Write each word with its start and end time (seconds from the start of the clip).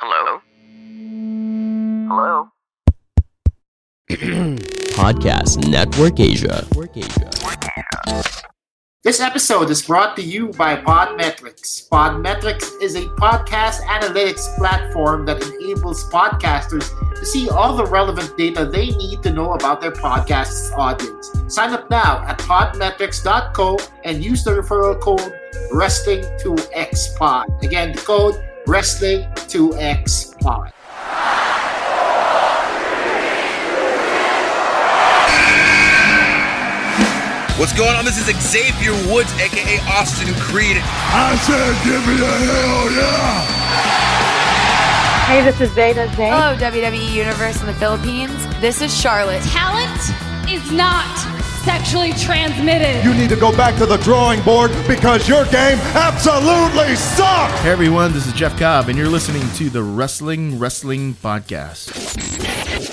Hello? 0.00 0.40
Hello? 2.06 2.48
Podcast 4.94 5.68
Network 5.68 6.20
Asia. 6.20 6.64
This 9.02 9.18
episode 9.18 9.70
is 9.70 9.82
brought 9.82 10.14
to 10.14 10.22
you 10.22 10.50
by 10.50 10.76
Podmetrics. 10.76 11.88
Podmetrics 11.88 12.80
is 12.80 12.94
a 12.94 13.06
podcast 13.18 13.80
analytics 13.86 14.56
platform 14.56 15.26
that 15.26 15.42
enables 15.42 16.04
podcasters 16.12 16.88
to 17.16 17.26
see 17.26 17.48
all 17.48 17.76
the 17.76 17.86
relevant 17.86 18.36
data 18.38 18.66
they 18.66 18.90
need 18.90 19.20
to 19.24 19.32
know 19.32 19.54
about 19.54 19.80
their 19.80 19.90
podcast's 19.90 20.70
audience. 20.76 21.32
Sign 21.48 21.72
up 21.72 21.90
now 21.90 22.24
at 22.24 22.38
podmetrics.co 22.38 23.78
and 24.04 24.24
use 24.24 24.44
the 24.44 24.52
referral 24.52 25.00
code 25.00 25.32
wrestling2xpod. 25.72 27.64
Again, 27.64 27.90
the 27.90 28.02
code 28.02 28.47
Wrestling2XPod. 28.68 30.68
What's 37.58 37.72
going 37.72 37.96
on? 37.96 38.04
This 38.04 38.18
is 38.18 38.26
Xavier 38.36 38.92
Woods, 39.10 39.32
aka 39.40 39.78
Austin 39.88 40.34
Creed. 40.34 40.76
I 40.84 41.34
said, 41.46 41.74
give 41.82 42.06
me 42.06 42.20
a 42.20 42.28
hell 42.28 42.92
yeah! 42.92 43.40
Hey, 45.24 45.40
this 45.42 45.58
is 45.62 45.72
Zeta 45.72 46.06
Zay. 46.14 46.28
Hello, 46.28 46.54
WWE 46.58 47.10
Universe 47.10 47.62
in 47.62 47.66
the 47.66 47.72
Philippines. 47.72 48.46
This 48.60 48.82
is 48.82 48.94
Charlotte. 48.94 49.42
Talent 49.44 50.12
is 50.46 50.70
not 50.72 51.06
sexually 51.64 52.12
transmitted. 52.12 53.04
You 53.04 53.14
need 53.14 53.30
to 53.30 53.36
go 53.36 53.50
back 53.56 53.76
to 53.76 53.86
the 53.86 53.96
drawing 53.98 54.42
board 54.42 54.70
because 54.86 55.28
your 55.28 55.44
game 55.46 55.78
absolutely 55.94 56.94
sucks! 56.96 57.60
Hey 57.60 57.70
everyone, 57.70 58.12
this 58.12 58.26
is 58.26 58.32
Jeff 58.32 58.58
Cobb, 58.58 58.88
and 58.88 58.98
you're 58.98 59.08
listening 59.08 59.48
to 59.54 59.68
the 59.70 59.82
Wrestling 59.82 60.58
Wrestling 60.58 61.14
Podcast. 61.14 62.87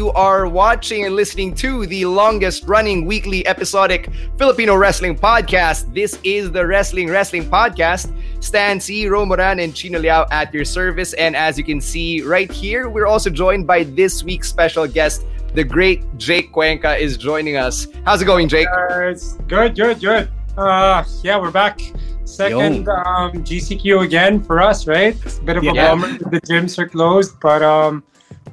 You 0.00 0.12
are 0.12 0.48
watching 0.48 1.04
and 1.04 1.14
listening 1.14 1.54
to 1.56 1.84
the 1.84 2.06
longest 2.06 2.64
running 2.66 3.04
weekly 3.04 3.46
episodic 3.46 4.08
Filipino 4.38 4.74
wrestling 4.74 5.14
podcast. 5.14 5.92
This 5.92 6.18
is 6.24 6.50
the 6.50 6.66
Wrestling 6.66 7.10
Wrestling 7.10 7.44
Podcast. 7.44 8.10
Stan 8.42 8.80
Sy, 8.80 9.04
Romoran, 9.12 9.62
and 9.62 9.74
Chino 9.74 9.98
Liao 9.98 10.24
at 10.30 10.54
your 10.54 10.64
service. 10.64 11.12
And 11.12 11.36
as 11.36 11.58
you 11.58 11.64
can 11.64 11.82
see 11.82 12.22
right 12.22 12.50
here, 12.50 12.88
we're 12.88 13.06
also 13.06 13.28
joined 13.28 13.66
by 13.66 13.82
this 13.84 14.24
week's 14.24 14.48
special 14.48 14.88
guest, 14.88 15.26
the 15.52 15.64
great 15.64 16.02
Jake 16.16 16.50
Cuenca 16.50 16.96
is 16.96 17.18
joining 17.18 17.58
us. 17.58 17.86
How's 18.06 18.22
it 18.22 18.24
going, 18.24 18.48
Jake? 18.48 18.68
Uh, 18.68 19.02
it's 19.02 19.34
good, 19.48 19.76
good, 19.76 20.00
good. 20.00 20.30
Uh, 20.56 21.04
yeah, 21.22 21.38
we're 21.38 21.50
back. 21.50 21.78
Second 22.24 22.88
um, 22.88 23.32
GCQ 23.44 24.02
again 24.02 24.42
for 24.42 24.62
us, 24.62 24.86
right? 24.86 25.14
It's 25.26 25.36
a 25.36 25.42
bit 25.42 25.58
of 25.58 25.62
a 25.62 25.66
Yeah. 25.66 25.90
bummer. 25.90 26.16
The 26.16 26.40
gyms 26.40 26.78
are 26.78 26.88
closed, 26.88 27.38
but 27.40 27.60
um, 27.62 28.02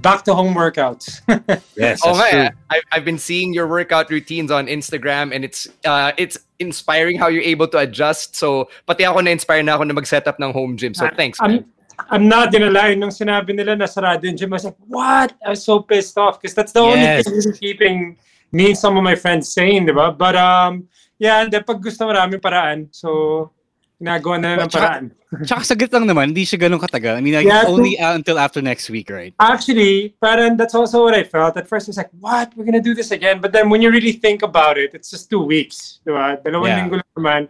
back 0.01 0.23
to 0.25 0.33
home 0.33 0.53
workouts. 0.53 1.21
Yes, 1.77 2.01
Oh 2.03 2.17
man, 2.17 2.53
I, 2.69 2.81
I've 2.91 3.05
been 3.05 3.19
seeing 3.19 3.53
your 3.53 3.67
workout 3.67 4.09
routines 4.09 4.49
on 4.49 4.65
Instagram, 4.65 5.33
and 5.33 5.45
it's 5.45 5.67
uh, 5.85 6.11
it's 6.17 6.37
inspiring 6.59 7.17
how 7.17 7.27
you're 7.27 7.45
able 7.45 7.67
to 7.69 7.77
adjust. 7.77 8.35
So, 8.35 8.69
pati 8.87 9.05
ako 9.05 9.21
na-inspire 9.21 9.61
na 9.61 9.77
ako 9.77 9.83
na 9.83 9.93
mag-set 9.93 10.27
up 10.27 10.41
ng 10.41 10.53
home 10.53 10.75
gym. 10.75 10.93
So, 10.93 11.07
thanks. 11.13 11.37
I'm, 11.39 11.65
I'm 12.09 12.27
not 12.27 12.51
gonna 12.51 12.73
lie. 12.73 12.95
Nung 12.95 13.13
sinabi 13.13 13.53
nila 13.53 13.77
na 13.77 13.85
sarado 13.85 14.25
yung 14.25 14.37
gym, 14.37 14.53
I 14.53 14.57
was 14.57 14.65
like, 14.65 14.81
what? 14.89 15.33
I 15.45 15.53
was 15.53 15.63
so 15.63 15.85
pissed 15.85 16.17
off 16.17 16.41
because 16.41 16.57
that's 16.57 16.71
the 16.73 16.81
only 16.81 17.21
thing 17.21 17.33
really 17.33 17.53
keeping 17.57 18.17
me 18.51 18.73
and 18.73 18.77
some 18.77 18.97
of 18.97 19.03
my 19.03 19.15
friends 19.15 19.53
sane, 19.53 19.85
di 19.85 19.93
ba? 19.93 20.11
But 20.11 20.35
um, 20.35 20.89
yeah, 21.19 21.41
and 21.41 21.51
pag 21.53 21.81
gusto 21.81 22.09
maraming 22.09 22.41
paraan, 22.41 22.89
so 22.89 23.51
ginagawa 23.97 24.35
na 24.39 24.47
lang 24.53 24.59
ng 24.65 24.71
paraan. 24.71 25.05
Tsaka 25.49 25.61
saglit 25.65 25.91
lang 25.91 26.05
naman, 26.07 26.31
hindi 26.31 26.45
siya 26.45 26.61
ganun 26.69 26.79
katagal. 26.79 27.17
I 27.17 27.21
mean, 27.21 27.33
like, 27.35 27.49
Yeah, 27.49 27.65
it's 27.65 27.69
only 27.69 27.99
out 27.99 28.15
until 28.15 28.39
after 28.39 28.61
next 28.61 28.89
week, 28.89 29.09
right? 29.09 29.33
Actually, 29.41 30.15
parang 30.21 30.55
that's 30.55 30.77
also 30.77 31.03
what 31.03 31.13
I 31.17 31.25
felt. 31.25 31.57
At 31.57 31.67
first, 31.67 31.89
I 31.89 31.97
was 31.97 31.99
like, 31.99 32.13
what? 32.21 32.53
We're 32.55 32.63
gonna 32.65 32.81
do 32.83 32.93
this 32.93 33.11
again? 33.11 33.41
But 33.41 33.51
then 33.51 33.69
when 33.69 33.81
you 33.81 33.91
really 33.91 34.13
think 34.13 34.41
about 34.45 34.77
it, 34.77 34.93
it's 34.93 35.09
just 35.09 35.29
two 35.29 35.41
weeks. 35.41 35.99
Diba? 36.05 36.39
Dalawang 36.45 36.69
Yeah. 36.69 36.79
linggo 36.85 36.95
lang 37.01 37.13
naman. 37.17 37.41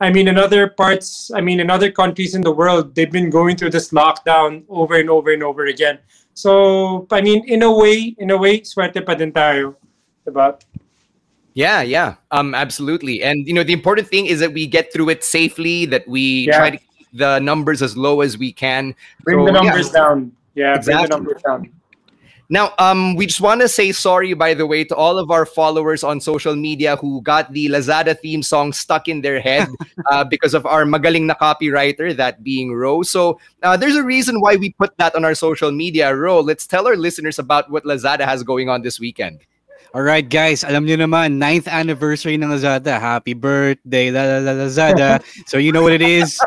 I 0.00 0.08
mean, 0.08 0.32
in 0.32 0.40
other 0.40 0.72
parts, 0.72 1.30
I 1.36 1.44
mean, 1.44 1.60
in 1.60 1.68
other 1.68 1.92
countries 1.92 2.32
in 2.34 2.40
the 2.40 2.50
world, 2.50 2.96
they've 2.96 3.12
been 3.12 3.28
going 3.28 3.60
through 3.60 3.76
this 3.76 3.92
lockdown 3.92 4.64
over 4.72 4.96
and 4.96 5.12
over 5.12 5.28
and 5.36 5.44
over 5.44 5.68
again. 5.68 6.00
So, 6.32 7.04
I 7.12 7.20
mean, 7.20 7.44
in 7.44 7.60
a 7.60 7.68
way, 7.68 8.16
in 8.16 8.32
a 8.32 8.38
way, 8.40 8.64
swerte 8.64 9.04
pa 9.04 9.12
din 9.12 9.28
tayo. 9.28 9.76
Diba? 10.24 10.56
Yeah, 11.54 11.82
yeah, 11.82 12.14
um, 12.30 12.54
absolutely. 12.54 13.22
And 13.22 13.46
you 13.46 13.52
know, 13.52 13.64
the 13.64 13.72
important 13.72 14.08
thing 14.08 14.26
is 14.26 14.40
that 14.40 14.52
we 14.52 14.66
get 14.66 14.92
through 14.92 15.08
it 15.10 15.24
safely. 15.24 15.84
That 15.86 16.06
we 16.06 16.46
Yeah. 16.46 16.58
try 16.58 16.70
to 16.70 16.78
keep 16.78 17.08
the 17.12 17.38
numbers 17.40 17.82
as 17.82 17.96
low 17.96 18.20
as 18.20 18.38
we 18.38 18.52
can. 18.52 18.94
Bring 19.24 19.38
So, 19.40 19.46
the 19.46 19.52
yeah. 19.52 19.60
numbers 19.62 19.90
down. 19.90 20.32
Yeah, 20.54 20.74
Exactly. 20.76 20.92
bring 20.94 21.10
the 21.10 21.16
numbers 21.16 21.42
down. 21.42 21.70
Now, 22.52 22.74
um, 22.80 23.14
we 23.14 23.26
just 23.26 23.40
want 23.40 23.60
to 23.60 23.68
say 23.68 23.92
sorry, 23.92 24.34
by 24.34 24.54
the 24.54 24.66
way, 24.66 24.82
to 24.82 24.94
all 24.96 25.18
of 25.18 25.30
our 25.30 25.46
followers 25.46 26.02
on 26.02 26.20
social 26.20 26.56
media 26.56 26.96
who 26.96 27.22
got 27.22 27.52
the 27.52 27.68
Lazada 27.68 28.18
theme 28.18 28.42
song 28.42 28.72
stuck 28.72 29.06
in 29.06 29.20
their 29.22 29.38
head 29.38 29.68
uh, 30.10 30.24
because 30.24 30.52
of 30.52 30.66
our 30.66 30.82
magaling 30.84 31.26
na 31.30 31.34
copywriter, 31.34 32.10
that 32.16 32.42
being 32.42 32.74
Ro. 32.74 33.02
So 33.02 33.38
uh, 33.62 33.76
there's 33.76 33.94
a 33.94 34.02
reason 34.02 34.40
why 34.40 34.56
we 34.56 34.72
put 34.72 34.96
that 34.98 35.14
on 35.14 35.24
our 35.24 35.36
social 35.36 35.70
media. 35.70 36.14
Ro, 36.14 36.40
let's 36.40 36.66
tell 36.66 36.88
our 36.88 36.96
listeners 36.96 37.38
about 37.38 37.70
what 37.70 37.84
Lazada 37.84 38.22
has 38.26 38.42
going 38.42 38.68
on 38.68 38.82
this 38.82 38.98
weekend. 38.98 39.46
All 39.90 40.06
right, 40.06 40.22
guys, 40.22 40.62
alam 40.62 40.86
niyo 40.86 41.02
naman, 41.02 41.42
ninth 41.42 41.66
anniversary 41.66 42.38
ng 42.38 42.46
Lazada. 42.46 43.02
Happy 43.02 43.34
birthday, 43.34 44.14
la, 44.14 44.22
la, 44.22 44.38
la, 44.38 44.54
Lazada. 44.54 45.18
so 45.50 45.58
you 45.58 45.74
know 45.74 45.82
what 45.82 45.90
it 45.90 46.00
is. 46.00 46.38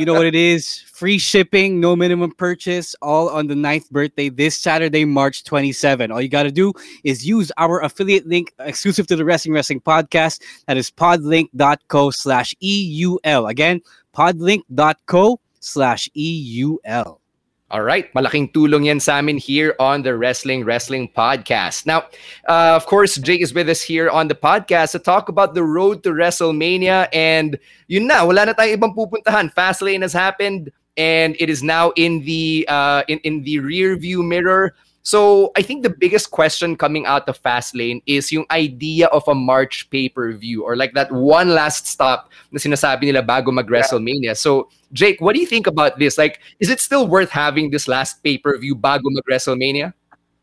You 0.00 0.08
know 0.08 0.16
what 0.16 0.24
it 0.24 0.34
is. 0.34 0.80
Free 0.96 1.20
shipping, 1.20 1.76
no 1.76 1.92
minimum 1.92 2.32
purchase, 2.32 2.96
all 3.04 3.28
on 3.28 3.52
the 3.52 3.54
ninth 3.54 3.92
birthday 3.92 4.32
this 4.32 4.56
Saturday, 4.56 5.04
March 5.04 5.44
27. 5.44 6.08
All 6.08 6.24
you 6.24 6.32
got 6.32 6.48
to 6.48 6.50
do 6.50 6.72
is 7.04 7.20
use 7.20 7.52
our 7.60 7.84
affiliate 7.84 8.24
link 8.24 8.56
exclusive 8.64 9.06
to 9.12 9.16
the 9.16 9.28
Wrestling 9.28 9.52
Wrestling 9.52 9.84
Podcast. 9.84 10.40
That 10.64 10.80
is 10.80 10.88
podlink.co 10.88 12.10
slash 12.16 12.56
EUL. 12.64 13.46
Again, 13.46 13.84
podlink.co 14.16 15.40
slash 15.60 16.08
EUL. 16.16 17.20
All 17.66 17.82
right, 17.82 18.06
malaking 18.14 18.54
tulong 18.54 18.86
yan 18.86 19.02
sa 19.02 19.18
amin 19.18 19.42
here 19.42 19.74
on 19.82 20.06
the 20.06 20.14
Wrestling 20.14 20.62
Wrestling 20.62 21.10
Podcast. 21.10 21.82
Now, 21.82 22.06
uh, 22.46 22.78
of 22.78 22.86
course, 22.86 23.18
Jake 23.18 23.42
is 23.42 23.50
with 23.50 23.66
us 23.66 23.82
here 23.82 24.06
on 24.06 24.30
the 24.30 24.38
podcast 24.38 24.94
to 24.94 25.02
talk 25.02 25.28
about 25.28 25.58
the 25.58 25.66
road 25.66 26.06
to 26.06 26.14
WrestleMania. 26.14 27.10
And 27.10 27.58
yun 27.90 28.06
na, 28.06 28.22
wala 28.22 28.46
na 28.46 28.54
tayong 28.54 28.78
ibang 28.78 28.94
pupuntahan. 28.94 29.50
Fastlane 29.50 30.06
has 30.06 30.14
happened 30.14 30.70
and 30.96 31.34
it 31.42 31.50
is 31.50 31.66
now 31.66 31.90
in 31.98 32.22
the 32.22 32.70
uh, 32.70 33.02
in, 33.08 33.18
in 33.26 33.42
the 33.42 33.58
rear 33.58 33.98
view 33.98 34.22
mirror. 34.22 34.78
So 35.06 35.52
I 35.54 35.62
think 35.62 35.84
the 35.84 35.94
biggest 35.94 36.32
question 36.32 36.74
coming 36.74 37.06
out 37.06 37.28
of 37.28 37.40
Fastlane 37.40 38.02
is 38.06 38.32
yung 38.32 38.44
idea 38.50 39.06
of 39.14 39.22
a 39.28 39.36
March 39.36 39.88
pay-per-view 39.88 40.64
or 40.64 40.74
like 40.74 40.94
that 40.94 41.12
one 41.12 41.54
last 41.54 41.86
stop 41.86 42.32
na 42.50 42.58
sinasabi 42.58 43.14
nila 43.14 43.22
bago 43.22 43.54
mag-WrestleMania. 43.54 44.36
So 44.36 44.66
Jake, 44.92 45.20
what 45.20 45.38
do 45.38 45.40
you 45.40 45.46
think 45.46 45.68
about 45.68 46.00
this? 46.00 46.18
Like, 46.18 46.40
is 46.58 46.70
it 46.70 46.80
still 46.80 47.06
worth 47.06 47.30
having 47.30 47.70
this 47.70 47.86
last 47.86 48.18
pay-per-view 48.24 48.74
bago 48.74 49.06
mag-WrestleMania? 49.06 49.94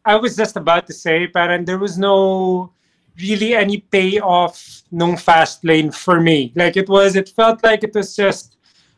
I 0.05 0.15
was 0.15 0.37
just 0.37 0.55
about 0.55 0.87
to 0.87 0.93
say, 0.93 1.27
parang 1.27 1.65
there 1.65 1.77
was 1.77 1.97
no 1.99 2.71
really 3.19 3.55
any 3.55 3.83
payoff 3.91 4.83
nung 4.95 5.19
Fastlane 5.19 5.93
for 5.93 6.21
me. 6.21 6.53
Like 6.55 6.77
it 6.77 6.87
was, 6.87 7.17
it 7.17 7.27
felt 7.35 7.61
like 7.67 7.83
it 7.83 7.93
was 7.93 8.15
just 8.15 8.52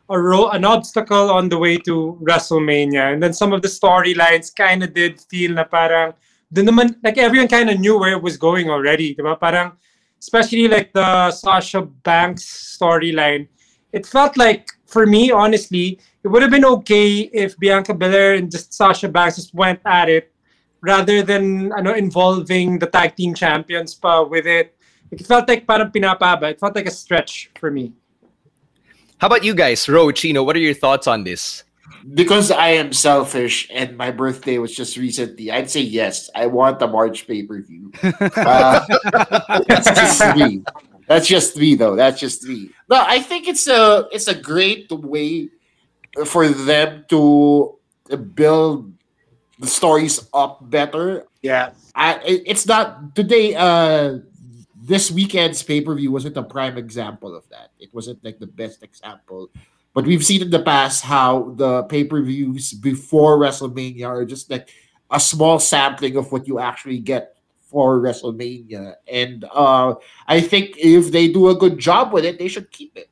a 0.08 0.18
ro- 0.18 0.50
an 0.50 0.64
obstacle 0.64 1.30
on 1.30 1.48
the 1.48 1.58
way 1.58 1.76
to 1.78 2.18
WrestleMania. 2.22 3.12
And 3.12 3.22
then 3.22 3.32
some 3.32 3.52
of 3.52 3.62
the 3.62 3.68
storylines 3.68 4.54
kind 4.54 4.82
of 4.82 4.94
did 4.94 5.20
feel 5.20 5.52
na 5.52 5.64
parang, 5.64 6.14
naman, 6.52 6.96
like 7.02 7.18
everyone 7.18 7.48
kind 7.48 7.70
of 7.70 7.80
knew 7.80 7.98
where 7.98 8.12
it 8.12 8.22
was 8.22 8.36
going 8.36 8.70
already. 8.70 9.14
Diba? 9.14 9.38
Parang, 9.38 9.72
especially 10.20 10.68
like 10.68 10.92
the 10.92 11.30
Sasha 11.30 11.82
Banks 11.82 12.78
storyline. 12.80 13.48
It 13.92 14.06
felt 14.06 14.36
like, 14.36 14.68
for 14.86 15.06
me, 15.06 15.30
honestly, 15.30 15.98
it 16.22 16.28
would 16.28 16.42
have 16.42 16.50
been 16.50 16.64
okay 16.64 17.30
if 17.32 17.58
Bianca 17.58 17.94
Belair 17.94 18.34
and 18.34 18.50
just 18.50 18.72
Sasha 18.74 19.08
Banks 19.08 19.36
just 19.36 19.54
went 19.54 19.80
at 19.84 20.08
it 20.08 20.32
rather 20.82 21.22
than 21.22 21.72
ano 21.72 21.94
involving 21.94 22.78
the 22.78 22.86
tag 22.86 23.16
team 23.16 23.34
champions 23.34 23.94
pa 23.94 24.22
with 24.22 24.46
it 24.46 24.76
it 25.10 25.26
felt 25.26 25.48
like 25.48 25.66
parang 25.66 25.90
pinapaba. 25.90 26.50
It 26.50 26.60
felt 26.60 26.74
like 26.74 26.86
a 26.86 26.90
stretch 26.90 27.50
for 27.58 27.70
me. 27.70 27.92
How 29.18 29.28
about 29.28 29.44
you 29.44 29.54
guys, 29.54 29.88
Ro, 29.88 30.12
Chino? 30.12 30.42
What 30.42 30.56
are 30.56 30.60
your 30.60 30.74
thoughts 30.74 31.06
on 31.06 31.24
this? 31.24 31.64
Because 32.14 32.50
I 32.50 32.68
am 32.68 32.92
selfish 32.92 33.66
and 33.72 33.96
my 33.96 34.10
birthday 34.10 34.58
was 34.58 34.74
just 34.74 34.96
recently, 34.96 35.50
I'd 35.50 35.70
say 35.70 35.80
yes. 35.80 36.28
I 36.34 36.46
want 36.46 36.78
the 36.78 36.86
March 36.86 37.26
pay 37.26 37.42
per 37.42 37.62
view. 37.62 37.92
Uh, 38.36 38.84
that's 39.66 39.88
just 39.88 40.36
me. 40.36 40.62
That's 41.08 41.26
just 41.26 41.56
me, 41.56 41.74
though. 41.74 41.96
That's 41.96 42.20
just 42.20 42.44
me. 42.44 42.70
No, 42.90 43.02
I 43.06 43.20
think 43.20 43.48
it's 43.48 43.66
a 43.66 44.06
it's 44.12 44.28
a 44.28 44.34
great 44.34 44.90
way 44.90 45.48
for 46.26 46.48
them 46.48 47.04
to 47.08 47.78
build 48.34 48.92
the 49.58 49.66
stories 49.66 50.28
up 50.34 50.68
better. 50.68 51.26
Yeah, 51.42 51.72
I, 51.94 52.20
it's 52.24 52.66
not 52.66 53.14
today. 53.14 53.54
Uh, 53.54 54.18
this 54.86 55.10
weekend's 55.10 55.62
pay 55.62 55.80
per 55.80 55.94
view 55.94 56.12
wasn't 56.12 56.36
a 56.36 56.42
prime 56.42 56.78
example 56.78 57.34
of 57.34 57.48
that. 57.50 57.70
It 57.80 57.92
wasn't 57.92 58.22
like 58.24 58.38
the 58.38 58.46
best 58.46 58.84
example, 58.84 59.50
but 59.92 60.06
we've 60.06 60.24
seen 60.24 60.42
in 60.42 60.50
the 60.50 60.62
past 60.62 61.02
how 61.02 61.54
the 61.56 61.82
pay 61.84 62.04
per 62.04 62.22
views 62.22 62.72
before 62.72 63.38
WrestleMania 63.38 64.06
are 64.06 64.24
just 64.24 64.48
like 64.48 64.70
a 65.10 65.18
small 65.18 65.58
sampling 65.58 66.16
of 66.16 66.30
what 66.30 66.46
you 66.46 66.60
actually 66.60 66.98
get 66.98 67.36
for 67.62 67.98
WrestleMania. 67.98 68.94
And 69.10 69.44
uh, 69.52 69.96
I 70.28 70.40
think 70.40 70.76
if 70.78 71.10
they 71.10 71.28
do 71.28 71.48
a 71.48 71.54
good 71.56 71.78
job 71.78 72.12
with 72.12 72.24
it, 72.24 72.38
they 72.38 72.48
should 72.48 72.70
keep 72.70 72.96
it. 72.96 73.10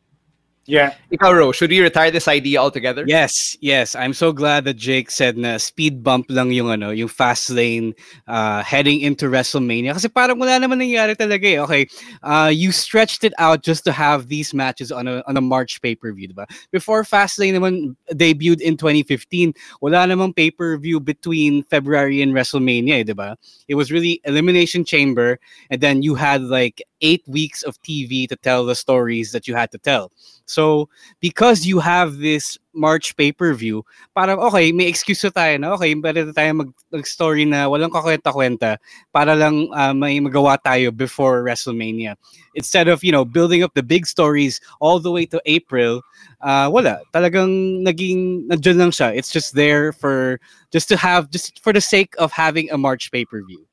Yeah. 0.66 0.94
Ikaw, 1.12 1.36
Ro, 1.36 1.52
should 1.52 1.70
we 1.70 1.80
retire 1.80 2.10
this 2.10 2.26
idea 2.26 2.58
altogether? 2.58 3.04
Yes, 3.06 3.56
yes. 3.60 3.94
I'm 3.94 4.14
so 4.14 4.32
glad 4.32 4.64
that 4.64 4.74
Jake 4.74 5.10
said 5.10 5.36
na 5.36 5.58
speed 5.58 6.02
bump 6.02 6.26
lang 6.30 6.52
yung 6.52 6.70
ano, 6.70 6.90
yung 6.90 7.08
Fastlane 7.08 7.92
uh, 8.26 8.62
heading 8.62 9.00
into 9.00 9.26
WrestleMania. 9.26 9.92
Kasi 9.92 10.08
parang 10.08 10.38
wala 10.38 10.56
naman 10.56 10.80
nangyari 10.80 11.16
talaga 11.16 11.44
eh. 11.44 11.60
Okay, 11.60 11.86
uh, 12.22 12.50
you 12.52 12.72
stretched 12.72 13.24
it 13.24 13.34
out 13.38 13.62
just 13.62 13.84
to 13.84 13.92
have 13.92 14.28
these 14.28 14.54
matches 14.54 14.90
on 14.90 15.06
a, 15.06 15.22
on 15.26 15.36
a 15.36 15.40
March 15.40 15.82
pay-per-view, 15.82 16.28
diba? 16.28 16.48
Before 16.72 17.04
Fastlane 17.04 17.54
naman 17.54 17.96
debuted 18.12 18.62
in 18.62 18.76
2015, 18.76 19.52
wala 19.82 20.08
namang 20.08 20.34
pay-per-view 20.34 21.00
between 21.00 21.62
February 21.64 22.22
and 22.22 22.32
WrestleMania, 22.32 23.00
eh, 23.00 23.04
diba? 23.04 23.36
It 23.68 23.74
was 23.74 23.92
really 23.92 24.20
Elimination 24.24 24.84
Chamber 24.84 25.38
and 25.68 25.80
then 25.80 26.02
you 26.02 26.14
had 26.14 26.42
like 26.42 26.82
eight 27.04 27.22
weeks 27.28 27.62
of 27.62 27.80
TV 27.82 28.26
to 28.28 28.36
tell 28.36 28.64
the 28.64 28.74
stories 28.74 29.32
that 29.32 29.46
you 29.46 29.54
had 29.54 29.70
to 29.70 29.78
tell. 29.78 30.10
So, 30.54 30.88
because 31.18 31.66
you 31.66 31.82
have 31.82 32.22
this 32.22 32.54
March 32.70 33.16
pay-per-view, 33.18 33.82
parang 34.14 34.38
okay, 34.38 34.70
may 34.70 34.86
excuse 34.86 35.22
na 35.26 35.34
tayo 35.34 35.54
na 35.58 35.74
okay, 35.74 35.94
pwede 35.98 36.30
tayo 36.30 36.62
mag, 36.62 36.70
mag-story 36.94 37.42
na 37.42 37.66
walang 37.66 37.90
kakwenta-kwenta 37.90 38.78
para 39.10 39.34
lang 39.34 39.66
uh, 39.74 39.90
may 39.90 40.22
magawa 40.22 40.54
tayo 40.62 40.94
before 40.94 41.42
WrestleMania. 41.42 42.14
Instead 42.54 42.86
of, 42.86 43.02
you 43.02 43.10
know, 43.10 43.26
building 43.26 43.66
up 43.66 43.74
the 43.74 43.82
big 43.82 44.06
stories 44.06 44.62
all 44.78 45.02
the 45.02 45.10
way 45.10 45.26
to 45.26 45.42
April, 45.46 45.98
uh, 46.40 46.70
wala. 46.70 47.02
Talagang 47.10 47.82
naging, 47.82 48.46
nandiyan 48.46 48.78
lang 48.78 48.92
siya. 48.94 49.10
It's 49.10 49.34
just 49.34 49.58
there 49.58 49.90
for, 49.90 50.38
just 50.70 50.88
to 50.88 50.96
have, 50.96 51.30
just 51.34 51.58
for 51.62 51.74
the 51.74 51.82
sake 51.82 52.14
of 52.18 52.30
having 52.30 52.70
a 52.70 52.78
March 52.78 53.10
pay-per-view. 53.10 53.66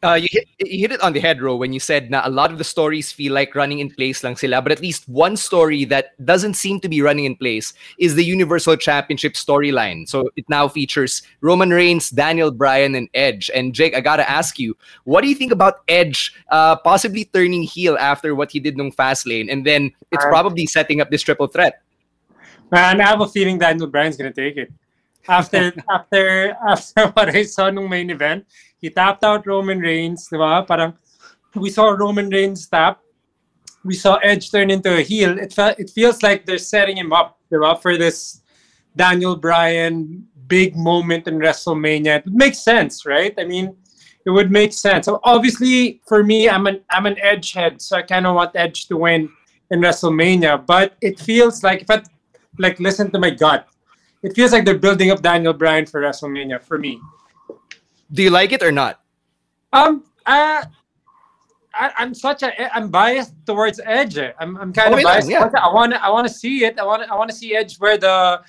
Uh, 0.00 0.14
you, 0.14 0.28
hit, 0.30 0.46
you 0.60 0.78
hit 0.78 0.92
it 0.92 1.00
on 1.00 1.12
the 1.12 1.18
head, 1.18 1.42
Ro, 1.42 1.56
when 1.56 1.72
you 1.72 1.80
said 1.80 2.08
that 2.10 2.24
a 2.24 2.30
lot 2.30 2.52
of 2.52 2.58
the 2.58 2.64
stories 2.64 3.10
feel 3.10 3.32
like 3.32 3.56
running 3.56 3.80
in 3.80 3.90
place 3.90 4.22
lang 4.22 4.36
sila. 4.36 4.62
But 4.62 4.70
at 4.70 4.80
least 4.80 5.08
one 5.08 5.36
story 5.36 5.84
that 5.86 6.14
doesn't 6.24 6.54
seem 6.54 6.78
to 6.80 6.88
be 6.88 7.02
running 7.02 7.24
in 7.24 7.34
place 7.34 7.74
is 7.98 8.14
the 8.14 8.22
Universal 8.22 8.76
Championship 8.76 9.32
storyline. 9.32 10.08
So 10.08 10.30
it 10.36 10.44
now 10.48 10.68
features 10.68 11.22
Roman 11.40 11.70
Reigns, 11.70 12.10
Daniel 12.10 12.52
Bryan, 12.52 12.94
and 12.94 13.08
Edge. 13.12 13.50
And 13.52 13.74
Jake, 13.74 13.96
I 13.96 14.00
gotta 14.00 14.28
ask 14.30 14.56
you, 14.56 14.76
what 15.02 15.22
do 15.22 15.28
you 15.28 15.34
think 15.34 15.50
about 15.50 15.80
Edge 15.88 16.32
uh, 16.50 16.76
possibly 16.76 17.24
turning 17.24 17.62
heel 17.64 17.96
after 17.98 18.36
what 18.36 18.52
he 18.52 18.60
did 18.60 18.76
nung 18.76 18.92
Fastlane? 18.92 19.50
And 19.50 19.66
then 19.66 19.90
it's 20.12 20.24
probably 20.26 20.66
setting 20.66 21.00
up 21.00 21.10
this 21.10 21.22
triple 21.22 21.48
threat. 21.48 21.82
Man, 22.70 23.00
I 23.00 23.04
have 23.04 23.20
a 23.20 23.26
feeling 23.26 23.58
Daniel 23.58 23.88
Bryan's 23.88 24.16
gonna 24.16 24.32
take 24.32 24.58
it. 24.58 24.70
After 25.28 25.72
after 25.90 26.56
after 26.66 27.06
what 27.14 27.28
I 27.28 27.42
saw 27.44 27.70
nung 27.70 27.88
main 27.88 28.10
event, 28.10 28.46
he 28.80 28.90
tapped 28.90 29.24
out 29.24 29.46
Roman 29.46 29.78
Reigns, 29.78 30.28
diba? 30.32 30.66
Parang 30.66 30.94
we 31.54 31.70
saw 31.70 31.90
Roman 31.90 32.28
Reigns 32.30 32.66
tap. 32.66 33.00
We 33.84 33.94
saw 33.94 34.16
Edge 34.16 34.50
turn 34.50 34.70
into 34.70 34.96
a 34.96 35.02
heel. 35.02 35.38
It 35.38 35.52
felt 35.52 35.78
it 35.78 35.90
feels 35.90 36.22
like 36.22 36.46
they're 36.46 36.58
setting 36.58 36.96
him 36.96 37.12
up, 37.12 37.38
diba? 37.52 37.80
For 37.80 37.96
this 37.96 38.40
Daniel 38.96 39.36
Bryan 39.36 40.26
big 40.48 40.74
moment 40.74 41.28
in 41.28 41.38
WrestleMania. 41.38 42.26
It 42.26 42.32
makes 42.32 42.58
sense, 42.58 43.04
right? 43.04 43.34
I 43.38 43.44
mean, 43.44 43.76
it 44.24 44.30
would 44.30 44.50
make 44.50 44.72
sense. 44.72 45.06
So 45.06 45.20
obviously, 45.24 46.00
for 46.06 46.24
me, 46.24 46.48
I'm 46.48 46.66
an 46.66 46.80
I'm 46.90 47.06
an 47.06 47.16
Edge 47.20 47.52
head, 47.52 47.80
so 47.80 47.96
I 47.96 48.02
kind 48.02 48.26
of 48.26 48.34
want 48.34 48.52
Edge 48.56 48.88
to 48.88 48.96
win 48.96 49.30
in 49.70 49.80
WrestleMania. 49.80 50.66
But 50.66 50.96
it 51.00 51.20
feels 51.20 51.62
like 51.62 51.82
if 51.82 51.90
I 51.90 52.02
like 52.58 52.80
listen 52.80 53.10
to 53.12 53.18
my 53.18 53.30
gut, 53.30 53.68
it 54.22 54.34
feels 54.34 54.52
like 54.52 54.64
they're 54.64 54.78
building 54.78 55.10
up 55.10 55.22
Daniel 55.22 55.52
Bryan 55.52 55.86
for 55.86 56.00
WrestleMania 56.00 56.62
for 56.62 56.78
me. 56.78 57.00
Do 58.12 58.22
you 58.22 58.30
like 58.30 58.52
it 58.52 58.62
or 58.62 58.72
not? 58.72 59.00
Um, 59.72 60.04
uh, 60.26 60.64
I, 61.74 61.92
I'm 61.96 62.14
such 62.14 62.42
a 62.42 62.74
I'm 62.74 62.88
biased 62.90 63.34
towards 63.46 63.80
Edge. 63.84 64.18
I'm, 64.18 64.56
I'm 64.56 64.72
kind 64.72 64.88
of 64.88 64.98
Okay 64.98 65.04
lang, 65.04 65.14
biased. 65.14 65.30
yeah. 65.30 65.50
I 65.62 65.72
want 65.72 65.92
to 65.92 66.02
I 66.02 66.08
want 66.08 66.26
to 66.26 66.32
see 66.32 66.64
it. 66.64 66.78
I 66.78 66.84
want 66.84 67.08
I 67.10 67.14
want 67.14 67.30
to 67.30 67.36
see 67.36 67.54
Edge 67.54 67.78
wear 67.78 67.96
the 67.98 68.40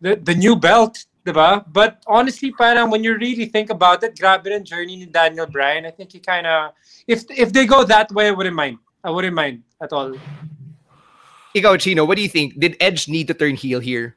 the 0.00 0.16
the 0.16 0.34
new 0.34 0.56
belt, 0.56 1.04
diba? 1.26 1.64
But 1.72 2.02
honestly, 2.06 2.52
parang 2.52 2.90
when 2.90 3.04
you 3.04 3.16
really 3.16 3.46
think 3.46 3.68
about 3.70 4.02
it, 4.04 4.16
grabe 4.18 4.46
rin 4.46 4.64
journey 4.64 4.96
ni 4.96 5.06
Daniel 5.06 5.46
Bryan. 5.46 5.84
I 5.84 5.90
think 5.90 6.12
he 6.12 6.20
kind 6.20 6.46
of 6.46 6.72
if 7.06 7.24
if 7.30 7.52
they 7.52 7.66
go 7.66 7.84
that 7.84 8.10
way, 8.12 8.28
I 8.28 8.30
wouldn't 8.30 8.56
mind. 8.56 8.78
I 9.04 9.10
wouldn't 9.10 9.34
mind 9.34 9.62
at 9.82 9.92
all. 9.92 10.14
Ikaw, 11.56 11.80
Chino, 11.80 12.04
what 12.04 12.14
do 12.14 12.22
you 12.22 12.28
think? 12.28 12.60
Did 12.60 12.76
Edge 12.80 13.08
need 13.08 13.26
to 13.26 13.34
turn 13.34 13.56
heel 13.56 13.80
here? 13.80 14.14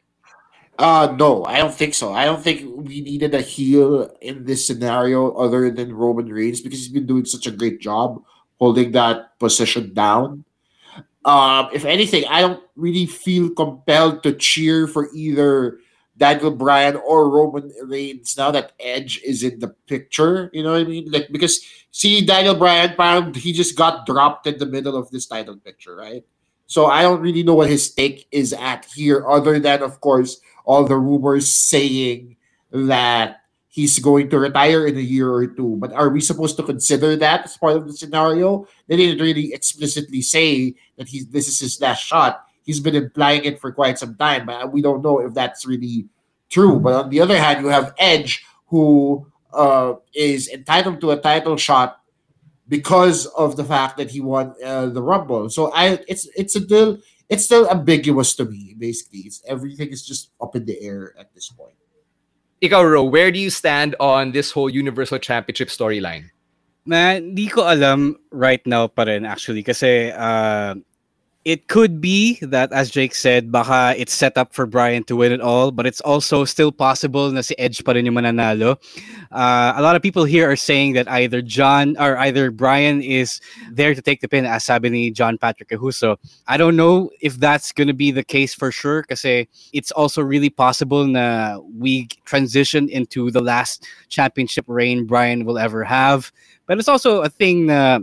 Uh 0.77 1.15
no, 1.19 1.45
I 1.45 1.59
don't 1.59 1.73
think 1.73 1.93
so. 1.93 2.13
I 2.13 2.25
don't 2.25 2.41
think 2.41 2.65
we 2.75 3.01
needed 3.01 3.35
a 3.35 3.41
heel 3.41 4.09
in 4.21 4.43
this 4.43 4.65
scenario 4.65 5.31
other 5.33 5.69
than 5.69 5.93
Roman 5.93 6.27
Reigns 6.27 6.61
because 6.61 6.79
he's 6.79 6.89
been 6.89 7.05
doing 7.05 7.25
such 7.25 7.45
a 7.45 7.51
great 7.51 7.79
job 7.79 8.23
holding 8.59 8.91
that 8.93 9.37
position 9.39 9.93
down. 9.93 10.45
Um, 11.25 11.69
if 11.73 11.85
anything, 11.85 12.25
I 12.27 12.41
don't 12.41 12.63
really 12.75 13.05
feel 13.05 13.49
compelled 13.51 14.23
to 14.23 14.33
cheer 14.33 14.87
for 14.87 15.09
either 15.13 15.79
Daniel 16.17 16.51
Bryan 16.51 16.95
or 16.95 17.29
Roman 17.29 17.71
Reigns 17.83 18.35
now 18.37 18.51
that 18.51 18.73
Edge 18.79 19.21
is 19.23 19.43
in 19.43 19.59
the 19.59 19.69
picture. 19.87 20.49
You 20.53 20.63
know 20.63 20.73
what 20.73 20.81
I 20.81 20.85
mean? 20.85 21.11
Like 21.11 21.29
because 21.31 21.61
see 21.91 22.25
Daniel 22.25 22.55
Bryan, 22.55 23.33
he 23.33 23.53
just 23.53 23.77
got 23.77 24.05
dropped 24.05 24.47
in 24.47 24.57
the 24.57 24.65
middle 24.65 24.97
of 24.97 25.09
this 25.11 25.27
title 25.27 25.57
picture, 25.57 25.95
right? 25.95 26.23
So 26.65 26.87
I 26.87 27.03
don't 27.03 27.21
really 27.21 27.43
know 27.43 27.55
what 27.55 27.69
his 27.69 27.86
stake 27.86 28.27
is 28.31 28.53
at 28.53 28.86
here, 28.86 29.27
other 29.29 29.59
than 29.59 29.83
of 29.83 30.01
course 30.01 30.41
all 30.65 30.86
the 30.86 30.98
rumors 30.98 31.53
saying 31.53 32.38
that 32.72 33.41
he's 33.67 33.98
going 34.00 34.29
to 34.29 34.38
retire 34.38 34.86
in 34.86 34.98
a 34.98 35.01
year 35.01 35.32
or 35.32 35.48
two. 35.48 35.77
But 35.77 35.93
are 35.93 36.10
we 36.10 36.22
supposed 36.22 36.58
to 36.58 36.63
consider 36.63 37.15
that 37.17 37.46
as 37.46 37.58
part 37.58 37.77
of 37.77 37.88
the 37.88 37.93
scenario? 37.93 38.67
They 38.88 38.98
didn't 38.98 39.24
really 39.24 39.53
explicitly 39.53 40.22
say 40.22 40.75
that 40.98 41.08
he's 41.08 41.27
this 41.27 41.48
is 41.48 41.60
his 41.60 41.82
last 41.82 42.03
shot. 42.03 42.46
He's 42.63 42.79
been 42.79 42.96
implying 42.96 43.43
it 43.43 43.60
for 43.60 43.72
quite 43.72 44.00
some 44.00 44.15
time, 44.15 44.46
but 44.46 44.72
we 44.72 44.82
don't 44.82 45.03
know 45.03 45.20
if 45.20 45.34
that's 45.34 45.65
really 45.65 46.05
true. 46.50 46.79
But 46.79 46.93
on 46.93 47.10
the 47.10 47.20
other 47.20 47.38
hand, 47.38 47.62
you 47.62 47.70
have 47.70 47.93
Edge, 47.98 48.46
who 48.67 49.27
uh, 49.53 49.96
is 50.13 50.48
entitled 50.50 51.01
to 51.01 51.12
a 51.12 51.20
title 51.20 51.58
shot 51.58 52.00
because 52.67 53.25
of 53.25 53.58
the 53.58 53.63
fact 53.63 53.98
that 53.98 54.12
he 54.12 54.22
won 54.22 54.53
uh, 54.63 54.86
the 54.88 55.01
Rumble. 55.01 55.50
So 55.50 55.72
I, 55.74 56.00
it's 56.08 56.27
it's 56.38 56.53
still 56.53 57.00
it's 57.33 57.45
still 57.49 57.65
ambiguous 57.69 58.37
to 58.37 58.45
me. 58.45 58.77
Basically, 58.77 59.25
it's 59.25 59.41
everything 59.49 59.89
is 59.89 60.05
just 60.05 60.29
up 60.37 60.55
in 60.55 60.69
the 60.69 60.77
air 60.79 61.17
at 61.17 61.33
this 61.33 61.49
point. 61.49 61.73
Ikaw, 62.61 62.85
Ro, 62.85 63.03
where 63.03 63.33
do 63.33 63.41
you 63.41 63.49
stand 63.49 63.97
on 63.99 64.31
this 64.31 64.51
whole 64.53 64.69
Universal 64.69 65.19
Championship 65.19 65.67
storyline? 65.67 66.29
Man, 66.85 67.33
di 67.33 67.49
ko 67.49 67.65
alam 67.65 68.15
right 68.31 68.61
now 68.69 68.87
pa 68.87 69.03
rin 69.03 69.25
actually 69.25 69.63
kasi 69.65 70.13
uh, 70.13 70.75
it 71.45 71.67
could 71.67 72.00
be 72.00 72.39
that 72.41 72.71
as 72.71 72.89
Jake 72.89 73.13
said, 73.13 73.51
baka 73.51 73.93
it's 73.97 74.13
set 74.13 74.38
up 74.38 74.53
for 74.53 74.65
Bryan 74.65 75.03
to 75.05 75.15
win 75.15 75.31
it 75.31 75.41
all, 75.41 75.71
but 75.71 75.85
it's 75.85 76.00
also 76.01 76.45
still 76.45 76.71
possible 76.71 77.31
na 77.31 77.41
si 77.41 77.53
Edge 77.59 77.83
pa 77.83 77.91
rin 77.91 78.05
yung 78.05 78.15
mananalo. 78.15 78.79
Uh, 79.31 79.73
a 79.75 79.81
lot 79.81 79.95
of 79.95 80.01
people 80.01 80.23
here 80.23 80.50
are 80.50 80.55
saying 80.55 80.93
that 80.93 81.09
either 81.09 81.41
John 81.41 81.97
or 82.00 82.17
either 82.17 82.50
Bryan 82.50 83.01
is 83.01 83.41
there 83.71 83.93
to 83.93 84.01
take 84.01 84.21
the 84.21 84.29
pin 84.29 84.45
as 84.45 84.63
sabi 84.63 84.89
ni 84.89 85.12
John 85.12 85.38
Patrick 85.38 85.67
Cahuso. 85.67 86.15
I 86.47 86.55
don't 86.55 86.77
know 86.77 87.12
if 87.19 87.35
that's 87.35 87.73
going 87.73 87.88
to 87.88 87.93
be 87.93 88.12
the 88.12 88.23
case 88.23 88.53
for 88.53 88.71
sure 88.71 89.03
kasi 89.03 89.50
it's 89.73 89.91
also 89.91 90.21
really 90.21 90.50
possible 90.50 91.05
na 91.05 91.59
we 91.75 92.07
transition 92.23 92.88
into 92.88 93.31
the 93.31 93.41
last 93.41 93.85
championship 94.07 94.63
reign 94.67 95.05
Bryan 95.05 95.43
will 95.43 95.59
ever 95.59 95.83
have. 95.83 96.31
But 96.67 96.79
it's 96.79 96.88
also 96.88 97.21
a 97.21 97.29
thing 97.29 97.65
na 97.67 98.00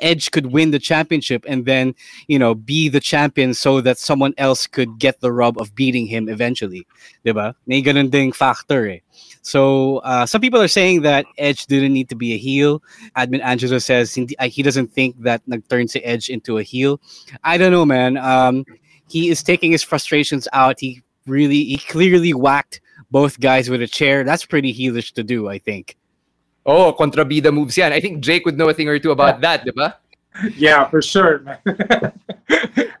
Edge 0.00 0.30
could 0.30 0.46
win 0.46 0.70
the 0.70 0.78
championship 0.78 1.44
and 1.48 1.64
then, 1.64 1.94
you 2.26 2.38
know, 2.38 2.54
be 2.54 2.88
the 2.88 3.00
champion 3.00 3.54
so 3.54 3.80
that 3.80 3.98
someone 3.98 4.34
else 4.38 4.66
could 4.66 4.98
get 4.98 5.20
the 5.20 5.32
rub 5.32 5.58
of 5.60 5.74
beating 5.74 6.06
him 6.06 6.28
eventually. 6.28 6.86
Diba? 7.24 7.54
May 7.66 7.82
ganun 7.82 8.10
ding 8.10 8.32
factor 8.32 8.88
eh. 8.88 8.98
So 9.42 9.98
uh, 9.98 10.26
some 10.26 10.40
people 10.40 10.60
are 10.60 10.68
saying 10.68 11.02
that 11.02 11.24
Edge 11.38 11.66
didn't 11.66 11.92
need 11.92 12.08
to 12.10 12.16
be 12.16 12.34
a 12.34 12.38
heel. 12.38 12.82
Admin 13.16 13.40
Angelo 13.42 13.78
says 13.78 14.14
he, 14.14 14.36
uh, 14.38 14.48
doesn't 14.62 14.88
think 14.88 15.20
that 15.22 15.40
nag-turn 15.46 15.88
si 15.88 16.04
Edge 16.04 16.28
into 16.28 16.58
a 16.58 16.62
heel. 16.62 17.00
I 17.44 17.56
don't 17.56 17.72
know, 17.72 17.86
man. 17.86 18.18
Um, 18.18 18.64
he 19.08 19.30
is 19.30 19.42
taking 19.42 19.72
his 19.72 19.82
frustrations 19.82 20.46
out. 20.52 20.78
He 20.80 21.02
really, 21.26 21.64
he 21.64 21.78
clearly 21.78 22.34
whacked 22.34 22.80
both 23.10 23.40
guys 23.40 23.70
with 23.70 23.80
a 23.80 23.86
chair. 23.86 24.24
That's 24.24 24.44
pretty 24.44 24.74
heelish 24.74 25.12
to 25.14 25.24
do, 25.24 25.48
I 25.48 25.58
think. 25.58 25.96
Oh, 26.68 26.92
kontrabida 26.92 27.48
moves 27.48 27.80
yan. 27.80 27.96
I 27.96 28.00
think 28.04 28.20
Jake 28.20 28.44
would 28.44 28.60
know 28.60 28.68
a 28.68 28.74
thing 28.76 28.92
or 28.92 29.00
two 29.00 29.10
about 29.10 29.40
that, 29.40 29.64
di 29.64 29.72
ba? 29.72 29.96
Yeah, 30.54 30.84
for 30.84 31.00
sure. 31.00 31.42
uh, 31.66 32.12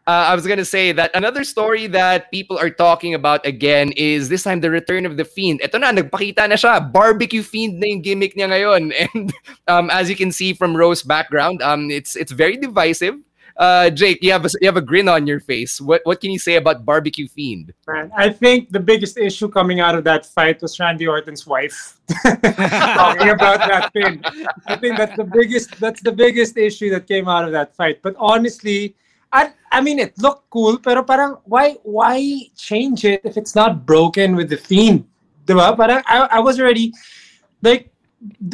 I 0.06 0.34
was 0.34 0.46
gonna 0.46 0.64
say 0.64 0.90
that 0.92 1.12
another 1.14 1.44
story 1.44 1.86
that 1.88 2.32
people 2.32 2.58
are 2.58 2.70
talking 2.70 3.12
about 3.12 3.44
again 3.44 3.92
is 3.92 4.32
this 4.32 4.42
time 4.42 4.64
the 4.64 4.72
return 4.72 5.04
of 5.04 5.20
the 5.20 5.24
Fiend. 5.24 5.60
Ito 5.60 5.76
na, 5.78 5.92
nagpakita 5.92 6.48
na 6.48 6.56
siya. 6.56 6.80
Barbecue 6.80 7.44
Fiend 7.44 7.78
na 7.78 7.86
yung 7.92 8.00
gimmick 8.00 8.34
niya 8.34 8.48
ngayon. 8.48 8.90
And 9.12 9.32
um, 9.68 9.90
as 9.92 10.08
you 10.08 10.16
can 10.16 10.32
see 10.32 10.56
from 10.56 10.74
Rose's 10.74 11.04
background, 11.04 11.60
um, 11.60 11.92
it's 11.92 12.16
it's 12.16 12.32
very 12.32 12.56
divisive. 12.56 13.20
Uh, 13.58 13.90
Jake, 13.90 14.22
you 14.22 14.30
have 14.30 14.46
a, 14.46 14.50
you 14.60 14.68
have 14.68 14.76
a 14.76 14.80
grin 14.80 15.08
on 15.08 15.26
your 15.26 15.40
face. 15.40 15.80
What 15.80 16.00
what 16.04 16.20
can 16.20 16.30
you 16.30 16.38
say 16.38 16.54
about 16.54 16.86
Barbecue 16.86 17.26
Fiend? 17.26 17.74
Man, 17.88 18.12
I 18.14 18.30
think 18.30 18.70
the 18.70 18.78
biggest 18.78 19.18
issue 19.18 19.50
coming 19.50 19.80
out 19.80 19.98
of 19.98 20.04
that 20.04 20.26
fight 20.26 20.62
was 20.62 20.78
Randy 20.78 21.08
Orton's 21.08 21.44
wife 21.44 21.98
talking 22.22 23.34
about 23.34 23.58
that 23.66 23.90
thing. 23.92 24.22
I 24.70 24.76
think 24.76 24.96
that's 24.96 25.16
the 25.18 25.26
biggest 25.26 25.74
that's 25.80 26.00
the 26.02 26.12
biggest 26.12 26.56
issue 26.56 26.88
that 26.94 27.08
came 27.08 27.26
out 27.26 27.44
of 27.44 27.50
that 27.50 27.74
fight. 27.74 27.98
But 28.00 28.14
honestly, 28.16 28.94
I 29.32 29.50
I 29.72 29.80
mean 29.82 29.98
it 29.98 30.14
looked 30.22 30.48
cool, 30.50 30.78
pero 30.78 31.02
parang 31.02 31.42
why 31.42 31.82
why 31.82 32.22
change 32.54 33.04
it 33.04 33.26
if 33.26 33.36
it's 33.36 33.58
not 33.58 33.84
broken 33.84 34.38
with 34.38 34.54
the 34.54 34.56
Fiend? 34.56 35.02
Diba? 35.50 35.74
Parang 35.74 36.06
I, 36.06 36.38
I 36.38 36.38
was 36.38 36.62
already 36.62 36.94
like 37.62 37.90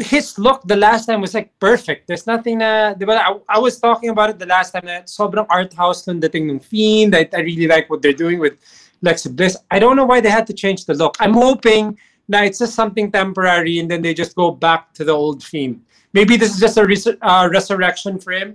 his 0.00 0.38
look 0.38 0.62
the 0.64 0.76
last 0.76 1.06
time 1.06 1.20
was 1.20 1.34
like 1.34 1.58
perfect. 1.58 2.06
There's 2.06 2.26
nothing 2.26 2.58
na, 2.58 2.94
I, 2.98 3.38
I 3.48 3.58
was 3.58 3.80
talking 3.80 4.10
about 4.10 4.30
it 4.30 4.38
the 4.38 4.46
last 4.46 4.72
time 4.72 4.84
that 4.86 5.06
sobrang 5.06 5.46
art 5.48 5.72
house 5.72 6.06
nung 6.06 6.20
dating 6.20 6.50
ng 6.50 6.60
Fiend. 6.60 7.16
I, 7.16 7.28
I 7.32 7.40
really 7.40 7.66
like 7.66 7.88
what 7.88 8.02
they're 8.02 8.12
doing 8.12 8.38
with 8.38 8.54
Lexi 9.02 9.34
Bliss. 9.34 9.56
I 9.70 9.78
don't 9.78 9.96
know 9.96 10.04
why 10.04 10.20
they 10.20 10.30
had 10.30 10.46
to 10.48 10.52
change 10.52 10.84
the 10.84 10.94
look. 10.94 11.16
I'm 11.20 11.32
hoping 11.32 11.98
that 12.28 12.44
it's 12.44 12.58
just 12.58 12.74
something 12.74 13.10
temporary 13.10 13.78
and 13.78 13.90
then 13.90 14.02
they 14.02 14.14
just 14.14 14.34
go 14.34 14.50
back 14.50 14.92
to 14.94 15.04
the 15.04 15.12
old 15.12 15.42
Fiend. 15.42 15.82
Maybe 16.12 16.36
this 16.36 16.54
is 16.54 16.60
just 16.60 16.76
a 16.76 16.84
res- 16.84 17.06
uh, 17.06 17.48
resurrection 17.50 18.18
for 18.18 18.32
him. 18.32 18.48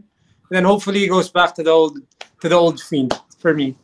And 0.49 0.51
then 0.51 0.63
hopefully 0.63 0.99
he 0.99 1.07
goes 1.07 1.29
back 1.29 1.53
to 1.55 1.63
the 1.63 1.71
old 1.71 1.99
to 2.41 2.49
the 2.49 2.55
old 2.55 2.79
Fiend 2.79 3.19
for 3.39 3.53
me. 3.53 3.75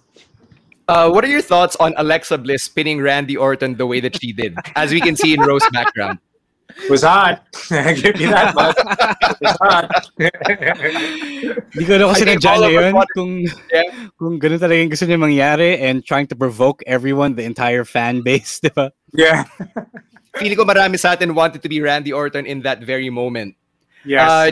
Uh, 0.87 1.09
what 1.09 1.23
are 1.23 1.27
your 1.27 1.41
thoughts 1.41 1.75
on 1.77 1.93
Alexa 1.97 2.37
Bliss 2.37 2.69
pinning 2.69 3.01
Randy 3.01 3.35
Orton 3.35 3.75
the 3.75 3.87
way 3.87 3.99
that 4.01 4.21
she 4.21 4.31
did, 4.31 4.55
as 4.75 4.91
we 4.91 5.01
can 5.01 5.15
see 5.15 5.33
in 5.33 5.41
Rose's 5.41 5.69
background? 5.71 6.19
Was 6.89 7.03
hot. 7.03 7.43
Give 7.69 8.15
me 8.17 8.25
that 8.27 8.55
much. 8.55 8.75
It 8.77 9.37
was 9.41 9.57
hot. 9.61 9.85
Hindi 11.71 11.85
ko 11.85 11.97
na 11.97 12.11
kasi 12.11 12.25
nadya 12.25 12.53
na 12.59 12.67
yun 12.67 12.93
kung, 13.15 13.33
kung 14.19 14.33
ganun 14.39 14.59
talaga 14.59 14.79
yung 14.81 14.91
gusto 14.91 15.05
niya 15.05 15.19
mangyari 15.19 15.79
and 15.81 16.05
trying 16.05 16.27
to 16.27 16.35
provoke 16.35 16.83
everyone, 16.85 17.35
the 17.35 17.43
entire 17.43 17.85
fan 17.85 18.21
base, 18.21 18.59
di 18.63 18.69
ba? 18.69 18.91
Yeah. 19.13 19.45
Feeling 20.35 20.57
ko 20.57 20.65
marami 20.65 20.99
sa 20.99 21.15
atin 21.15 21.33
wanted 21.33 21.63
to 21.63 21.69
be 21.69 21.79
Randy 21.79 22.11
Orton 22.11 22.45
in 22.45 22.61
that 22.67 22.83
very 22.83 23.09
moment. 23.09 23.55
Yes. 24.03 24.29
Uh, 24.29 24.51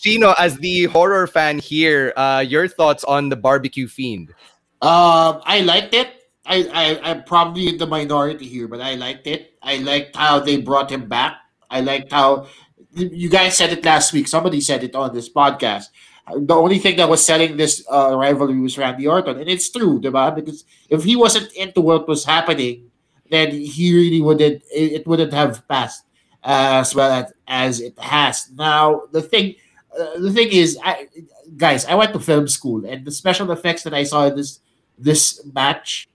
Chino, 0.00 0.32
as 0.38 0.56
the 0.56 0.84
horror 0.84 1.26
fan 1.26 1.58
here, 1.58 2.14
uh, 2.16 2.40
your 2.46 2.68
thoughts 2.68 3.04
on 3.04 3.28
the 3.28 3.36
Barbecue 3.36 3.86
Fiend? 3.86 4.32
Um, 4.80 5.44
I 5.44 5.60
liked 5.60 5.92
it. 5.92 6.19
I, 6.46 6.68
I 6.72 7.10
I'm 7.10 7.24
probably 7.24 7.68
in 7.68 7.78
the 7.78 7.86
minority 7.86 8.46
here, 8.46 8.68
but 8.68 8.80
I 8.80 8.94
liked 8.94 9.26
it. 9.26 9.54
I 9.62 9.78
liked 9.78 10.16
how 10.16 10.40
they 10.40 10.60
brought 10.60 10.90
him 10.90 11.08
back. 11.08 11.36
I 11.70 11.80
liked 11.80 12.12
how 12.12 12.46
you 12.94 13.28
guys 13.28 13.56
said 13.56 13.72
it 13.72 13.84
last 13.84 14.12
week. 14.12 14.26
Somebody 14.26 14.60
said 14.60 14.82
it 14.82 14.94
on 14.94 15.14
this 15.14 15.28
podcast. 15.28 15.86
The 16.34 16.54
only 16.54 16.78
thing 16.78 16.96
that 16.96 17.08
was 17.08 17.24
selling 17.24 17.56
this 17.56 17.84
uh, 17.90 18.16
rivalry 18.16 18.58
was 18.60 18.78
Randy 18.78 19.06
Orton, 19.06 19.38
and 19.38 19.48
it's 19.48 19.70
true, 19.70 20.00
diba? 20.00 20.34
Because 20.34 20.64
if 20.88 21.02
he 21.04 21.16
wasn't 21.16 21.52
into 21.54 21.80
what 21.80 22.06
was 22.06 22.24
happening, 22.24 22.90
then 23.30 23.50
he 23.50 23.94
really 23.94 24.20
wouldn't. 24.20 24.62
It, 24.72 25.06
wouldn't 25.06 25.32
have 25.32 25.66
passed 25.68 26.04
as 26.42 26.94
well 26.94 27.10
as, 27.10 27.32
as 27.46 27.80
it 27.80 27.98
has. 27.98 28.50
Now 28.52 29.02
the 29.12 29.22
thing, 29.22 29.56
uh, 29.98 30.18
the 30.18 30.32
thing 30.32 30.48
is, 30.48 30.78
I, 30.82 31.08
guys, 31.56 31.84
I 31.84 31.94
went 31.94 32.12
to 32.12 32.20
film 32.20 32.48
school, 32.48 32.84
and 32.86 33.04
the 33.04 33.12
special 33.12 33.50
effects 33.50 33.82
that 33.84 33.94
I 33.94 34.04
saw 34.04 34.26
in 34.26 34.36
this 34.36 34.60
this 34.98 35.44
match 35.52 36.09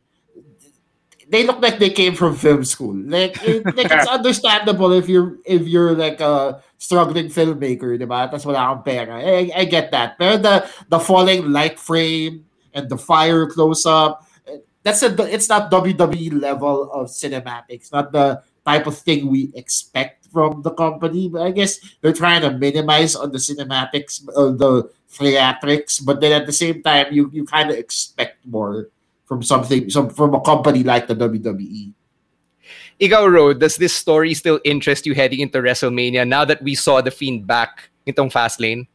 they 1.30 1.46
look 1.46 1.62
like 1.62 1.80
they 1.80 1.90
came 1.90 2.14
from 2.14 2.36
film 2.36 2.64
school. 2.64 2.96
Like, 2.96 3.42
it, 3.44 3.66
like 3.76 3.90
it's 3.90 4.08
understandable 4.10 4.92
if 4.94 5.10
you're 5.10 5.38
if 5.46 5.68
you're 5.68 5.94
like 5.94 6.22
a 6.22 6.62
struggling 6.78 7.28
filmmaker, 7.28 7.98
diba? 7.98 8.30
That's 8.30 8.46
wala 8.46 8.60
akong 8.60 8.84
pera. 8.84 9.18
I, 9.18 9.52
I 9.56 9.66
get 9.66 9.92
that. 9.92 10.18
But 10.18 10.44
the 10.44 10.70
the 10.90 11.00
falling 11.00 11.52
light 11.52 11.80
frame 11.80 12.46
and 12.74 12.90
the 12.90 12.98
fire 12.98 13.48
close 13.48 13.86
up, 13.86 14.28
that's 14.84 15.02
a 15.02 15.10
it's 15.26 15.50
not 15.50 15.72
WWE 15.72 16.42
level 16.42 16.92
of 16.92 17.10
cinematics. 17.10 17.92
Not 17.92 18.12
the 18.12 18.42
type 18.66 18.86
of 18.86 18.98
thing 18.98 19.28
we 19.30 19.52
expect 19.56 20.28
from 20.30 20.62
the 20.62 20.72
company. 20.72 21.30
But 21.30 21.42
I 21.42 21.52
guess 21.52 21.80
they're 22.02 22.14
trying 22.14 22.42
to 22.42 22.52
minimize 22.52 23.16
on 23.16 23.32
the 23.32 23.40
cinematics, 23.42 24.22
uh, 24.30 24.54
the 24.54 24.90
theatrics. 25.10 26.04
But 26.04 26.22
then 26.22 26.34
at 26.34 26.46
the 26.46 26.54
same 26.54 26.84
time, 26.84 27.10
you 27.12 27.30
you 27.34 27.46
kind 27.46 27.72
of 27.72 27.78
expect 27.78 28.46
more 28.46 28.94
from 29.26 29.42
something 29.44 29.90
some 29.90 30.10
from 30.10 30.34
a 30.34 30.42
company 30.42 30.84
like 30.84 31.08
the 31.08 31.16
WWE. 31.16 31.94
Ikaw, 33.02 33.32
Ro, 33.32 33.54
does 33.54 33.76
this 33.76 33.94
story 33.94 34.34
still 34.34 34.60
interest 34.64 35.06
you 35.06 35.14
heading 35.14 35.42
into 35.42 35.60
WrestleMania 35.60 36.26
now 36.26 36.46
that 36.46 36.64
we 36.64 36.76
saw 36.76 37.02
the 37.02 37.12
Fiend 37.12 37.46
back 37.46 37.90
itong 38.08 38.32
Fastlane? 38.32 38.88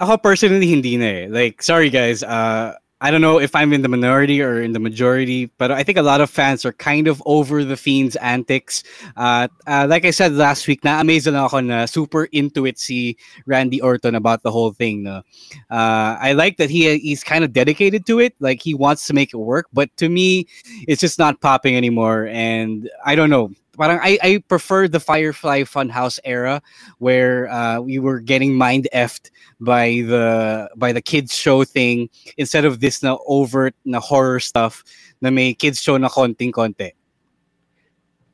Ako 0.00 0.16
personally 0.16 0.66
hindi 0.66 0.96
na 0.96 1.04
eh. 1.04 1.26
Like, 1.28 1.62
sorry 1.62 1.90
guys, 1.90 2.22
uh, 2.24 2.72
I 3.04 3.10
don't 3.10 3.20
know 3.20 3.38
if 3.38 3.54
I'm 3.54 3.74
in 3.74 3.82
the 3.82 3.88
minority 3.88 4.40
or 4.40 4.62
in 4.62 4.72
the 4.72 4.80
majority, 4.80 5.52
but 5.58 5.70
I 5.70 5.82
think 5.82 5.98
a 5.98 6.02
lot 6.02 6.22
of 6.22 6.30
fans 6.30 6.64
are 6.64 6.72
kind 6.72 7.06
of 7.06 7.22
over 7.26 7.62
the 7.62 7.76
Fiend's 7.76 8.16
antics. 8.16 8.82
Uh, 9.14 9.48
uh, 9.66 9.86
like 9.86 10.06
I 10.06 10.10
said 10.10 10.32
last 10.32 10.66
week, 10.66 10.82
na-amaze 10.84 11.26
lang 11.26 11.36
ako 11.36 11.60
na 11.60 11.84
super 11.84 12.24
into 12.32 12.64
it 12.64 12.78
si 12.78 13.18
Randy 13.44 13.78
Orton 13.82 14.14
about 14.14 14.42
the 14.42 14.50
whole 14.50 14.72
thing. 14.72 15.02
No? 15.02 15.20
Uh, 15.70 16.16
I 16.16 16.32
like 16.32 16.56
that 16.56 16.70
he 16.70 16.96
he's 16.96 17.22
kind 17.22 17.44
of 17.44 17.52
dedicated 17.52 18.06
to 18.06 18.20
it. 18.20 18.32
Like 18.40 18.62
he 18.62 18.72
wants 18.72 19.06
to 19.08 19.12
make 19.12 19.34
it 19.34 19.36
work, 19.36 19.66
but 19.74 19.94
to 19.98 20.08
me, 20.08 20.48
it's 20.88 21.02
just 21.02 21.18
not 21.18 21.42
popping 21.42 21.76
anymore. 21.76 22.28
And 22.32 22.88
I 23.04 23.16
don't 23.16 23.28
know 23.28 23.52
parang 23.76 23.98
I, 24.02 24.18
I 24.22 24.42
prefer 24.48 24.88
the 24.88 25.00
Firefly 25.00 25.62
Funhouse 25.62 26.18
era 26.24 26.62
where 26.98 27.50
uh, 27.50 27.80
we 27.80 27.98
were 27.98 28.20
getting 28.20 28.54
mind 28.54 28.88
effed 28.94 29.30
by 29.60 30.02
the 30.06 30.70
by 30.76 30.92
the 30.92 31.02
kids 31.02 31.34
show 31.34 31.64
thing 31.64 32.08
instead 32.36 32.64
of 32.64 32.80
this 32.80 33.02
na 33.02 33.16
overt 33.26 33.74
na 33.84 34.00
horror 34.00 34.40
stuff 34.40 34.84
na 35.20 35.30
may 35.30 35.54
kids 35.54 35.80
show 35.80 35.96
na 35.96 36.08
konting 36.08 36.52
konti. 36.52 36.92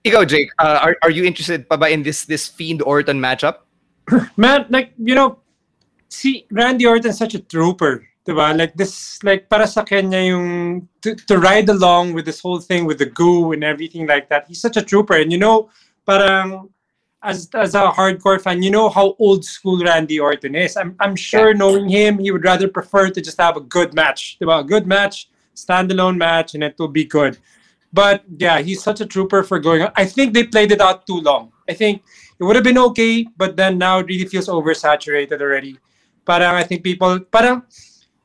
Ikaw, 0.05 0.27
Jake, 0.27 0.49
uh, 0.59 0.81
are, 0.81 0.97
are 1.03 1.11
you 1.11 1.25
interested 1.25 1.69
pa 1.69 1.77
ba 1.77 1.93
in 1.93 2.03
this 2.03 2.25
this 2.25 2.49
Fiend 2.49 2.81
Orton 2.83 3.21
matchup? 3.21 3.69
Man, 4.37 4.65
like, 4.71 4.93
you 4.97 5.15
know, 5.15 5.39
see, 6.09 6.47
Randy 6.51 6.87
Orton's 6.87 7.19
such 7.19 7.35
a 7.35 7.39
trooper. 7.39 8.09
Diba? 8.27 8.57
Like 8.57 8.75
this, 8.75 9.23
like 9.23 9.49
para 9.49 9.67
sa 9.67 9.83
kanya 9.83 10.21
yung 10.21 10.89
to, 11.03 11.15
to 11.15 11.39
ride 11.39 11.69
along 11.69 12.13
with 12.13 12.27
this 12.27 12.41
whole 12.41 12.61
thing 12.61 12.85
with 12.85 12.99
the 12.99 13.07
goo 13.07 13.53
and 13.53 13.65
everything 13.65 14.07
like 14.07 14.29
that. 14.29 14.47
He's 14.47 14.61
such 14.61 14.77
a 14.77 14.83
trooper, 14.83 15.15
and 15.15 15.33
you 15.33 15.39
know, 15.39 15.71
parang 16.07 16.69
as 17.23 17.49
as 17.55 17.75
a 17.75 17.89
hardcore 17.89 18.41
fan, 18.41 18.63
you 18.63 18.71
know 18.71 18.89
how 18.89 19.17
old 19.19 19.45
school 19.45 19.83
Randy 19.83 20.21
Orton 20.21 20.55
is. 20.55 20.77
I'm 20.77 20.95
I'm 21.01 21.17
sure 21.17 21.53
yeah. 21.53 21.59
knowing 21.59 21.89
him, 21.89 22.19
he 22.19 22.31
would 22.31 22.45
rather 22.45 22.69
prefer 22.69 23.09
to 23.11 23.21
just 23.21 23.41
have 23.41 23.57
a 23.57 23.61
good 23.61 23.95
match, 23.95 24.37
diba? 24.41 24.61
A 24.61 24.65
good 24.65 24.87
match, 24.87 25.29
standalone 25.57 26.17
match, 26.17 26.55
and 26.55 26.63
it 26.63 26.77
will 26.79 26.89
be 26.89 27.05
good. 27.05 27.39
But 27.93 28.25
yeah, 28.39 28.61
he's 28.61 28.83
such 28.83 29.01
a 29.01 29.07
trooper 29.07 29.43
for 29.43 29.59
going. 29.59 29.89
I 29.97 30.05
think 30.05 30.33
they 30.33 30.45
played 30.45 30.73
it 30.73 30.81
out 30.81 31.07
too 31.07 31.21
long. 31.21 31.53
I 31.69 31.75
think 31.75 32.03
it 32.39 32.45
would 32.45 32.57
have 32.57 32.65
been 32.65 32.79
okay, 32.79 33.27
but 33.37 33.57
then 33.57 33.79
now 33.79 33.99
it 33.99 34.07
really 34.07 34.27
feels 34.27 34.49
oversaturated 34.49 35.41
already. 35.41 35.79
Parang 36.25 36.55
I 36.55 36.63
think 36.63 36.85
people, 36.85 37.19
parang 37.21 37.63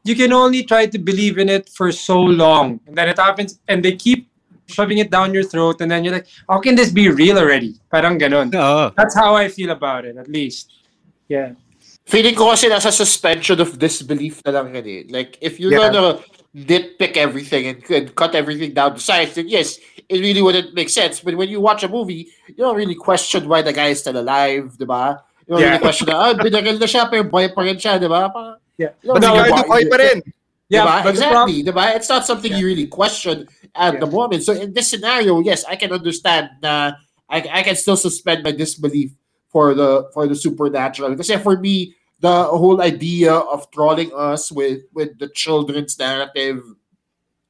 you 0.05 0.15
can 0.15 0.31
only 0.31 0.63
try 0.63 0.85
to 0.85 0.97
believe 0.97 1.37
in 1.37 1.49
it 1.49 1.67
for 1.69 1.91
so 1.91 2.21
long. 2.21 2.79
And 2.85 2.95
then 2.95 3.09
it 3.09 3.17
happens, 3.17 3.59
and 3.67 3.83
they 3.83 3.97
keep 3.97 4.29
shoving 4.67 4.99
it 4.99 5.09
down 5.09 5.33
your 5.33 5.43
throat, 5.43 5.81
and 5.81 5.89
then 5.89 6.05
you're 6.05 6.13
like, 6.13 6.27
how 6.47 6.59
can 6.61 6.75
this 6.75 6.91
be 6.91 7.09
real 7.09 7.37
already? 7.37 7.75
Parang 7.91 8.17
ganon. 8.17 8.53
Oh. 8.53 8.93
That's 8.95 9.15
how 9.17 9.35
I 9.35 9.49
feel 9.49 9.71
about 9.71 10.05
it, 10.05 10.15
at 10.17 10.29
least. 10.29 10.71
Yeah. 11.27 11.57
Feeling 12.05 12.37
ko 12.37 12.53
kasi 12.53 12.69
nasa 12.69 12.93
suspension 12.93 13.59
of 13.59 13.81
disbelief 13.81 14.45
na 14.45 14.61
lang 14.61 14.77
yan 14.77 14.85
eh. 14.85 15.03
Like, 15.09 15.41
if 15.41 15.59
you're 15.59 15.73
yeah. 15.73 15.89
gonna 15.89 16.21
nitpick 16.53 17.17
everything 17.17 17.65
and, 17.65 17.81
and 17.89 18.13
cut 18.13 18.37
everything 18.37 18.77
down 18.77 18.93
to 18.93 19.01
size, 19.01 19.33
then 19.33 19.49
yes, 19.49 19.81
it 20.07 20.21
really 20.21 20.41
wouldn't 20.41 20.77
make 20.77 20.89
sense. 20.89 21.19
But 21.19 21.33
when 21.33 21.49
you 21.49 21.59
watch 21.59 21.81
a 21.81 21.89
movie, 21.89 22.29
you 22.47 22.61
don't 22.61 22.77
really 22.77 22.93
question 22.93 23.49
why 23.49 23.63
the 23.63 23.73
guy 23.73 23.89
is 23.89 24.05
still 24.05 24.21
alive, 24.21 24.77
diba? 24.77 25.17
You 25.49 25.55
know, 25.55 25.59
yeah. 25.61 25.77
question 25.81 26.09
ah, 26.13 26.33
binaril 26.37 26.77
na 26.77 26.85
siya, 26.85 27.09
pero 27.09 27.25
boy 27.25 27.49
pa 27.49 27.61
rin 27.65 27.77
siya, 27.77 27.97
di 27.97 28.05
ba? 28.05 28.29
Yeah. 28.77 28.89
But 29.03 29.21
no, 29.21 29.43
si 29.43 29.51
Cardo 29.51 29.67
boy 29.67 29.83
pa 29.89 29.97
rin. 29.97 30.23
Yeah, 30.67 31.03
diba? 31.03 31.09
exactly. 31.09 31.63
Diba? 31.63 31.95
It's 31.95 32.09
not 32.09 32.25
something 32.25 32.51
yeah. 32.51 32.57
you 32.57 32.65
really 32.65 32.87
question 32.87 33.47
at 33.75 33.93
yeah. 33.93 33.99
the 33.99 34.07
moment. 34.07 34.43
So 34.43 34.53
in 34.53 34.73
this 34.73 34.89
scenario, 34.89 35.39
yes, 35.39 35.63
I 35.65 35.75
can 35.75 35.91
understand 35.91 36.49
na 36.61 36.93
I, 37.29 37.45
I 37.51 37.61
can 37.63 37.75
still 37.75 37.97
suspend 37.97 38.43
my 38.43 38.51
disbelief 38.51 39.11
for 39.49 39.73
the 39.73 40.09
for 40.13 40.27
the 40.27 40.35
supernatural. 40.35 41.11
Because 41.11 41.31
for 41.41 41.57
me, 41.57 41.95
the 42.19 42.45
whole 42.45 42.81
idea 42.81 43.33
of 43.33 43.69
trolling 43.71 44.11
us 44.15 44.51
with 44.51 44.81
with 44.93 45.17
the 45.19 45.29
children's 45.29 45.97
narrative 45.99 46.63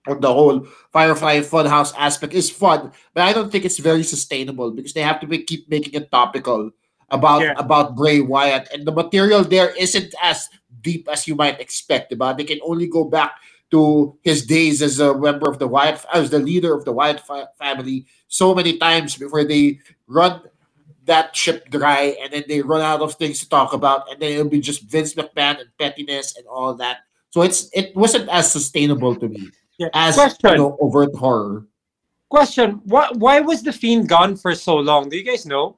or 0.07 0.15
the 0.15 0.31
whole 0.31 0.67
Firefly 0.91 1.39
Funhouse 1.39 1.93
aspect 1.97 2.33
is 2.33 2.49
fun, 2.49 2.91
but 3.13 3.23
I 3.23 3.33
don't 3.33 3.51
think 3.51 3.65
it's 3.65 3.79
very 3.79 4.03
sustainable 4.03 4.71
because 4.71 4.93
they 4.93 5.01
have 5.01 5.19
to 5.21 5.27
be, 5.27 5.39
keep 5.41 5.67
making 5.69 5.93
it 5.93 6.11
topical 6.11 6.71
about 7.09 7.41
yeah. 7.41 7.53
about 7.57 7.95
Bray 7.95 8.21
Wyatt, 8.21 8.69
and 8.73 8.85
the 8.85 8.91
material 8.91 9.43
there 9.43 9.73
isn't 9.77 10.13
as 10.21 10.49
deep 10.85 11.09
as 11.09 11.27
you 11.27 11.33
might 11.33 11.59
expect. 11.59 12.13
About 12.13 12.37
they 12.37 12.45
can 12.45 12.61
only 12.61 12.87
go 12.87 13.03
back 13.03 13.41
to 13.71 14.15
his 14.21 14.45
days 14.45 14.81
as 14.81 15.01
a 15.01 15.17
member 15.17 15.49
of 15.49 15.57
the 15.57 15.67
Wyatt, 15.67 16.05
as 16.13 16.29
the 16.29 16.39
leader 16.39 16.73
of 16.73 16.85
the 16.85 16.93
Wyatt 16.93 17.19
fa- 17.25 17.49
family, 17.57 18.05
so 18.29 18.53
many 18.53 18.77
times 18.77 19.17
before 19.17 19.43
they 19.43 19.81
run 20.07 20.41
that 21.05 21.35
ship 21.35 21.69
dry, 21.69 22.15
and 22.21 22.31
then 22.31 22.43
they 22.47 22.61
run 22.61 22.81
out 22.81 23.01
of 23.01 23.15
things 23.15 23.39
to 23.41 23.49
talk 23.49 23.73
about, 23.73 24.09
and 24.09 24.21
then 24.21 24.31
it'll 24.31 24.49
be 24.49 24.61
just 24.61 24.89
Vince 24.89 25.13
McMahon 25.13 25.59
and 25.59 25.69
pettiness 25.77 26.37
and 26.37 26.45
all 26.47 26.73
that. 26.75 27.09
So 27.31 27.41
it's 27.41 27.69
it 27.73 27.95
wasn't 27.95 28.29
as 28.29 28.51
sustainable 28.51 29.15
to 29.17 29.27
me 29.27 29.51
yeah. 29.77 29.89
as 29.93 30.15
Question. 30.15 30.51
you 30.51 30.57
know, 30.57 30.77
overt 30.79 31.13
horror. 31.15 31.65
Question: 32.29 32.81
What? 32.85 33.17
Why 33.17 33.39
was 33.41 33.61
the 33.61 33.73
fiend 33.73 34.09
gone 34.09 34.35
for 34.35 34.55
so 34.55 34.75
long? 34.75 35.09
Do 35.09 35.17
you 35.17 35.23
guys 35.23 35.45
know? 35.45 35.77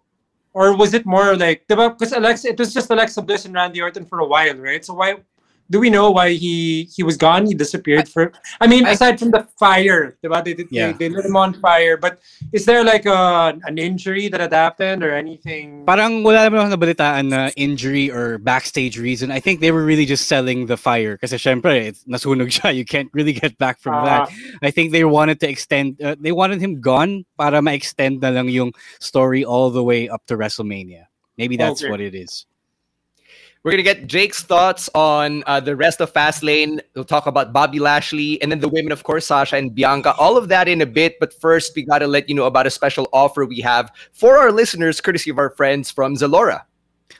Or 0.57 0.75
was 0.75 0.95
it 0.97 1.05
more 1.05 1.37
like 1.37 1.67
because 1.69 2.11
Alexa 2.11 2.49
it 2.49 2.57
was 2.57 2.73
just 2.73 2.89
Alexa 2.89 3.21
Bliss 3.21 3.45
and 3.45 3.53
Randy 3.53 3.79
Orton 3.79 4.05
for 4.05 4.19
a 4.19 4.25
while, 4.25 4.57
right? 4.57 4.83
So 4.83 4.95
why 4.95 5.21
do 5.69 5.79
we 5.79 5.89
know 5.89 6.11
why 6.11 6.33
he 6.33 6.87
he 6.95 7.03
was 7.03 7.17
gone? 7.17 7.45
He 7.45 7.53
disappeared 7.53 8.07
for. 8.07 8.31
I 8.61 8.67
mean, 8.67 8.85
aside 8.85 9.19
from 9.19 9.31
the 9.31 9.47
fire, 9.59 10.17
diba? 10.23 10.43
They, 10.43 10.53
did, 10.53 10.67
yeah. 10.71 10.91
they, 10.91 11.09
they 11.09 11.15
lit 11.15 11.25
him 11.25 11.35
on 11.35 11.53
fire. 11.59 11.97
But 11.97 12.19
is 12.53 12.65
there 12.65 12.83
like 12.83 13.05
a 13.05 13.57
an 13.63 13.77
injury 13.77 14.27
that 14.29 14.39
had 14.39 14.53
happened 14.53 15.03
or 15.03 15.13
anything? 15.13 15.85
Parang 15.85 16.23
wala 16.23 16.47
naman 16.47 16.67
ako 16.67 16.69
nabalitaan 16.75 17.29
na 17.29 17.51
injury 17.55 18.11
or 18.11 18.37
backstage 18.37 18.97
reason. 18.97 19.31
I 19.31 19.39
think 19.39 19.59
they 19.59 19.71
were 19.71 19.83
really 19.83 20.05
just 20.05 20.27
selling 20.27 20.65
the 20.67 20.77
fire 20.77 21.17
kasi 21.17 21.35
syempre 21.35 21.91
nasunog 22.07 22.51
siya. 22.55 22.75
You 22.75 22.85
can't 22.85 23.09
really 23.13 23.33
get 23.33 23.57
back 23.57 23.79
from 23.79 23.95
uh, 23.95 24.05
that. 24.05 24.31
I 24.61 24.71
think 24.71 24.91
they 24.91 25.03
wanted 25.03 25.39
to 25.41 25.49
extend. 25.49 26.01
Uh, 26.01 26.15
they 26.19 26.31
wanted 26.31 26.61
him 26.61 26.79
gone 26.79 27.25
para 27.37 27.61
ma-extend 27.61 28.21
na 28.21 28.29
lang 28.29 28.47
yung 28.47 28.71
story 28.99 29.43
all 29.43 29.69
the 29.69 29.83
way 29.83 30.07
up 30.07 30.23
to 30.27 30.37
WrestleMania. 30.37 31.11
Maybe 31.37 31.57
that's 31.57 31.83
okay. 31.83 31.91
what 31.91 32.01
it 32.01 32.15
is. 32.15 32.45
We're 33.67 33.73
gonna 33.73 33.83
get 33.83 34.07
Jake's 34.07 34.43
thoughts 34.43 34.89
on 34.95 35.43
uh, 35.45 35.59
the 35.59 35.75
rest 35.75 35.99
of 35.99 36.13
Fastlane. 36.13 36.79
We'll 36.95 37.03
talk 37.03 37.25
about 37.25 37.51
Bobby 37.51 37.79
Lashley 37.79 38.41
and 38.41 38.49
then 38.49 38.61
the 38.61 38.69
women, 38.69 38.93
of 38.93 39.03
course, 39.03 39.25
Sasha 39.25 39.57
and 39.57 39.75
Bianca. 39.75 40.15
All 40.17 40.37
of 40.37 40.47
that 40.47 40.69
in 40.69 40.79
a 40.79 40.85
bit. 40.85 41.19
But 41.19 41.33
first, 41.33 41.75
we 41.75 41.83
gotta 41.83 42.07
let 42.07 42.29
you 42.29 42.35
know 42.35 42.45
about 42.45 42.65
a 42.65 42.69
special 42.69 43.09
offer 43.11 43.43
we 43.43 43.59
have 43.59 43.91
for 44.13 44.37
our 44.37 44.53
listeners, 44.53 45.01
courtesy 45.01 45.29
of 45.31 45.37
our 45.37 45.49
friends 45.49 45.91
from 45.91 46.15
Zalora. 46.15 46.61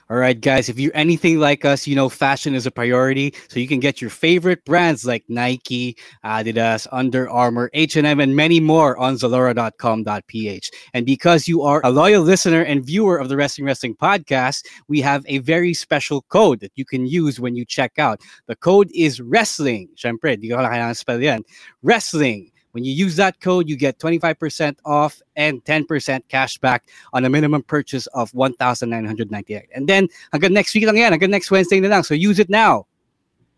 All 0.09 0.15
right, 0.15 0.39
guys, 0.39 0.69
if 0.69 0.79
you're 0.79 0.95
anything 0.95 1.37
like 1.37 1.65
us, 1.65 1.85
you 1.85 1.93
know 1.93 2.07
fashion 2.07 2.55
is 2.55 2.65
a 2.65 2.71
priority. 2.71 3.33
So 3.49 3.59
you 3.59 3.67
can 3.67 3.81
get 3.81 3.99
your 3.99 4.09
favorite 4.09 4.63
brands 4.63 5.05
like 5.05 5.25
Nike, 5.27 5.97
Adidas, 6.23 6.87
Under 6.93 7.29
Armour, 7.29 7.69
H&M, 7.73 8.21
and 8.21 8.33
many 8.33 8.61
more 8.61 8.97
on 8.97 9.15
Zalora.com.ph. 9.15 10.71
And 10.93 11.05
because 11.05 11.49
you 11.49 11.61
are 11.61 11.81
a 11.83 11.91
loyal 11.91 12.23
listener 12.23 12.61
and 12.61 12.85
viewer 12.85 13.17
of 13.17 13.27
the 13.27 13.35
Wrestling 13.35 13.65
Wrestling 13.65 13.95
podcast, 13.95 14.65
we 14.87 15.01
have 15.01 15.25
a 15.27 15.39
very 15.39 15.73
special 15.73 16.21
code 16.29 16.61
that 16.61 16.71
you 16.75 16.85
can 16.85 17.05
use 17.05 17.37
when 17.37 17.57
you 17.57 17.65
check 17.65 17.99
out. 17.99 18.21
The 18.45 18.55
code 18.55 18.89
is 18.95 19.19
WRESTLING. 19.19 19.89
Siyempre, 19.97 20.39
di 20.39 20.47
ko 20.47 20.93
spell 20.93 21.21
yan. 21.21 21.43
WRESTLING. 21.83 22.51
When 22.71 22.83
you 22.83 22.93
use 22.93 23.15
that 23.15 23.39
code, 23.39 23.69
you 23.69 23.75
get 23.75 23.97
25% 23.99 24.77
off 24.85 25.21
and 25.35 25.63
10% 25.63 26.21
cash 26.27 26.57
back 26.57 26.85
on 27.13 27.25
a 27.25 27.29
minimum 27.29 27.63
purchase 27.63 28.07
of 28.07 28.33
1,998. 28.33 29.63
And 29.73 29.87
then, 29.87 30.07
hanggang 30.33 30.51
next 30.51 30.75
week 30.75 30.85
lang 30.85 30.97
yan, 30.97 31.13
hanggang 31.13 31.29
next 31.29 31.49
Wednesday 31.49 31.79
na 31.79 31.87
lang. 31.87 32.03
So 32.03 32.13
use 32.13 32.39
it 32.39 32.49
now. 32.49 32.85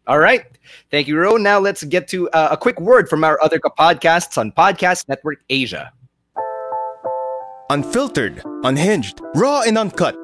All 0.07 0.19
right. 0.19 0.45
Thank 0.89 1.07
you, 1.07 1.17
Ro. 1.17 1.37
Now 1.37 1.59
let's 1.59 1.83
get 1.83 2.07
to 2.09 2.29
uh, 2.31 2.49
a 2.51 2.57
quick 2.57 2.79
word 2.79 3.09
from 3.09 3.23
our 3.23 3.41
other 3.43 3.59
podcasts 3.59 4.37
on 4.37 4.51
Podcast 4.51 5.07
Network 5.07 5.43
Asia. 5.49 5.91
Unfiltered, 7.69 8.41
unhinged, 8.63 9.21
raw 9.35 9.61
and 9.61 9.77
uncut. 9.77 10.15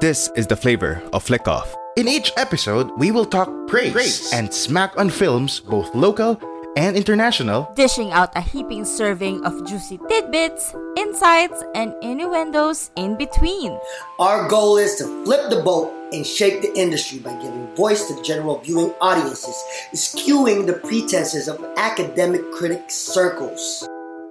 This 0.00 0.30
is 0.36 0.46
the 0.46 0.56
flavor 0.56 1.02
of 1.14 1.22
Flick 1.22 1.48
Off. 1.48 1.74
In 1.96 2.08
each 2.08 2.32
episode, 2.36 2.90
we 2.98 3.10
will 3.10 3.24
talk 3.24 3.48
praise, 3.68 3.92
praise, 3.92 4.32
and 4.34 4.52
smack 4.52 4.98
on 4.98 5.08
films, 5.08 5.60
both 5.60 5.94
local 5.94 6.36
and 6.76 6.96
international, 6.96 7.70
dishing 7.74 8.10
out 8.12 8.34
a 8.36 8.40
heaping 8.40 8.84
serving 8.84 9.44
of 9.44 9.66
juicy 9.66 9.98
tidbits, 10.08 10.74
insights, 10.96 11.62
and 11.74 11.94
innuendos 12.02 12.90
in 12.96 13.16
between. 13.16 13.78
Our 14.18 14.48
goal 14.48 14.78
is 14.78 14.96
to 14.96 15.24
flip 15.24 15.50
the 15.50 15.62
boat 15.62 15.92
and 16.12 16.26
shake 16.26 16.62
the 16.62 16.72
industry 16.78 17.18
by 17.18 17.34
giving 17.40 17.74
voice 17.74 18.08
to 18.08 18.22
general 18.22 18.58
viewing 18.58 18.92
audiences, 19.00 19.56
skewing 19.94 20.66
the 20.66 20.74
pretenses 20.74 21.48
of 21.48 21.62
academic 21.76 22.50
critic 22.52 22.90
circles. 22.90 23.88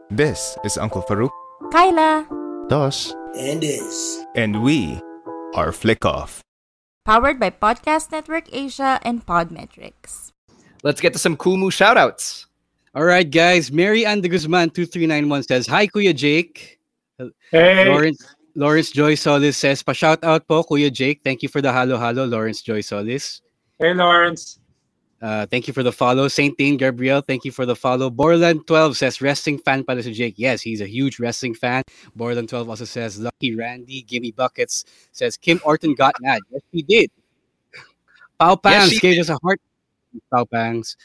This 0.09 0.57
is 0.63 0.77
Uncle 0.77 1.01
Farouk, 1.03 1.31
Kyla, 1.71 2.27
Dos, 2.67 3.13
and 3.37 3.63
Is. 3.63 4.25
And 4.35 4.61
we 4.61 4.99
are 5.55 5.71
Flick 5.71 6.05
Off. 6.05 6.41
Powered 7.05 7.39
by 7.39 7.49
Podcast 7.49 8.11
Network 8.11 8.45
Asia 8.53 8.99
and 9.01 9.25
Podmetrics. 9.25 10.31
Let's 10.83 10.99
get 10.99 11.13
to 11.13 11.19
some 11.19 11.37
Kumu 11.37 11.69
shoutouts. 11.69 12.47
All 12.95 13.03
right, 13.03 13.29
guys. 13.29 13.71
Mary 13.71 14.05
Ann 14.05 14.21
de 14.21 14.27
Guzman 14.27 14.69
2391 14.71 15.43
says, 15.43 15.67
Hi, 15.67 15.87
Kuya 15.87 16.15
Jake. 16.15 16.79
Hey. 17.51 17.87
Lawrence, 17.87 18.35
Lawrence 18.55 18.91
Joy 18.91 19.15
Solis 19.15 19.57
says, 19.57 19.83
Pa 19.83 19.93
shout 19.93 20.23
out 20.23 20.47
po, 20.47 20.63
Kuya 20.63 20.91
Jake. 20.91 21.21
Thank 21.23 21.43
you 21.43 21.49
for 21.49 21.61
the 21.61 21.71
halo 21.71 21.97
halo, 21.97 22.25
Lawrence 22.25 22.61
Joy 22.61 22.81
Solis. 22.81 23.41
Hey, 23.79 23.93
Lawrence. 23.93 24.59
Uh, 25.21 25.45
thank 25.45 25.67
you 25.67 25.73
for 25.73 25.83
the 25.83 25.91
follow. 25.91 26.27
Saint 26.27 26.57
Dean 26.57 26.77
Gabriel, 26.77 27.21
thank 27.21 27.45
you 27.45 27.51
for 27.51 27.67
the 27.67 27.75
follow. 27.75 28.09
Borland12 28.09 28.95
says, 28.95 29.21
wrestling 29.21 29.59
fan 29.59 29.83
pala 29.83 30.01
si 30.01 30.13
Jake. 30.13 30.33
Yes, 30.35 30.61
he's 30.61 30.81
a 30.81 30.87
huge 30.87 31.19
wrestling 31.19 31.53
fan. 31.53 31.83
Borland12 32.17 32.67
also 32.67 32.85
says, 32.85 33.19
Lucky 33.19 33.55
Randy, 33.55 34.01
Gimme 34.01 34.31
Buckets, 34.31 34.83
says, 35.11 35.37
Kim 35.37 35.61
Orton 35.63 35.93
got 35.93 36.15
mad. 36.21 36.41
Yes, 36.49 36.61
he 36.71 36.81
did. 36.81 37.11
Pao 38.39 38.55
Pans 38.55 38.93
yes, 38.93 38.99
gave 38.99 39.13
did. 39.13 39.21
us 39.21 39.29
a 39.29 39.37
heart 39.43 39.61
Pao 40.31 40.45
Pangs. 40.45 40.97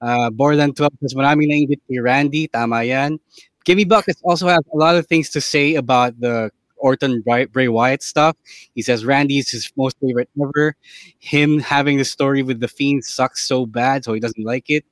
Uh, 0.00 0.30
Borland 0.30 0.76
12 0.76 0.92
says, 1.00 1.14
maraming 1.14 1.50
nainggit 1.50 1.80
kay 1.88 1.98
Randy. 1.98 2.48
Tama 2.48 2.84
yan. 2.84 3.18
Gimme 3.64 3.84
Buckets 3.84 4.20
also 4.24 4.48
has 4.48 4.60
a 4.72 4.76
lot 4.76 4.96
of 4.96 5.06
things 5.06 5.30
to 5.30 5.40
say 5.40 5.76
about 5.76 6.20
the 6.20 6.50
Orton 6.76 7.22
Bray, 7.22 7.46
Bray 7.46 7.68
Wyatt 7.68 8.02
stuff. 8.02 8.36
He 8.74 8.82
says 8.82 9.06
Randy 9.06 9.38
is 9.38 9.50
his 9.50 9.72
most 9.76 9.96
favorite 10.00 10.28
ever. 10.40 10.76
Him 11.18 11.58
having 11.58 11.96
the 11.96 12.04
story 12.04 12.42
with 12.42 12.60
the 12.60 12.68
Fiend 12.68 13.04
sucks 13.04 13.48
so 13.48 13.64
bad, 13.64 14.04
so 14.04 14.12
he 14.12 14.20
doesn't 14.20 14.44
like 14.44 14.68
it. 14.68 14.84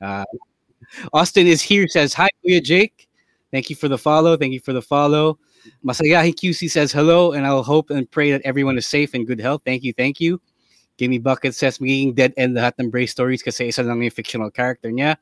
Uh, 0.00 0.24
Austin 1.12 1.46
is 1.46 1.60
here, 1.60 1.88
says, 1.88 2.14
Hi, 2.14 2.28
Kuya 2.46 2.62
Jake. 2.62 3.08
Thank 3.50 3.70
you 3.70 3.76
for 3.76 3.88
the 3.88 3.98
follow. 3.98 4.36
Thank 4.36 4.52
you 4.52 4.60
for 4.60 4.72
the 4.72 4.82
follow. 4.82 5.38
Masayahi 5.84 6.34
QC 6.34 6.70
says 6.70 6.92
hello, 6.92 7.32
and 7.32 7.46
I'll 7.46 7.62
hope 7.62 7.90
and 7.90 8.10
pray 8.10 8.30
that 8.32 8.42
everyone 8.44 8.76
is 8.76 8.86
safe 8.86 9.14
and 9.14 9.26
good 9.26 9.40
health. 9.40 9.62
Thank 9.64 9.82
you, 9.82 9.92
thank 9.92 10.20
you. 10.20 10.40
Gimme 10.96 11.18
Bucket 11.18 11.54
says 11.54 11.78
magiging 11.78 12.14
dead 12.14 12.32
end 12.36 12.54
lahat 12.54 12.74
ng 12.78 12.90
Bray 12.90 13.06
stories 13.06 13.42
kasi 13.42 13.68
isa 13.68 13.82
lang 13.82 14.02
yung 14.02 14.14
fictional 14.14 14.50
character 14.50 14.90
niya. 14.90 15.16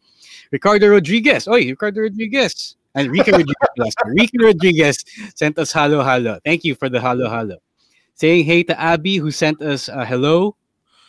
Ricardo 0.50 0.88
Rodriguez. 0.88 1.48
Oy, 1.48 1.72
Ricardo 1.72 2.02
Rodriguez. 2.04 2.76
And 2.94 3.08
Rica 3.08 3.32
Rodriguez. 3.36 3.94
Rica 4.12 4.38
Rodriguez 4.38 4.96
sent 5.34 5.58
us 5.58 5.72
halo 5.72 6.04
halo. 6.04 6.38
Thank 6.44 6.64
you 6.64 6.74
for 6.74 6.88
the 6.88 7.00
halo 7.00 7.28
halo. 7.28 7.56
Saying 8.14 8.44
hey 8.44 8.62
to 8.68 8.76
Abby 8.78 9.16
who 9.16 9.30
sent 9.30 9.62
us 9.62 9.88
a 9.88 10.04
hello 10.04 10.56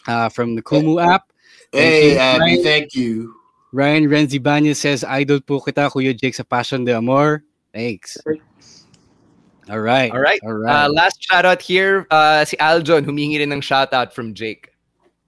uh, 0.07 0.29
from 0.29 0.55
the 0.55 0.61
Kumu 0.63 1.03
app. 1.03 1.31
Hey, 1.73 2.17
Abby, 2.17 2.61
thank 2.61 2.95
you. 2.95 3.33
Ryan 3.73 4.05
Renzi 4.05 4.41
Banya 4.41 4.75
says, 4.75 5.03
Idol 5.03 5.41
po 5.41 5.59
kita, 5.59 5.89
Kuya 5.89 6.13
Jake 6.13 6.37
sa 6.37 6.43
Passion 6.45 6.85
de 6.85 6.93
Amor. 6.93 7.41
Thanks. 7.73 8.21
All 9.69 9.79
right. 9.79 10.11
All 10.11 10.19
right. 10.19 10.39
All 10.43 10.53
right. 10.53 10.85
Uh, 10.85 10.89
last 10.89 11.23
shout 11.23 11.45
out 11.45 11.61
here, 11.61 12.07
uh, 12.11 12.43
si 12.45 12.57
Aljon, 12.57 13.05
humingi 13.05 13.39
rin 13.39 13.51
ng 13.51 13.61
shout 13.61 13.93
out 13.93 14.13
from 14.13 14.33
Jake. 14.33 14.69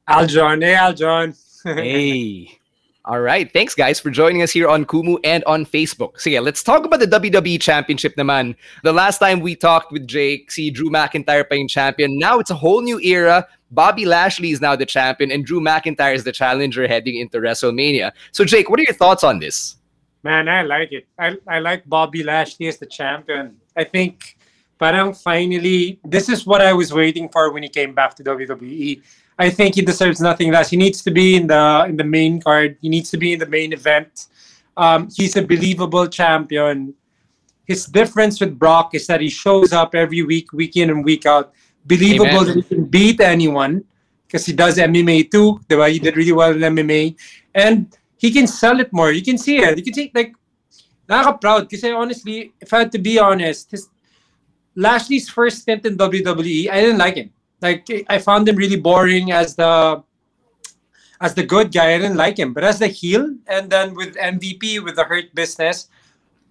Aljon. 0.09 0.61
Hey, 0.61 0.75
Aljon. 0.75 1.35
hey. 1.63 2.59
All 3.05 3.21
right. 3.21 3.51
Thanks, 3.53 3.75
guys, 3.75 3.99
for 3.99 4.09
joining 4.09 4.41
us 4.41 4.49
here 4.51 4.67
on 4.67 4.83
Kumu 4.83 5.19
and 5.23 5.43
on 5.43 5.63
Facebook. 5.63 6.19
So, 6.19 6.31
yeah, 6.31 6.39
let's 6.39 6.63
talk 6.63 6.85
about 6.85 6.99
the 6.99 7.05
WWE 7.05 7.61
Championship 7.61 8.15
naman. 8.15 8.55
The 8.81 8.93
last 8.93 9.19
time 9.19 9.41
we 9.41 9.55
talked 9.55 9.91
with 9.91 10.07
Jake, 10.07 10.51
see 10.51 10.71
Drew 10.71 10.89
McIntyre 10.89 11.47
playing 11.47 11.67
champion. 11.67 12.17
Now 12.17 12.39
it's 12.39 12.49
a 12.49 12.55
whole 12.55 12.81
new 12.81 12.99
era. 12.99 13.47
Bobby 13.69 14.05
Lashley 14.05 14.51
is 14.51 14.59
now 14.59 14.75
the 14.75 14.87
champion, 14.87 15.31
and 15.31 15.45
Drew 15.45 15.59
McIntyre 15.59 16.15
is 16.15 16.23
the 16.23 16.31
challenger 16.31 16.87
heading 16.87 17.17
into 17.17 17.37
WrestleMania. 17.37 18.11
So, 18.31 18.43
Jake, 18.43 18.71
what 18.71 18.79
are 18.79 18.83
your 18.83 18.95
thoughts 18.95 19.23
on 19.23 19.37
this? 19.37 19.75
Man, 20.23 20.49
I 20.49 20.63
like 20.63 20.91
it. 20.91 21.05
I, 21.19 21.37
I 21.47 21.59
like 21.59 21.87
Bobby 21.87 22.23
Lashley 22.23 22.67
as 22.67 22.79
the 22.79 22.87
champion. 22.87 23.57
I 23.75 23.83
think 23.83 24.37
parang 24.79 25.13
finally, 25.13 25.99
this 26.03 26.29
is 26.29 26.45
what 26.45 26.61
I 26.61 26.73
was 26.73 26.93
waiting 26.93 27.29
for 27.29 27.51
when 27.51 27.63
he 27.63 27.69
came 27.69 27.93
back 27.93 28.15
to 28.15 28.23
WWE. 28.23 29.01
I 29.37 29.49
think 29.49 29.75
he 29.75 29.81
deserves 29.81 30.21
nothing 30.21 30.51
less. 30.51 30.69
He 30.69 30.77
needs 30.77 31.01
to 31.03 31.11
be 31.11 31.35
in 31.35 31.47
the 31.47 31.85
in 31.89 31.97
the 31.97 32.03
main 32.03 32.41
card. 32.41 32.77
He 32.81 32.89
needs 32.89 33.09
to 33.11 33.17
be 33.17 33.33
in 33.33 33.39
the 33.39 33.47
main 33.47 33.73
event. 33.73 34.27
Um, 34.77 35.09
he's 35.15 35.35
a 35.35 35.41
believable 35.41 36.07
champion. 36.07 36.93
His 37.65 37.85
difference 37.85 38.39
with 38.39 38.57
Brock 38.57 38.93
is 38.93 39.07
that 39.07 39.21
he 39.21 39.29
shows 39.29 39.73
up 39.73 39.95
every 39.95 40.21
week, 40.21 40.53
week 40.53 40.77
in 40.77 40.89
and 40.89 41.03
week 41.03 41.25
out. 41.25 41.53
Believable 41.85 42.41
Amen. 42.41 42.45
that 42.45 42.55
he 42.55 42.61
can 42.61 42.85
beat 42.85 43.19
anyone 43.21 43.83
because 44.27 44.45
he 44.45 44.53
does 44.53 44.77
MMA 44.77 45.31
too. 45.31 45.59
He 45.69 45.99
did 45.99 46.15
really 46.15 46.31
well 46.31 46.51
in 46.51 46.59
MMA. 46.59 47.15
And 47.53 47.95
he 48.17 48.31
can 48.31 48.47
sell 48.47 48.79
it 48.79 48.91
more. 48.91 49.11
You 49.11 49.23
can 49.23 49.37
see 49.37 49.57
it. 49.57 49.77
You 49.77 49.83
can 49.83 49.93
see, 49.93 50.11
like, 50.13 50.33
nakaka-proud. 51.07 51.69
Kasi 51.69 51.91
honestly, 51.91 52.53
if 52.61 52.73
I 52.73 52.79
had 52.79 52.91
to 52.91 52.99
be 52.99 53.19
honest, 53.19 53.71
his, 53.71 53.89
Lashley's 54.75 55.29
first 55.29 55.61
stint 55.61 55.85
in 55.85 55.97
WWE, 55.97 56.69
I 56.69 56.81
didn't 56.81 56.97
like 56.97 57.15
him. 57.15 57.31
Like, 57.61 57.87
I 58.09 58.19
found 58.19 58.47
him 58.47 58.55
really 58.57 58.75
boring 58.77 59.31
as 59.31 59.55
the 59.55 60.03
as 61.21 61.33
the 61.33 61.43
good 61.43 61.71
guy. 61.71 61.93
I 61.93 61.97
didn't 61.97 62.17
like 62.17 62.37
him, 62.37 62.53
but 62.53 62.63
as 62.63 62.79
the 62.79 62.87
heel, 62.87 63.33
and 63.47 63.69
then 63.69 63.95
with 63.95 64.15
MVP 64.15 64.83
with 64.83 64.95
the 64.97 65.03
Hurt 65.03 65.33
Business, 65.33 65.87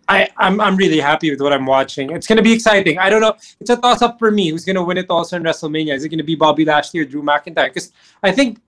I 0.09 0.29
I'm 0.37 0.61
I'm 0.61 0.77
really 0.77 1.01
happy 1.01 1.31
with 1.31 1.41
what 1.41 1.53
I'm 1.53 1.67
watching. 1.67 2.11
It's 2.11 2.27
gonna 2.27 2.43
be 2.43 2.53
exciting. 2.53 2.99
I 2.99 3.11
don't 3.11 3.21
know. 3.21 3.35
It's 3.61 3.71
a 3.71 3.77
toss 3.77 4.03
up 4.03 4.19
for 4.19 4.31
me. 4.31 4.51
Who's 4.51 4.65
gonna 4.65 4.83
win 4.83 4.99
it 4.99 5.11
also 5.11 5.37
in 5.37 5.43
WrestleMania? 5.43 5.95
Is 5.95 6.05
it 6.05 6.09
gonna 6.09 6.25
be 6.25 6.35
Bobby 6.35 6.65
Lashley 6.65 7.01
or 7.01 7.05
Drew 7.05 7.23
McIntyre? 7.23 7.69
Because 7.69 7.93
I 8.23 8.33
think 8.33 8.61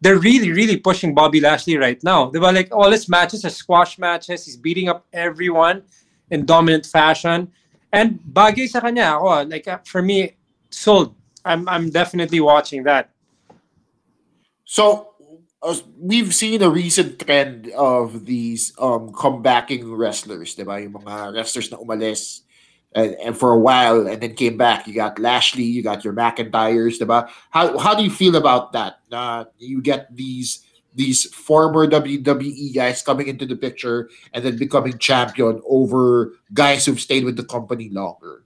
they're 0.00 0.18
really 0.18 0.50
really 0.52 0.76
pushing 0.76 1.14
Bobby 1.14 1.40
Lashley 1.40 1.76
right 1.76 2.02
now. 2.02 2.30
They 2.30 2.38
were 2.38 2.52
like 2.52 2.72
all 2.72 2.90
his 2.90 3.08
matches 3.08 3.44
are 3.44 3.52
squash 3.52 3.98
matches. 3.98 4.44
He's 4.44 4.56
beating 4.56 4.88
up 4.88 5.06
everyone 5.12 5.82
in 6.30 6.46
dominant 6.46 6.86
fashion. 6.86 7.52
And 7.92 8.20
bagay 8.22 8.68
sa 8.68 8.80
kanya 8.80 9.18
ako, 9.18 9.50
like 9.50 9.66
uh, 9.66 9.82
for 9.84 10.00
me, 10.00 10.36
sold. 10.70 11.14
I'm 11.44 11.68
I'm 11.68 11.90
definitely 11.90 12.40
watching 12.40 12.84
that. 12.84 13.10
So 14.64 15.10
uh, 15.62 15.76
we've 15.98 16.32
seen 16.32 16.62
a 16.62 16.70
recent 16.70 17.18
trend 17.18 17.68
of 17.74 18.24
these 18.24 18.72
um 18.78 19.10
comebacking 19.12 19.84
wrestlers, 19.84 20.54
diba? 20.54 20.78
Yung 20.80 20.94
mga 21.02 21.34
wrestlers 21.34 21.70
na 21.70 21.82
umalis 21.82 22.46
and, 22.92 23.14
and 23.22 23.38
for 23.38 23.52
a 23.52 23.58
while 23.58 24.06
and 24.06 24.20
then 24.20 24.34
came 24.34 24.56
back. 24.56 24.86
You 24.86 24.94
got 24.94 25.18
Lashley, 25.18 25.64
you 25.64 25.82
got 25.82 26.04
your 26.04 26.12
McIntyres, 26.12 26.98
diba? 26.98 27.28
How 27.50 27.78
how 27.78 27.94
do 27.94 28.02
you 28.02 28.10
feel 28.10 28.36
about 28.36 28.72
that? 28.72 29.00
Uh, 29.10 29.44
you 29.58 29.80
get 29.80 30.14
these 30.14 30.64
these 30.94 31.24
former 31.32 31.86
WWE 31.86 32.74
guys 32.74 33.02
coming 33.02 33.28
into 33.28 33.46
the 33.46 33.54
picture 33.54 34.10
and 34.34 34.44
then 34.44 34.58
becoming 34.58 34.98
champion 34.98 35.62
over 35.64 36.34
guys 36.52 36.84
who've 36.84 36.98
stayed 37.00 37.24
with 37.24 37.36
the 37.36 37.44
company 37.46 37.88
longer. 37.90 38.42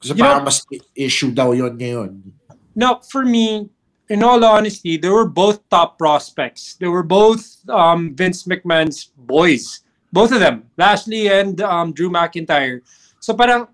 Kasi 0.00 0.14
You 0.14 0.22
know- 0.22 0.30
parang 0.38 0.44
mas 0.46 0.62
i- 0.70 0.78
issue 0.94 1.34
daw 1.34 1.50
yun 1.50 1.74
ngayon. 1.74 2.30
No, 2.78 3.02
for 3.10 3.24
me, 3.26 3.70
in 4.08 4.22
all 4.22 4.42
honesty, 4.44 4.96
they 4.98 5.08
were 5.10 5.26
both 5.26 5.62
top 5.70 5.98
prospects. 5.98 6.74
They 6.78 6.86
were 6.86 7.02
both 7.06 7.42
um, 7.70 8.14
Vince 8.14 8.44
McMahon's 8.46 9.10
boys. 9.18 9.82
Both 10.14 10.30
of 10.30 10.38
them, 10.38 10.70
Lashley 10.78 11.26
and 11.26 11.58
um, 11.62 11.90
Drew 11.90 12.10
McIntyre. 12.10 12.82
So 13.24 13.32
parang 13.32 13.68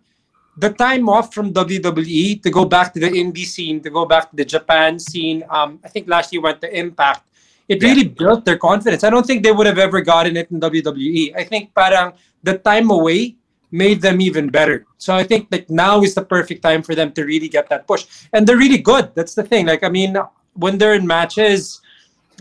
the 0.56 0.70
time 0.70 1.08
off 1.08 1.34
from 1.34 1.52
WWE 1.52 2.40
to 2.40 2.50
go 2.50 2.64
back 2.64 2.94
to 2.94 3.00
the 3.00 3.10
indie 3.10 3.44
scene, 3.44 3.82
to 3.82 3.90
go 3.90 4.06
back 4.06 4.30
to 4.30 4.36
the 4.36 4.44
Japan 4.44 4.96
scene. 4.96 5.42
Um, 5.50 5.80
I 5.82 5.88
think 5.88 6.06
last 6.06 6.32
year 6.32 6.40
went 6.40 6.60
to 6.60 6.70
Impact. 6.70 7.26
It 7.66 7.82
really 7.82 8.06
built 8.06 8.44
their 8.44 8.58
confidence. 8.58 9.02
I 9.02 9.10
don't 9.10 9.26
think 9.26 9.42
they 9.42 9.50
would 9.50 9.66
have 9.66 9.78
ever 9.78 10.02
gotten 10.02 10.36
it 10.36 10.50
in 10.52 10.60
WWE. 10.60 11.34
I 11.34 11.42
think 11.42 11.74
parang 11.74 12.12
the 12.44 12.58
time 12.58 12.90
away 12.90 13.34
made 13.72 14.00
them 14.00 14.20
even 14.20 14.50
better. 14.50 14.86
So 14.98 15.14
I 15.16 15.24
think 15.24 15.48
like 15.50 15.68
now 15.68 16.02
is 16.02 16.14
the 16.14 16.22
perfect 16.22 16.62
time 16.62 16.82
for 16.82 16.94
them 16.94 17.10
to 17.18 17.24
really 17.24 17.48
get 17.48 17.68
that 17.70 17.88
push. 17.88 18.06
And 18.32 18.46
they're 18.46 18.58
really 18.58 18.78
good. 18.78 19.10
That's 19.16 19.34
the 19.34 19.42
thing. 19.42 19.66
Like 19.66 19.82
I 19.82 19.88
mean, 19.88 20.14
when 20.54 20.78
they're 20.78 20.94
in 20.94 21.06
matches, 21.06 21.80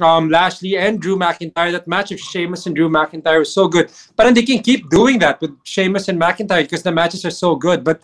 um, 0.01 0.29
Lashley 0.29 0.77
and 0.77 0.99
Drew 0.99 1.17
McIntyre, 1.17 1.71
that 1.71 1.88
match 1.88 2.12
of 2.12 2.19
Sheamus 2.19 2.65
and 2.65 2.75
Drew 2.75 2.89
McIntyre 2.89 3.39
was 3.39 3.53
so 3.53 3.67
good. 3.67 3.91
But 4.15 4.25
then 4.25 4.33
they 4.33 4.43
can 4.43 4.62
keep 4.62 4.89
doing 4.89 5.19
that 5.19 5.41
with 5.41 5.51
Sheamus 5.63 6.07
and 6.07 6.19
McIntyre 6.19 6.63
because 6.63 6.83
the 6.83 6.91
matches 6.91 7.25
are 7.25 7.31
so 7.31 7.55
good. 7.55 7.83
But 7.83 8.01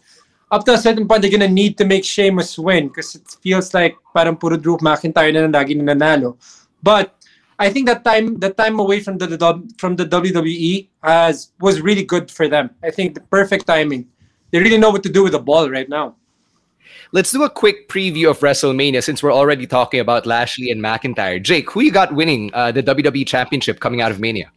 up 0.52 0.66
to 0.66 0.74
a 0.74 0.78
certain 0.78 1.08
point, 1.08 1.22
they're 1.22 1.32
gonna 1.32 1.48
need 1.48 1.78
to 1.78 1.86
make 1.86 2.06
Sheamus 2.06 2.58
win 2.58 2.88
because 2.90 3.16
it 3.16 3.24
feels 3.42 3.74
like 3.74 3.98
parang 4.16 4.38
puro 4.38 4.58
Drew 4.58 4.78
McIntyre 4.78 5.34
na 5.34 5.48
lagi 5.60 5.76
nananalo. 5.76 6.38
But 6.84 7.16
I 7.58 7.70
think 7.70 7.88
that 7.88 8.04
time 8.04 8.38
that 8.40 8.58
time 8.58 8.80
away 8.80 9.00
from 9.00 9.18
the, 9.18 9.28
the 9.28 9.38
from 9.78 9.96
the 9.96 10.06
WWE 10.06 10.88
has 11.04 11.52
was 11.60 11.82
really 11.82 12.04
good 12.04 12.30
for 12.30 12.48
them. 12.48 12.70
I 12.84 12.92
think 12.92 13.16
the 13.16 13.22
perfect 13.22 13.68
timing. 13.68 14.08
They 14.52 14.60
really 14.60 14.78
know 14.78 14.92
what 14.92 15.04
to 15.04 15.10
do 15.10 15.24
with 15.24 15.34
the 15.34 15.40
ball 15.40 15.70
right 15.70 15.90
now. 15.90 16.16
Let's 17.16 17.32
do 17.32 17.44
a 17.44 17.50
quick 17.50 17.88
preview 17.88 18.30
of 18.30 18.40
WrestleMania 18.40 19.02
since 19.02 19.24
we're 19.24 19.32
already 19.32 19.66
talking 19.66 20.02
about 20.02 20.26
Lashley 20.26 20.70
and 20.70 20.84
McIntyre. 20.84 21.42
Jake, 21.42 21.72
who 21.72 21.80
you 21.80 21.90
got 21.90 22.14
winning 22.14 22.52
uh, 22.54 22.74
the 22.74 22.84
WWE 22.84 23.26
Championship 23.26 23.80
coming 23.80 24.02
out 24.02 24.12
of 24.12 24.20
Mania? 24.20 24.52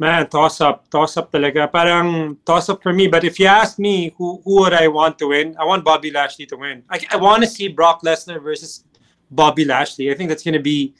Man, 0.00 0.28
toss 0.28 0.60
up, 0.60 0.90
toss 0.90 1.16
up 1.16 1.30
talaga. 1.30 1.70
Parang 1.70 2.36
toss 2.44 2.68
up 2.68 2.82
for 2.82 2.92
me. 2.92 3.06
But 3.06 3.22
if 3.22 3.38
you 3.38 3.46
ask 3.46 3.78
me 3.78 4.12
who, 4.18 4.42
who 4.44 4.62
would 4.62 4.72
I 4.72 4.88
want 4.88 5.16
to 5.20 5.28
win, 5.28 5.54
I 5.60 5.64
want 5.64 5.84
Bobby 5.84 6.10
Lashley 6.10 6.44
to 6.46 6.56
win. 6.56 6.82
I, 6.90 6.98
I 7.12 7.16
want 7.18 7.44
to 7.44 7.48
see 7.48 7.68
Brock 7.68 8.02
Lesnar 8.02 8.42
versus 8.42 8.82
Bobby 9.30 9.64
Lashley. 9.64 10.10
I 10.10 10.14
think 10.14 10.28
that's 10.28 10.42
going 10.42 10.54
to 10.54 10.66
be 10.74 10.94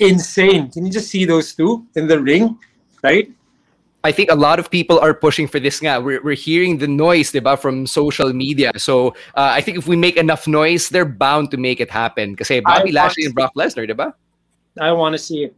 insane. 0.00 0.72
Can 0.72 0.84
you 0.84 0.90
just 0.90 1.06
see 1.06 1.24
those 1.24 1.54
two 1.54 1.86
in 1.94 2.08
the 2.08 2.20
ring, 2.20 2.58
right? 3.04 3.30
I 4.04 4.12
think 4.12 4.30
a 4.30 4.34
lot 4.34 4.58
of 4.58 4.70
people 4.70 4.98
are 5.00 5.12
pushing 5.12 5.48
for 5.48 5.58
this 5.58 5.82
nga. 5.82 6.00
We're, 6.00 6.22
we're 6.22 6.38
hearing 6.38 6.78
the 6.78 6.86
noise 6.86 7.32
diba, 7.32 7.58
from 7.58 7.86
social 7.86 8.32
media. 8.32 8.70
So 8.76 9.08
uh, 9.34 9.50
I 9.52 9.60
think 9.60 9.76
if 9.76 9.88
we 9.88 9.96
make 9.96 10.16
enough 10.16 10.46
noise, 10.46 10.88
they're 10.88 11.04
bound 11.04 11.50
to 11.50 11.56
make 11.56 11.80
it 11.80 11.90
happen. 11.90 12.36
Kasi 12.36 12.60
Bobby 12.60 12.90
I 12.96 13.02
Lashley 13.02 13.24
and 13.24 13.34
Brock 13.34 13.52
Lesnar, 13.56 13.90
diba? 13.90 14.14
I 14.80 14.92
want 14.92 15.14
to 15.14 15.18
see 15.18 15.44
it. 15.44 15.56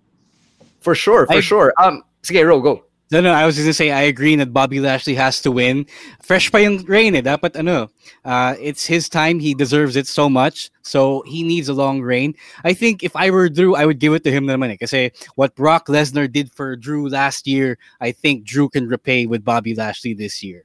For 0.80 0.94
sure, 0.94 1.26
for 1.26 1.34
I- 1.34 1.40
sure. 1.40 1.74
Um, 1.82 2.02
sige, 2.22 2.40
Ro, 2.46 2.60
go. 2.60 2.84
No, 3.10 3.20
no, 3.20 3.32
I 3.32 3.44
was 3.44 3.58
gonna 3.58 3.72
say 3.72 3.90
I 3.90 4.02
agree 4.02 4.36
that 4.36 4.52
Bobby 4.52 4.78
Lashley 4.78 5.14
has 5.16 5.42
to 5.42 5.50
win. 5.50 5.86
Fresh 6.22 6.52
pa 6.52 6.58
yung 6.58 6.86
reign 6.86 7.16
eh. 7.16 7.22
Dapat 7.22 7.58
ano, 7.58 7.90
uh, 8.24 8.54
it's 8.62 8.86
his 8.86 9.08
time. 9.08 9.40
He 9.40 9.52
deserves 9.52 9.96
it 9.96 10.06
so 10.06 10.30
much. 10.30 10.70
So 10.82 11.24
he 11.26 11.42
needs 11.42 11.68
a 11.68 11.74
long 11.74 12.02
reign. 12.02 12.38
I 12.62 12.72
think 12.72 13.02
if 13.02 13.16
I 13.16 13.30
were 13.30 13.48
Drew, 13.48 13.74
I 13.74 13.84
would 13.84 13.98
give 13.98 14.14
it 14.14 14.22
to 14.24 14.30
him 14.30 14.46
naman 14.46 14.70
eh. 14.70 14.76
Kasi 14.78 15.10
what 15.34 15.56
Brock 15.56 15.88
Lesnar 15.88 16.30
did 16.30 16.54
for 16.54 16.76
Drew 16.76 17.08
last 17.08 17.48
year, 17.48 17.78
I 18.00 18.12
think 18.12 18.44
Drew 18.46 18.68
can 18.68 18.86
repay 18.86 19.26
with 19.26 19.44
Bobby 19.44 19.74
Lashley 19.74 20.14
this 20.14 20.40
year. 20.44 20.62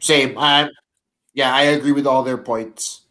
Same. 0.00 0.32
Yeah, 1.34 1.54
I 1.54 1.76
agree 1.76 1.92
with 1.92 2.06
all 2.06 2.22
their 2.22 2.38
points. 2.38 3.01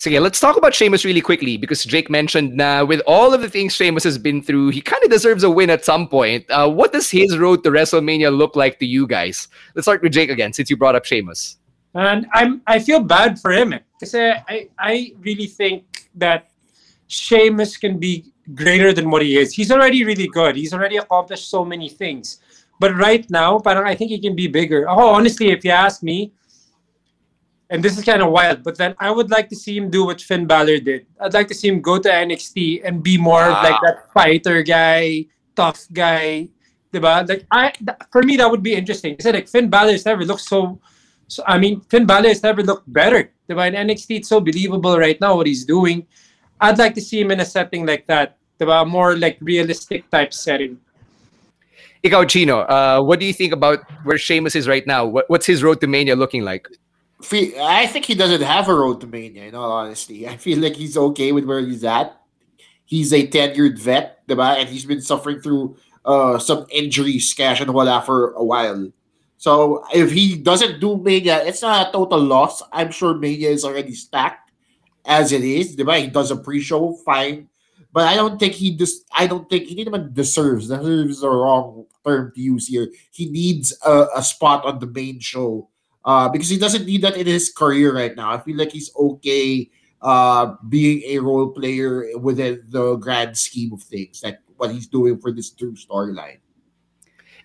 Sige, 0.00 0.18
let's 0.18 0.40
talk 0.40 0.56
about 0.56 0.72
Sheamus 0.72 1.04
really 1.04 1.20
quickly 1.20 1.58
because 1.58 1.84
Jake 1.84 2.08
mentioned 2.08 2.56
na 2.56 2.82
with 2.82 3.02
all 3.06 3.34
of 3.34 3.42
the 3.42 3.50
things 3.50 3.76
Sheamus 3.76 4.02
has 4.04 4.16
been 4.16 4.42
through, 4.42 4.70
he 4.70 4.80
kind 4.80 5.04
of 5.04 5.10
deserves 5.10 5.44
a 5.44 5.50
win 5.50 5.68
at 5.68 5.84
some 5.84 6.08
point. 6.08 6.50
Uh, 6.50 6.70
what 6.70 6.90
does 6.90 7.10
his 7.10 7.36
road 7.36 7.62
to 7.64 7.70
WrestleMania 7.70 8.34
look 8.34 8.56
like 8.56 8.78
to 8.78 8.86
you 8.86 9.06
guys? 9.06 9.48
Let's 9.74 9.84
start 9.84 10.00
with 10.00 10.12
Jake 10.12 10.30
again 10.30 10.54
since 10.54 10.70
you 10.70 10.78
brought 10.78 10.96
up 10.96 11.04
Sheamus. 11.04 11.58
And 11.92 12.26
I'm 12.32 12.62
I 12.66 12.78
feel 12.78 13.00
bad 13.00 13.38
for 13.38 13.52
him 13.52 13.74
because 13.98 14.14
I, 14.14 14.68
I 14.78 15.12
really 15.20 15.46
think 15.46 15.84
that 16.14 16.48
Sheamus 17.08 17.76
can 17.76 17.98
be 17.98 18.32
greater 18.54 18.94
than 18.94 19.10
what 19.10 19.20
he 19.20 19.36
is. 19.36 19.52
He's 19.52 19.70
already 19.70 20.02
really 20.04 20.28
good. 20.28 20.56
He's 20.56 20.72
already 20.72 20.96
accomplished 20.96 21.50
so 21.50 21.62
many 21.62 21.90
things. 21.90 22.38
But 22.78 22.96
right 22.96 23.28
now, 23.28 23.58
parang 23.58 23.86
I 23.86 23.94
think 23.96 24.12
he 24.12 24.18
can 24.18 24.34
be 24.34 24.48
bigger. 24.48 24.88
Oh, 24.88 25.10
honestly, 25.10 25.50
if 25.50 25.62
you 25.62 25.72
ask 25.72 26.02
me, 26.02 26.32
and 27.70 27.82
this 27.82 27.96
is 27.96 28.04
kind 28.04 28.20
of 28.20 28.32
wild, 28.32 28.64
but 28.64 28.76
then 28.76 28.96
I 28.98 29.12
would 29.12 29.30
like 29.30 29.48
to 29.50 29.56
see 29.56 29.76
him 29.76 29.90
do 29.90 30.04
what 30.04 30.20
Finn 30.20 30.44
Balor 30.44 30.80
did. 30.80 31.06
I'd 31.20 31.32
like 31.32 31.46
to 31.48 31.54
see 31.54 31.68
him 31.68 31.80
go 31.80 31.98
to 31.98 32.08
NXT 32.08 32.82
and 32.84 33.00
be 33.00 33.16
more 33.16 33.48
like 33.48 33.78
that 33.86 34.12
fighter 34.12 34.62
guy, 34.62 35.26
tough 35.54 35.86
guy. 35.92 36.48
Diba? 36.92 37.28
Like 37.28 37.46
I, 37.52 37.70
th- 37.70 37.98
for 38.10 38.24
me, 38.24 38.36
that 38.38 38.50
would 38.50 38.64
be 38.64 38.74
interesting. 38.74 39.14
Because 39.14 39.32
like 39.32 39.48
Finn 39.48 39.70
Balor 39.70 39.96
never 40.04 40.24
looked 40.24 40.40
so, 40.42 40.80
so. 41.28 41.44
I 41.46 41.58
mean, 41.58 41.80
Finn 41.82 42.06
Balor 42.06 42.28
has 42.28 42.42
never 42.42 42.64
looked 42.64 42.92
better. 42.92 43.30
Diba? 43.48 43.68
In 43.68 43.86
NXT, 43.86 44.16
it's 44.18 44.28
so 44.28 44.40
believable 44.40 44.98
right 44.98 45.20
now 45.20 45.36
what 45.36 45.46
he's 45.46 45.64
doing. 45.64 46.08
I'd 46.60 46.78
like 46.78 46.94
to 46.94 47.00
see 47.00 47.20
him 47.20 47.30
in 47.30 47.38
a 47.38 47.44
setting 47.44 47.86
like 47.86 48.04
that. 48.08 48.36
Diba? 48.58 48.84
More 48.88 49.16
like 49.16 49.38
realistic 49.40 50.10
type 50.10 50.34
setting. 50.34 50.80
Ikaw, 52.02 52.28
Chino, 52.28 52.60
uh, 52.60 53.00
what 53.00 53.20
do 53.20 53.26
you 53.26 53.32
think 53.32 53.52
about 53.52 53.78
where 54.02 54.18
Sheamus 54.18 54.56
is 54.56 54.66
right 54.66 54.86
now? 54.86 55.04
What, 55.04 55.30
what's 55.30 55.46
his 55.46 55.62
road 55.62 55.80
to 55.82 55.86
Mania 55.86 56.16
looking 56.16 56.42
like? 56.42 56.66
I 57.22 57.86
think 57.86 58.06
he 58.06 58.14
doesn't 58.14 58.42
have 58.42 58.68
a 58.68 58.74
road 58.74 59.00
to 59.00 59.06
mania, 59.06 59.44
in 59.44 59.54
all 59.54 59.70
honesty. 59.72 60.28
I 60.28 60.36
feel 60.36 60.58
like 60.58 60.76
he's 60.76 60.96
okay 60.96 61.32
with 61.32 61.44
where 61.44 61.60
he's 61.60 61.84
at. 61.84 62.20
He's 62.84 63.12
a 63.12 63.26
tenured 63.26 63.78
vet, 63.78 64.26
diba? 64.26 64.56
and 64.58 64.68
he's 64.68 64.84
been 64.84 65.00
suffering 65.00 65.40
through 65.40 65.76
uh, 66.04 66.38
some 66.38 66.66
injuries, 66.70 67.32
cash 67.34 67.60
and 67.60 67.72
wala 67.72 68.02
for 68.02 68.32
a 68.32 68.44
while. 68.44 68.90
So 69.40 69.84
if 69.94 70.12
he 70.12 70.36
doesn't 70.36 70.80
do 70.80 70.98
mania, 70.98 71.42
it's 71.44 71.62
not 71.62 71.88
a 71.88 71.92
total 71.92 72.20
loss. 72.20 72.62
I'm 72.72 72.90
sure 72.90 73.14
mania 73.14 73.48
is 73.48 73.64
already 73.64 73.94
stacked 73.94 74.50
as 75.06 75.32
it 75.32 75.42
is. 75.42 75.76
Diba? 75.76 75.98
He 75.98 76.08
does 76.08 76.30
a 76.30 76.36
pre-show, 76.36 76.92
fine. 77.06 77.48
But 77.92 78.06
I 78.06 78.16
don't 78.16 78.38
think 78.38 78.52
he 78.52 78.76
just 78.76 79.04
I 79.16 79.26
don't 79.26 79.48
think 79.48 79.64
he 79.64 79.80
even 79.80 80.12
deserves 80.12 80.68
deserves 80.68 81.20
the 81.20 81.30
wrong 81.30 81.86
term 82.04 82.32
to 82.34 82.40
use 82.40 82.68
here. 82.68 82.88
He 83.10 83.30
needs 83.30 83.72
a, 83.84 84.06
a 84.14 84.22
spot 84.22 84.64
on 84.66 84.78
the 84.78 84.86
main 84.86 85.20
show 85.20 85.69
uh, 86.04 86.28
because 86.28 86.48
he 86.48 86.58
doesn't 86.58 86.86
need 86.86 87.02
that 87.02 87.16
in 87.16 87.26
his 87.26 87.50
career 87.50 87.94
right 87.94 88.14
now. 88.16 88.30
I 88.32 88.38
feel 88.38 88.56
like 88.56 88.72
he's 88.72 88.90
okay 88.96 89.70
uh, 90.02 90.54
being 90.68 91.02
a 91.06 91.18
role 91.18 91.50
player 91.50 92.06
within 92.18 92.62
the 92.68 92.96
grand 92.96 93.36
scheme 93.36 93.72
of 93.72 93.82
things, 93.82 94.22
like 94.24 94.38
what 94.56 94.70
he's 94.70 94.86
doing 94.86 95.18
for 95.18 95.32
this 95.32 95.50
true 95.50 95.74
storyline. 95.74 96.38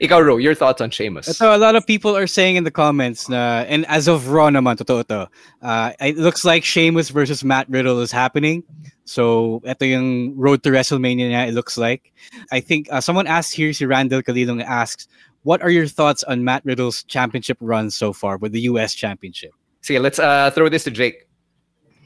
Ikaw, 0.01 0.25
Ro, 0.25 0.37
your 0.37 0.55
thoughts 0.55 0.81
on 0.81 0.91
Sheamus? 0.91 1.25
So 1.37 1.55
a 1.55 1.57
lot 1.57 1.75
of 1.75 1.87
people 1.87 2.17
are 2.17 2.27
saying 2.27 2.57
in 2.57 2.65
the 2.65 2.71
comments 2.71 3.29
na, 3.29 3.63
and 3.67 3.85
as 3.87 4.09
of 4.09 4.27
Raw 4.27 4.49
naman, 4.49 4.75
totoo 4.75 5.07
to, 5.07 5.29
uh, 5.61 5.93
it 6.01 6.17
looks 6.17 6.43
like 6.43 6.65
Sheamus 6.65 7.09
versus 7.09 7.45
Matt 7.45 7.69
Riddle 7.69 8.01
is 8.01 8.11
happening. 8.11 8.63
So 9.05 9.61
ito 9.63 9.85
yung 9.85 10.35
road 10.35 10.63
to 10.63 10.69
WrestleMania 10.69 11.31
niya, 11.31 11.47
it 11.47 11.53
looks 11.53 11.77
like. 11.77 12.11
I 12.51 12.59
think 12.59 12.91
uh, 12.91 12.99
someone 12.99 13.27
asked 13.27 13.53
here, 13.53 13.71
si 13.71 13.85
Randall 13.85 14.21
Kalilong 14.21 14.63
asks, 14.63 15.07
what 15.45 15.61
are 15.61 15.69
your 15.69 15.85
thoughts 15.85 16.25
on 16.25 16.43
Matt 16.43 16.65
Riddle's 16.65 17.03
championship 17.05 17.57
run 17.61 17.93
so 17.93 18.11
far 18.11 18.37
with 18.37 18.51
the 18.51 18.61
US 18.61 18.97
Championship? 18.97 19.53
See, 19.81 19.99
let's 19.99 20.17
uh, 20.17 20.49
throw 20.49 20.67
this 20.69 20.83
to 20.85 20.91
Jake. 20.91 21.29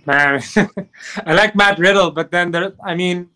Man, 0.05 0.43
I 1.25 1.33
like 1.33 1.55
Matt 1.55 1.79
Riddle, 1.79 2.11
but 2.11 2.31
then 2.31 2.51
there, 2.51 2.73
I 2.83 2.95
mean, 2.95 3.29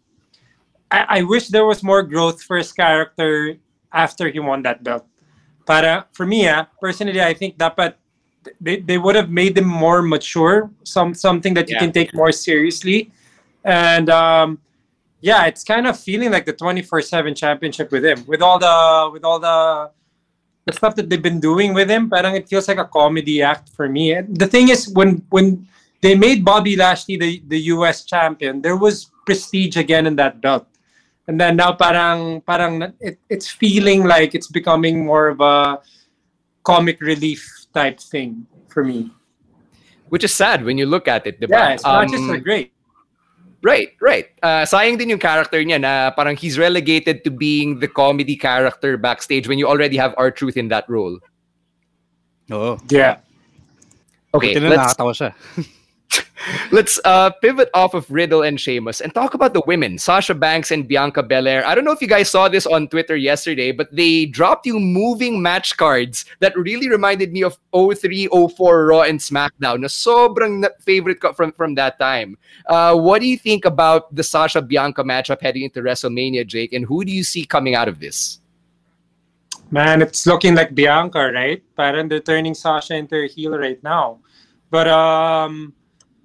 I, 0.91 1.23
I 1.23 1.23
wish 1.23 1.47
there 1.47 1.65
was 1.65 1.81
more 1.83 2.03
growth 2.03 2.43
for 2.43 2.57
his 2.57 2.71
character 2.73 3.55
after 3.93 4.27
he 4.27 4.39
won 4.39 4.61
that 4.63 4.83
belt. 4.83 5.07
But 5.65 5.85
uh, 5.85 6.03
for 6.11 6.25
me, 6.25 6.47
uh, 6.47 6.65
personally, 6.81 7.21
I 7.21 7.33
think 7.33 7.57
dapat 7.57 7.95
they, 8.59 8.83
they 8.83 8.97
would 8.97 9.15
have 9.15 9.29
made 9.29 9.57
him 9.57 9.67
more 9.67 10.01
mature, 10.01 10.69
some 10.83 11.13
something 11.13 11.53
that 11.55 11.69
you 11.69 11.75
Yeah. 11.79 11.87
can 11.87 11.91
take 11.95 12.13
more 12.13 12.33
seriously. 12.35 13.07
And 13.63 14.09
um, 14.09 14.59
yeah, 15.23 15.45
it's 15.45 15.63
kind 15.63 15.87
of 15.87 15.97
feeling 15.97 16.31
like 16.31 16.45
the 16.45 16.51
24/7 16.51 17.33
championship 17.33 17.91
with 17.95 18.03
him, 18.03 18.25
with 18.27 18.41
all 18.41 18.59
the 18.59 19.09
with 19.13 19.23
all 19.23 19.39
the 19.39 19.89
the 20.65 20.73
stuff 20.73 20.95
that 20.95 21.09
they've 21.09 21.23
been 21.23 21.39
doing 21.39 21.73
with 21.73 21.89
him. 21.89 22.09
Parang 22.09 22.35
it 22.35 22.49
feels 22.49 22.67
like 22.67 22.77
a 22.77 22.83
comedy 22.83 23.41
act 23.41 23.69
for 23.71 23.87
me. 23.87 24.11
And 24.11 24.35
the 24.35 24.47
thing 24.47 24.67
is, 24.67 24.91
when 24.91 25.23
when 25.29 25.65
they 26.01 26.13
made 26.13 26.43
Bobby 26.43 26.75
Lashley 26.75 27.15
the, 27.15 27.41
the 27.47 27.71
U.S. 27.79 28.03
champion, 28.03 28.61
there 28.61 28.75
was 28.75 29.07
prestige 29.25 29.77
again 29.77 30.05
in 30.05 30.17
that 30.17 30.41
belt. 30.41 30.67
And 31.29 31.39
then 31.39 31.55
now 31.55 31.71
parang 31.71 32.41
parang 32.41 32.91
it, 32.99 33.15
it's 33.31 33.47
feeling 33.47 34.03
like 34.03 34.35
it's 34.35 34.51
becoming 34.51 35.05
more 35.07 35.31
of 35.31 35.39
a 35.39 35.79
comic 36.67 36.99
relief 36.99 37.47
type 37.73 37.97
thing 37.97 38.45
for 38.67 38.83
me. 38.83 39.07
Which 40.11 40.27
is 40.27 40.35
sad 40.35 40.67
when 40.67 40.77
you 40.77 40.85
look 40.85 41.07
at 41.07 41.25
it, 41.25 41.39
diba? 41.39 41.55
Yeah, 41.55 41.79
it's 41.79 41.87
not 41.87 42.11
just 42.11 42.27
Um, 42.27 42.35
so 42.35 42.39
great. 42.43 42.72
Right, 43.63 43.95
right. 44.03 44.27
Uh, 44.43 44.67
sayang 44.67 44.99
din 44.99 45.15
yung 45.15 45.23
character 45.23 45.63
niya 45.63 45.79
na 45.79 46.11
parang 46.11 46.35
he's 46.35 46.59
relegated 46.59 47.23
to 47.23 47.31
being 47.31 47.79
the 47.79 47.87
comedy 47.87 48.35
character 48.35 48.99
backstage 48.99 49.47
when 49.47 49.57
you 49.57 49.67
already 49.71 49.95
have 49.95 50.13
R-Truth 50.17 50.59
in 50.59 50.67
that 50.67 50.83
role. 50.91 51.17
Oh. 52.51 52.77
Yeah. 52.91 53.23
Okay, 54.35 54.59
Buti 54.59 54.59
na 54.59 54.67
let's 54.67 54.99
nakakatawa 54.99 55.13
siya. 55.15 55.31
let's 56.71 56.99
uh, 57.05 57.29
pivot 57.29 57.69
off 57.73 57.93
of 57.93 58.09
Riddle 58.09 58.43
and 58.43 58.59
Sheamus 58.59 59.01
and 59.01 59.13
talk 59.13 59.33
about 59.33 59.53
the 59.53 59.61
women, 59.65 59.97
Sasha 59.97 60.33
Banks 60.33 60.71
and 60.71 60.87
Bianca 60.87 61.23
Belair. 61.23 61.65
I 61.65 61.75
don't 61.75 61.85
know 61.85 61.91
if 61.91 62.01
you 62.01 62.07
guys 62.07 62.29
saw 62.29 62.47
this 62.47 62.65
on 62.65 62.87
Twitter 62.87 63.15
yesterday, 63.15 63.71
but 63.71 63.93
they 63.95 64.25
dropped 64.25 64.65
you 64.65 64.79
moving 64.79 65.41
match 65.41 65.77
cards 65.77 66.25
that 66.39 66.55
really 66.57 66.89
reminded 66.89 67.31
me 67.31 67.43
of 67.43 67.57
03, 67.73 68.27
04 68.27 68.85
Raw 68.85 69.01
and 69.01 69.19
SmackDown. 69.19 69.81
Na 69.81 69.87
sobrang 69.87 70.65
favorite 70.79 71.19
ko 71.19 71.33
from, 71.33 71.51
from 71.51 71.75
that 71.75 71.99
time. 71.99 72.37
Uh, 72.67 72.95
what 72.95 73.19
do 73.19 73.27
you 73.27 73.37
think 73.37 73.65
about 73.65 74.13
the 74.13 74.23
Sasha 74.23 74.61
Bianca 74.61 75.03
matchup 75.03 75.41
heading 75.41 75.63
into 75.63 75.81
WrestleMania, 75.81 76.45
Jake? 76.45 76.73
And 76.73 76.85
who 76.85 77.05
do 77.05 77.11
you 77.11 77.23
see 77.23 77.45
coming 77.45 77.75
out 77.75 77.87
of 77.87 77.99
this? 77.99 78.39
Man, 79.71 80.03
it's 80.03 80.27
looking 80.27 80.53
like 80.53 80.75
Bianca, 80.75 81.31
right? 81.33 81.63
But 81.75 82.07
they're 82.07 82.19
turning 82.19 82.53
Sasha 82.53 82.93
into 82.95 83.23
a 83.23 83.27
heel 83.27 83.57
right 83.57 83.81
now. 83.81 84.19
But 84.69 84.87
um 84.87 85.73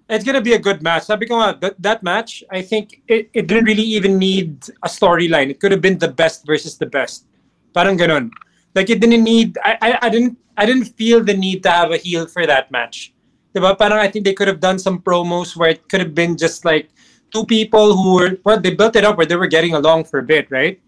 it's 0.09 0.25
gonna 0.25 0.41
be 0.41 0.55
a 0.55 0.59
good 0.59 0.83
match. 0.83 1.05
Sabi 1.05 1.27
ko 1.27 1.41
nga, 1.41 1.75
that, 1.79 2.03
match, 2.03 2.43
I 2.51 2.63
think 2.63 3.03
it, 3.09 3.31
it 3.35 3.47
didn't 3.47 3.65
really 3.65 3.83
even 3.83 4.19
need 4.19 4.65
a 4.83 4.89
storyline. 4.89 5.51
It 5.51 5.61
could 5.61 5.73
have 5.73 5.81
been 5.81 5.99
the 5.99 6.09
best 6.09 6.47
versus 6.47 6.79
the 6.79 6.87
best. 6.87 7.27
Parang 7.75 7.99
ganun. 7.99 8.31
Like 8.75 8.91
it 8.91 9.01
didn't 9.01 9.25
need 9.25 9.59
I, 9.65 9.79
I, 9.81 9.99
I 10.03 10.09
didn't 10.09 10.39
I 10.57 10.67
didn't 10.67 10.97
feel 10.97 11.23
the 11.23 11.35
need 11.35 11.63
to 11.65 11.71
have 11.71 11.91
a 11.93 11.97
heel 11.97 12.27
for 12.27 12.47
that 12.47 12.71
match. 12.71 13.13
Diba? 13.55 13.77
Parang 13.77 13.99
I 13.99 14.09
think 14.09 14.25
they 14.25 14.35
could 14.35 14.49
have 14.49 14.61
done 14.61 14.79
some 14.79 15.01
promos 15.01 15.57
where 15.57 15.71
it 15.71 15.89
could 15.89 16.01
have 16.01 16.15
been 16.15 16.37
just 16.37 16.65
like 16.65 16.91
two 17.33 17.45
people 17.45 17.97
who 17.97 18.15
were 18.15 18.39
well, 18.45 18.61
they 18.61 18.75
built 18.75 18.97
it 18.97 19.05
up 19.05 19.17
where 19.17 19.27
they 19.27 19.37
were 19.37 19.47
getting 19.47 19.75
along 19.75 20.05
for 20.05 20.21
a 20.21 20.23
bit, 20.23 20.51
right? 20.51 20.81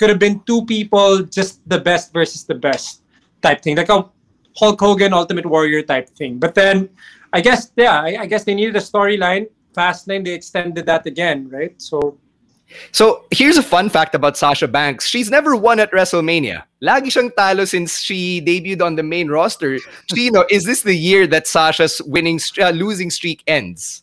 could 0.00 0.08
have 0.08 0.18
been 0.18 0.40
two 0.48 0.64
people, 0.64 1.20
just 1.28 1.60
the 1.68 1.78
best 1.78 2.10
versus 2.16 2.44
the 2.44 2.56
best 2.56 3.02
type 3.42 3.60
thing, 3.60 3.76
like 3.76 3.90
a 3.90 4.08
Hulk 4.56 4.80
Hogan 4.80 5.12
Ultimate 5.12 5.44
Warrior 5.44 5.82
type 5.82 6.08
thing. 6.16 6.38
But 6.38 6.54
then, 6.54 6.88
I 7.32 7.40
guess, 7.40 7.72
yeah, 7.76 8.00
I, 8.00 8.22
I 8.22 8.26
guess 8.26 8.44
they 8.44 8.54
needed 8.54 8.76
a 8.76 8.80
storyline. 8.80 9.48
Fastlane, 9.74 10.24
they 10.24 10.34
extended 10.34 10.86
that 10.86 11.06
again, 11.06 11.48
right? 11.48 11.80
So, 11.80 12.18
So 12.92 13.24
here's 13.30 13.56
a 13.56 13.62
fun 13.62 13.88
fact 13.88 14.14
about 14.14 14.36
Sasha 14.36 14.68
Banks. 14.68 15.06
She's 15.06 15.30
never 15.30 15.56
won 15.56 15.80
at 15.80 15.90
WrestleMania. 15.92 16.64
Lagi 16.82 17.10
siyang 17.10 17.34
talo 17.34 17.66
since 17.66 18.00
she 18.00 18.40
debuted 18.40 18.82
on 18.82 18.96
the 18.96 19.02
main 19.02 19.28
roster. 19.28 19.78
Chino, 20.14 20.44
is 20.50 20.64
this 20.64 20.82
the 20.82 20.94
year 20.94 21.26
that 21.26 21.46
Sasha's 21.46 22.00
winning 22.06 22.40
uh, 22.60 22.70
losing 22.70 23.10
streak 23.10 23.42
ends? 23.46 24.02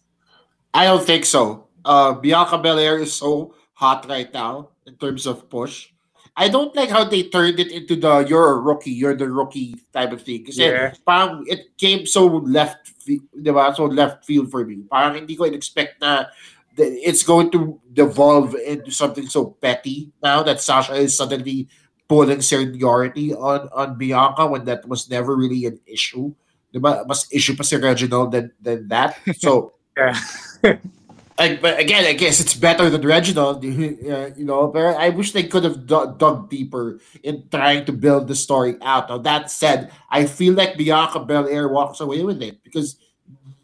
I 0.73 0.85
don't 0.85 1.03
think 1.03 1.25
so. 1.25 1.67
Uh, 1.85 2.13
Bianca 2.13 2.57
Belair 2.57 2.99
is 2.99 3.13
so 3.13 3.55
hot 3.73 4.07
right 4.09 4.31
now 4.33 4.69
in 4.85 4.95
terms 4.95 5.25
of 5.25 5.49
push. 5.49 5.89
I 6.37 6.47
don't 6.47 6.75
like 6.77 6.93
how 6.93 7.03
they 7.03 7.23
turned 7.25 7.59
it 7.59 7.73
into 7.73 7.97
the 7.97 8.21
you're 8.29 8.53
a 8.53 8.61
rookie, 8.61 8.93
you're 8.93 9.17
the 9.17 9.25
rookie 9.25 9.73
type 9.91 10.13
of 10.13 10.21
thing. 10.21 10.45
Kasi 10.45 10.69
Yeah. 10.69 10.93
parang 11.01 11.41
it 11.49 11.73
came 11.81 12.05
so 12.05 12.29
left, 12.45 12.93
di 13.09 13.49
ba? 13.49 13.73
So 13.73 13.89
left 13.89 14.21
field 14.21 14.53
for 14.53 14.61
me. 14.61 14.85
Parang 14.85 15.17
hindi 15.17 15.33
ko 15.33 15.49
expect 15.49 15.97
na 15.97 16.29
that 16.77 16.91
it's 17.01 17.25
going 17.25 17.49
to 17.57 17.81
devolve 17.89 18.53
into 18.61 18.93
something 18.93 19.25
so 19.25 19.57
petty 19.65 20.13
now 20.21 20.45
that 20.45 20.61
Sasha 20.61 20.93
is 20.93 21.17
suddenly 21.17 21.65
pulling 22.05 22.45
seniority 22.45 23.33
on 23.33 23.65
on 23.73 23.97
Bianca 23.97 24.45
when 24.45 24.63
that 24.69 24.85
was 24.85 25.09
never 25.09 25.33
really 25.33 25.65
an 25.65 25.81
issue. 25.89 26.29
Di 26.69 26.77
ba? 26.77 27.01
Mas 27.09 27.25
issue 27.33 27.57
pa 27.57 27.65
si 27.65 27.81
Reginald 27.81 28.29
than, 28.29 28.53
than 28.61 28.85
that. 28.93 29.17
So 29.41 29.73
yeah. 29.97 30.13
Like, 31.37 31.61
but 31.61 31.79
again, 31.79 32.05
I 32.05 32.13
guess 32.13 32.39
it's 32.39 32.53
better 32.53 32.89
than 32.89 33.01
Reginald, 33.01 33.57
uh, 33.65 33.69
you 34.35 34.45
know. 34.45 34.67
But 34.67 34.97
I 34.97 35.09
wish 35.09 35.31
they 35.31 35.43
could 35.43 35.63
have 35.63 35.85
dug, 35.85 36.17
dug 36.17 36.49
deeper 36.49 36.99
in 37.23 37.47
trying 37.49 37.85
to 37.85 37.93
build 37.93 38.27
the 38.27 38.35
story 38.35 38.75
out. 38.81 39.09
Now 39.09 39.19
that 39.19 39.51
said, 39.51 39.91
I 40.09 40.25
feel 40.25 40.53
like 40.53 40.77
Bianca 40.77 41.19
Belair 41.19 41.67
walks 41.67 41.99
away 41.99 42.23
with 42.23 42.41
it 42.41 42.63
because 42.63 42.97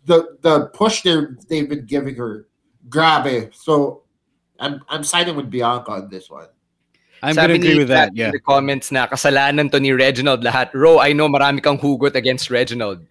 the 0.06 0.38
the 0.42 0.68
push 0.74 1.02
they 1.02 1.18
they've 1.50 1.70
been 1.70 1.86
giving 1.86 2.16
her, 2.16 2.48
grabe. 2.90 3.54
So 3.56 4.04
I'm 4.60 4.82
I'm 4.88 5.04
siding 5.04 5.36
with 5.36 5.50
Bianca 5.50 5.92
on 5.92 6.10
this 6.10 6.30
one. 6.30 6.48
I'm 7.24 7.36
Sabi 7.36 7.58
gonna 7.58 7.60
agree 7.60 7.78
with 7.80 7.88
that. 7.88 8.16
Yeah. 8.16 8.28
In 8.28 8.32
the 8.32 8.40
comments 8.40 8.92
na 8.92 9.08
kasalanan 9.08 9.72
to 9.72 9.80
ni 9.80 9.92
Reginald 9.94 10.44
lahat. 10.44 10.74
Ro, 10.74 11.00
I 11.00 11.14
know 11.14 11.28
marami 11.28 11.64
kang 11.64 11.80
hugot 11.80 12.16
against 12.16 12.52
Reginald. 12.52 13.02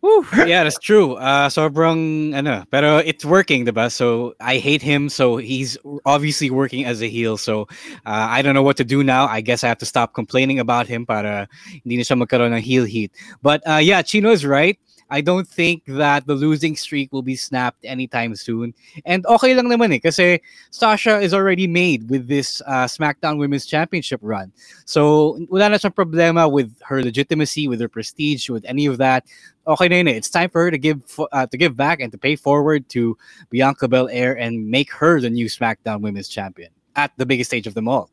Woo, 0.00 0.24
yeah, 0.46 0.62
that's 0.62 0.78
true. 0.78 1.14
Uh, 1.14 1.48
sobrang 1.48 2.34
ano, 2.34 2.64
pero 2.70 2.98
it's 2.98 3.24
working, 3.24 3.66
diba? 3.66 3.90
So 3.90 4.34
I 4.40 4.58
hate 4.58 4.82
him. 4.82 5.08
So 5.08 5.38
he's 5.38 5.76
obviously 6.06 6.50
working 6.50 6.84
as 6.84 7.02
a 7.02 7.08
heel. 7.08 7.36
So 7.36 7.62
uh, 8.06 8.30
I 8.30 8.42
don't 8.42 8.54
know 8.54 8.62
what 8.62 8.76
to 8.76 8.84
do 8.84 9.02
now. 9.02 9.26
I 9.26 9.40
guess 9.40 9.64
I 9.64 9.68
have 9.68 9.78
to 9.78 9.86
stop 9.86 10.14
complaining 10.14 10.60
about 10.60 10.86
him 10.86 11.04
para 11.04 11.48
hindi 11.82 11.96
na 11.96 12.02
siya 12.06 12.14
magkaroon 12.14 12.54
ng 12.54 12.62
heel 12.62 12.84
heat. 12.84 13.10
But 13.42 13.66
uh, 13.66 13.82
yeah, 13.82 14.02
Chino 14.02 14.30
is 14.30 14.46
right. 14.46 14.78
I 15.10 15.20
don't 15.20 15.48
think 15.48 15.84
that 15.86 16.26
the 16.26 16.34
losing 16.34 16.76
streak 16.76 17.12
will 17.12 17.22
be 17.22 17.36
snapped 17.36 17.84
anytime 17.84 18.36
soon. 18.36 18.74
And 19.04 19.24
okay 19.26 19.54
lang 19.54 19.68
naman 19.68 19.94
eh, 19.94 19.98
kasi 19.98 20.40
Sasha 20.70 21.18
is 21.20 21.32
already 21.32 21.66
made 21.66 22.10
with 22.10 22.28
this 22.28 22.60
uh, 22.66 22.84
SmackDown 22.84 23.38
Women's 23.38 23.66
Championship 23.66 24.20
run. 24.22 24.52
So 24.84 25.38
wala 25.48 25.70
na 25.70 25.76
siyang 25.76 25.94
problema 25.94 26.50
with 26.50 26.72
her 26.84 27.02
legitimacy, 27.02 27.68
with 27.68 27.80
her 27.80 27.88
prestige, 27.88 28.50
with 28.50 28.64
any 28.66 28.86
of 28.86 28.98
that. 28.98 29.24
Okay 29.66 29.88
na 29.88 29.96
yun 29.96 30.08
eh. 30.08 30.16
It's 30.16 30.30
time 30.30 30.50
for 30.50 30.64
her 30.64 30.70
to 30.70 30.78
give 30.78 31.00
uh, 31.32 31.46
to 31.46 31.56
give 31.56 31.76
back 31.76 32.00
and 32.00 32.12
to 32.12 32.18
pay 32.18 32.36
forward 32.36 32.88
to 32.90 33.16
Bianca 33.50 33.88
Belair 33.88 34.36
and 34.36 34.68
make 34.68 34.92
her 34.92 35.20
the 35.20 35.30
new 35.30 35.46
SmackDown 35.46 36.00
Women's 36.00 36.28
Champion 36.28 36.70
at 36.96 37.12
the 37.16 37.26
biggest 37.26 37.48
stage 37.50 37.66
of 37.66 37.74
them 37.74 37.88
all. 37.88 38.10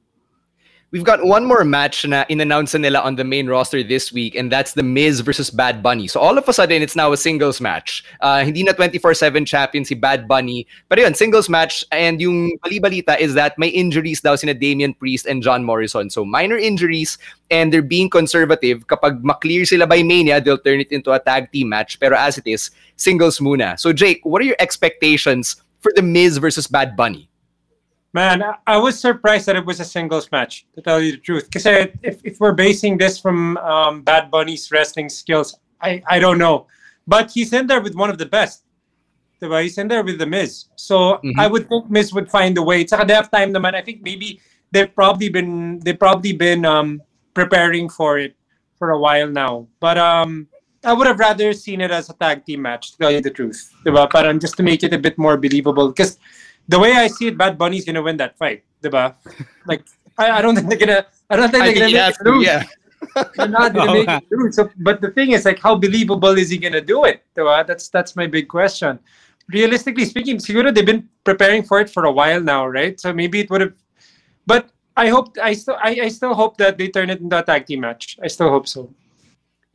We've 0.91 1.03
got 1.03 1.25
one 1.25 1.45
more 1.45 1.65
match 1.65 2.05
na 2.05 2.23
in-announce 2.29 2.73
na 2.73 2.79
nila 2.87 3.01
on 3.01 3.15
the 3.15 3.23
main 3.23 3.47
roster 3.47 3.81
this 3.81 4.13
week, 4.13 4.35
and 4.35 4.51
that's 4.51 4.73
The 4.73 4.83
Miz 4.83 5.19
versus 5.19 5.49
Bad 5.49 5.81
Bunny. 5.81 6.07
So 6.07 6.21
all 6.21 6.37
of 6.37 6.47
a 6.47 6.53
sudden, 6.53 6.81
it's 6.81 6.95
now 6.95 7.11
a 7.11 7.17
singles 7.17 7.59
match. 7.59 8.05
Uh, 8.21 8.45
hindi 8.45 8.63
na 8.63 8.71
24-7 8.71 9.45
champion 9.47 9.83
si 9.83 9.95
Bad 9.95 10.27
Bunny. 10.27 10.67
Pero 10.87 11.01
yun, 11.01 11.13
singles 11.13 11.49
match. 11.49 11.83
And 11.91 12.21
yung 12.21 12.57
bali-balita 12.63 13.19
is 13.19 13.33
that 13.33 13.57
may 13.57 13.67
injuries 13.67 14.21
daw 14.21 14.35
sina 14.35 14.53
Damian 14.53 14.93
Priest 14.93 15.25
and 15.25 15.41
John 15.41 15.65
Morrison. 15.65 16.09
So 16.09 16.23
minor 16.23 16.57
injuries, 16.57 17.17
and 17.49 17.73
they're 17.73 17.81
being 17.81 18.09
conservative. 18.09 18.87
Kapag 18.87 19.23
maklear 19.23 19.65
sila 19.65 19.87
by 19.87 20.03
Mania, 20.03 20.39
they'll 20.39 20.61
turn 20.61 20.79
it 20.79 20.91
into 20.91 21.11
a 21.11 21.19
tag 21.19 21.51
team 21.51 21.69
match. 21.69 21.99
Pero 21.99 22.15
as 22.15 22.37
it 22.37 22.45
is, 22.45 22.69
singles 22.95 23.39
muna. 23.39 23.77
So 23.79 23.91
Jake, 23.91 24.21
what 24.23 24.41
are 24.41 24.45
your 24.45 24.59
expectations 24.59 25.57
for 25.81 25.91
The 25.95 26.03
Miz 26.03 26.37
versus 26.37 26.67
Bad 26.67 26.95
Bunny? 26.95 27.27
Man, 28.15 28.41
I- 28.41 28.55
I 28.75 28.77
was 28.77 28.95
surprised 29.07 29.45
that 29.47 29.57
it 29.61 29.65
was 29.65 29.77
a 29.83 29.87
singles 29.95 30.31
match, 30.31 30.53
to 30.75 30.79
tell 30.87 30.99
you 31.03 31.11
the 31.17 31.23
truth. 31.29 31.45
Because 31.51 31.65
if, 32.09 32.17
if 32.23 32.39
we're 32.39 32.55
basing 32.55 32.93
this 32.97 33.19
from 33.19 33.57
um, 33.57 33.93
Bad 34.09 34.31
Bunny's 34.31 34.71
wrestling 34.71 35.09
skills, 35.21 35.47
I 35.81 36.01
I 36.07 36.17
don't 36.23 36.39
know, 36.45 36.55
but 37.13 37.25
he's 37.35 37.51
in 37.51 37.67
there 37.67 37.81
with 37.85 37.93
one 38.03 38.09
of 38.13 38.17
the 38.23 38.29
best. 38.37 38.63
Diba? 39.41 39.59
He's 39.67 39.77
in 39.77 39.87
there 39.91 40.01
with 40.07 40.17
the 40.23 40.29
Miz. 40.35 40.51
So 40.87 40.95
Mhm. 41.27 41.35
I 41.43 41.45
would 41.51 41.65
think 41.67 41.83
Miz 41.91 42.07
would 42.15 42.29
find 42.37 42.53
a 42.57 42.63
way. 42.63 42.79
Tsaka 42.87 43.03
they 43.03 43.17
have 43.21 43.29
time 43.37 43.51
naman. 43.51 43.75
I 43.75 43.83
think 43.87 43.99
maybe 44.09 44.39
they've 44.71 44.93
probably 45.01 45.27
been 45.37 45.51
they've 45.83 45.99
probably 46.07 46.31
been 46.31 46.63
um 46.75 46.89
preparing 47.39 47.91
for 47.97 48.11
it 48.25 48.33
for 48.79 48.87
a 48.95 48.99
while 49.05 49.27
now. 49.27 49.67
But 49.83 49.97
um 49.99 50.47
I 50.87 50.93
would 50.95 51.07
have 51.11 51.19
rather 51.19 51.51
seen 51.65 51.81
it 51.83 51.91
as 51.91 52.07
a 52.13 52.15
tag 52.23 52.45
team 52.47 52.61
match, 52.63 52.83
to 52.93 52.97
tell 53.01 53.11
you 53.11 53.19
the 53.19 53.33
truth. 53.39 53.59
Diba? 53.83 54.07
Parang 54.15 54.39
just 54.39 54.55
to 54.55 54.63
make 54.63 54.81
it 54.87 54.93
a 54.95 55.01
bit 55.07 55.17
more 55.19 55.35
believable. 55.35 55.87
Because 55.91 56.15
the 56.67 56.79
way 56.79 56.93
I 56.93 57.07
see 57.07 57.27
it, 57.27 57.37
Bad 57.37 57.57
Bunny's 57.57 57.85
gonna 57.85 58.01
win 58.01 58.17
that 58.17 58.37
fight. 58.37 58.63
Diba? 58.81 59.15
Like 59.65 59.83
I, 60.17 60.31
I 60.31 60.41
don't 60.41 60.55
think 60.55 60.69
they're 60.69 60.77
gonna 60.79 61.05
I 61.29 61.35
don't 61.35 61.51
think 61.51 61.63
I 61.63 61.73
they're 61.73 61.89
think 61.89 61.95
gonna 61.95 62.07
make 62.07 62.19
it 62.19 62.25
lose. 62.25 62.45
yeah. 62.45 62.63
They're 63.37 63.47
not 63.47 63.73
gonna 63.73 63.93
make 63.93 64.09
it 64.09 64.23
through. 64.29 64.51
So, 64.51 64.69
but 64.77 64.99
the 64.99 65.11
thing 65.11 65.31
is, 65.31 65.45
like, 65.45 65.59
how 65.59 65.75
believable 65.75 66.37
is 66.37 66.49
he 66.49 66.57
gonna 66.57 66.81
do 66.81 67.05
it? 67.05 67.21
diba? 67.35 67.65
That's 67.67 67.89
that's 67.89 68.15
my 68.15 68.25
big 68.25 68.47
question. 68.47 68.99
Realistically 69.47 70.05
speaking, 70.05 70.37
siguro 70.37 70.73
they've 70.73 70.85
been 70.85 71.07
preparing 71.23 71.61
for 71.61 71.79
it 71.79 71.89
for 71.89 72.05
a 72.05 72.11
while 72.11 72.41
now, 72.41 72.65
right? 72.65 72.99
So 72.99 73.13
maybe 73.13 73.41
it 73.41 73.49
would 73.51 73.61
have. 73.61 73.73
But 74.47 74.69
I 74.97 75.09
hope 75.09 75.37
I 75.41 75.53
still 75.53 75.77
I, 75.81 75.99
I 76.03 76.09
still 76.09 76.33
hope 76.33 76.57
that 76.57 76.77
they 76.77 76.87
turn 76.87 77.09
it 77.09 77.19
into 77.21 77.37
a 77.37 77.43
tag 77.43 77.67
team 77.67 77.81
match. 77.81 78.17
I 78.23 78.27
still 78.27 78.49
hope 78.49 78.67
so. 78.67 78.89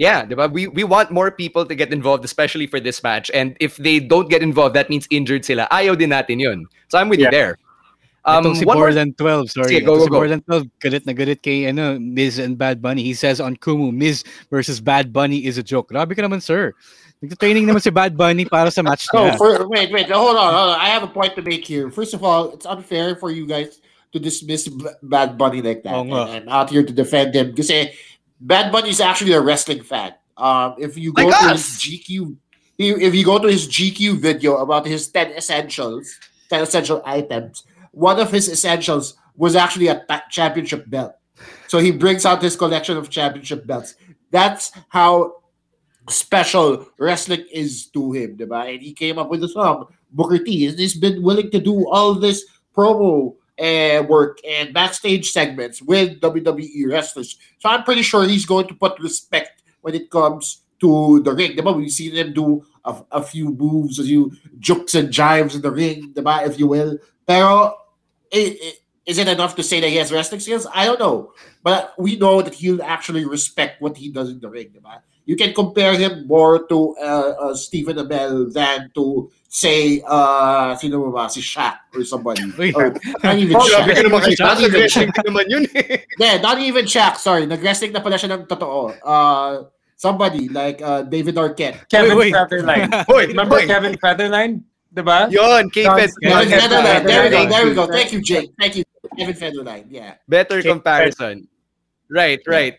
Yeah, 0.00 0.24
diba? 0.24 0.48
We 0.48 0.64
we 0.64 0.80
want 0.80 1.12
more 1.12 1.28
people 1.28 1.68
to 1.68 1.74
get 1.76 1.92
involved, 1.92 2.24
especially 2.24 2.64
for 2.64 2.80
this 2.80 3.04
match. 3.04 3.28
And 3.36 3.52
if 3.60 3.76
they 3.76 4.00
don't 4.00 4.32
get 4.32 4.40
involved, 4.40 4.72
that 4.72 4.88
means 4.88 5.04
injured 5.12 5.44
sila. 5.44 5.68
Ayaw 5.68 5.92
din 5.92 6.08
natin 6.16 6.40
yun. 6.40 6.64
So 6.88 6.96
I'm 6.96 7.12
with 7.12 7.20
you 7.20 7.28
there. 7.28 7.60
Um, 8.24 8.56
si 8.56 8.64
one 8.64 8.76
more- 8.80 8.88
Borderland 8.88 9.16
12, 9.16 9.48
sorry. 9.52 9.76
Sige, 9.76 9.84
go, 9.84 9.96
Ito 9.96 10.00
go, 10.00 10.04
si 10.04 10.08
go. 10.08 10.16
Borderland 10.16 10.44
12, 10.48 10.64
galit 10.80 11.04
na 11.04 11.12
galit 11.12 11.40
kay 11.44 11.68
ano, 11.68 12.00
Miz 12.00 12.40
and 12.40 12.56
Bad 12.56 12.80
Bunny. 12.80 13.04
He 13.04 13.12
says 13.12 13.40
on 13.44 13.56
Kumu, 13.60 13.92
Miz 13.92 14.24
versus 14.48 14.80
Bad 14.80 15.12
Bunny 15.12 15.44
is 15.44 15.56
a 15.60 15.64
joke. 15.64 15.88
Grabe 15.92 16.16
ka 16.16 16.24
naman, 16.24 16.40
sir. 16.40 16.72
Nagta-training 17.20 17.68
naman 17.68 17.80
si 17.84 17.88
Bad 17.92 18.16
Bunny 18.16 18.44
para 18.48 18.68
sa 18.72 18.80
match 18.80 19.04
No, 19.12 19.24
niya. 19.28 19.36
for, 19.36 19.68
wait, 19.68 19.92
wait, 19.92 20.08
hold 20.08 20.36
on, 20.36 20.48
hold 20.52 20.72
on. 20.72 20.80
I 20.80 20.88
have 20.92 21.04
a 21.04 21.12
point 21.12 21.36
to 21.36 21.44
make 21.44 21.64
here. 21.64 21.88
First 21.92 22.12
of 22.16 22.24
all, 22.24 22.52
it's 22.56 22.64
unfair 22.64 23.16
for 23.16 23.28
you 23.32 23.44
guys 23.48 23.80
to 24.12 24.18
dismiss 24.20 24.68
B- 24.68 24.84
Bad 25.04 25.36
Bunny 25.40 25.60
like 25.64 25.84
that 25.84 25.92
Oo 25.96 26.04
nga. 26.08 26.20
and, 26.28 26.30
and 26.44 26.44
out 26.52 26.68
here 26.68 26.84
to 26.84 26.92
defend 26.92 27.32
him 27.32 27.52
because 27.56 27.68
Bad 28.40 28.72
Bunny 28.72 28.90
is 28.90 29.00
actually 29.00 29.32
a 29.32 29.40
wrestling 29.40 29.82
fan. 29.82 30.14
Um, 30.36 30.74
if 30.78 30.96
you 30.96 31.12
go 31.12 31.26
Like 31.26 31.40
to 31.40 31.46
us. 31.54 31.82
his 31.82 32.00
GQ, 32.00 32.36
if 32.78 33.14
you 33.14 33.24
go 33.24 33.38
to 33.38 33.48
his 33.48 33.68
GQ 33.68 34.16
video 34.18 34.56
about 34.56 34.86
his 34.86 35.08
ten 35.08 35.32
essentials, 35.32 36.10
ten 36.48 36.62
essential 36.62 37.02
items, 37.04 37.64
one 37.92 38.18
of 38.18 38.30
his 38.30 38.48
essentials 38.48 39.14
was 39.36 39.56
actually 39.56 39.88
a 39.88 40.04
championship 40.30 40.88
belt. 40.88 41.12
So 41.68 41.78
he 41.78 41.90
brings 41.90 42.24
out 42.26 42.42
his 42.42 42.56
collection 42.56 42.96
of 42.96 43.10
championship 43.10 43.66
belts. 43.66 43.94
That's 44.30 44.72
how 44.88 45.34
special 46.08 46.86
wrestling 46.98 47.46
is 47.52 47.86
to 47.88 48.12
him, 48.12 48.36
diba? 48.36 48.72
And 48.72 48.82
he 48.82 48.92
came 48.92 49.18
up 49.18 49.30
with 49.30 49.40
the 49.40 49.48
song 49.48 49.86
Booker 50.10 50.38
T. 50.38 50.66
And 50.66 50.78
he's 50.78 50.96
been 50.96 51.22
willing 51.22 51.50
to 51.50 51.60
do 51.60 51.88
all 51.88 52.14
this 52.14 52.44
promo 52.76 53.36
work 54.08 54.38
and 54.46 54.72
backstage 54.72 55.30
segments 55.30 55.82
with 55.82 56.20
WWE 56.20 56.88
wrestlers. 56.88 57.38
So 57.58 57.68
I'm 57.68 57.84
pretty 57.84 58.02
sure 58.02 58.24
he's 58.24 58.46
going 58.46 58.66
to 58.68 58.74
put 58.74 58.98
respect 58.98 59.62
when 59.82 59.94
it 59.94 60.10
comes 60.10 60.62
to 60.80 61.20
the 61.22 61.32
ring. 61.32 61.56
Diba? 61.56 61.76
We've 61.76 61.90
seen 61.90 62.14
him 62.14 62.32
do 62.32 62.64
a, 62.84 63.02
a 63.12 63.22
few 63.22 63.50
moves, 63.52 63.98
a 63.98 64.04
few 64.04 64.32
jokes 64.58 64.94
and 64.94 65.10
jives 65.10 65.54
in 65.54 65.62
the 65.62 65.70
ring, 65.70 66.12
diba? 66.14 66.46
if 66.46 66.58
you 66.58 66.66
will. 66.66 66.98
Pero 67.26 67.76
is 68.32 69.18
it 69.18 69.28
enough 69.28 69.56
to 69.56 69.62
say 69.62 69.80
that 69.80 69.88
he 69.88 69.96
has 69.96 70.12
wrestling 70.12 70.40
skills? 70.40 70.66
I 70.72 70.86
don't 70.86 71.00
know. 71.00 71.32
But 71.62 71.94
we 71.98 72.16
know 72.16 72.42
that 72.42 72.54
he'll 72.54 72.82
actually 72.82 73.24
respect 73.24 73.82
what 73.82 73.96
he 73.96 74.10
does 74.10 74.30
in 74.30 74.40
the 74.40 74.48
ring. 74.48 74.70
Diba? 74.70 75.00
You 75.26 75.36
can 75.36 75.54
compare 75.54 75.94
him 75.94 76.26
more 76.26 76.66
to 76.66 76.96
uh, 76.98 77.50
uh, 77.50 77.54
Stephen 77.54 77.96
Amell 77.96 78.52
than 78.52 78.90
to, 78.94 79.30
say, 79.50 80.02
uh, 80.06 80.74
sino 80.74 81.06
ba 81.06 81.10
ba, 81.10 81.24
si 81.30 81.40
Shaq 81.42 81.76
or 81.94 82.02
somebody. 82.04 82.42
Or, 82.74 82.94
not 83.22 83.36
even 83.38 83.54
Oh, 83.54 83.66
Shaq. 83.66 83.86
ka 83.94 84.02
naman 84.02 84.20
kay 84.26 84.34
Shaq. 84.34 84.46
Not 84.46 84.58
even 84.62 84.72
Nag-wrestling 84.72 85.10
Shaq. 85.10 85.14
ka 85.14 85.22
naman 85.26 85.44
yun 85.50 85.64
eh. 85.74 86.02
Yeah, 86.18 86.38
not 86.38 86.58
even 86.62 86.84
Shaq. 86.86 87.14
Sorry, 87.18 87.46
nag-wrestling 87.46 87.92
na 87.92 88.00
pala 88.00 88.14
siya 88.18 88.30
ng 88.38 88.46
totoo. 88.46 88.94
Uh, 89.02 89.66
somebody 89.98 90.48
like 90.48 90.80
uh, 90.82 91.02
David 91.02 91.34
Arquette. 91.36 91.84
Kevin 91.90 92.16
wait. 92.16 92.32
Federline. 92.32 92.88
Hoy, 93.10 93.26
Remember 93.34 93.58
hoy. 93.60 93.66
Kevin 93.66 93.94
Federline? 93.98 94.62
Diba? 94.90 95.30
Yon, 95.30 95.70
K-Fed. 95.70 96.10
Kevin 96.22 96.48
Federline. 96.50 97.02
There 97.06 97.22
we 97.22 97.30
go. 97.30 97.42
There 97.46 97.64
we 97.66 97.74
go. 97.74 97.84
Thank 97.86 98.10
you, 98.14 98.20
Jake. 98.22 98.50
Thank 98.58 98.74
you, 98.78 98.84
Kevin 99.18 99.34
Federline. 99.36 99.86
Yeah. 99.90 100.14
Better 100.26 100.62
comparison. 100.62 101.49
Right, 102.10 102.40
right. 102.46 102.74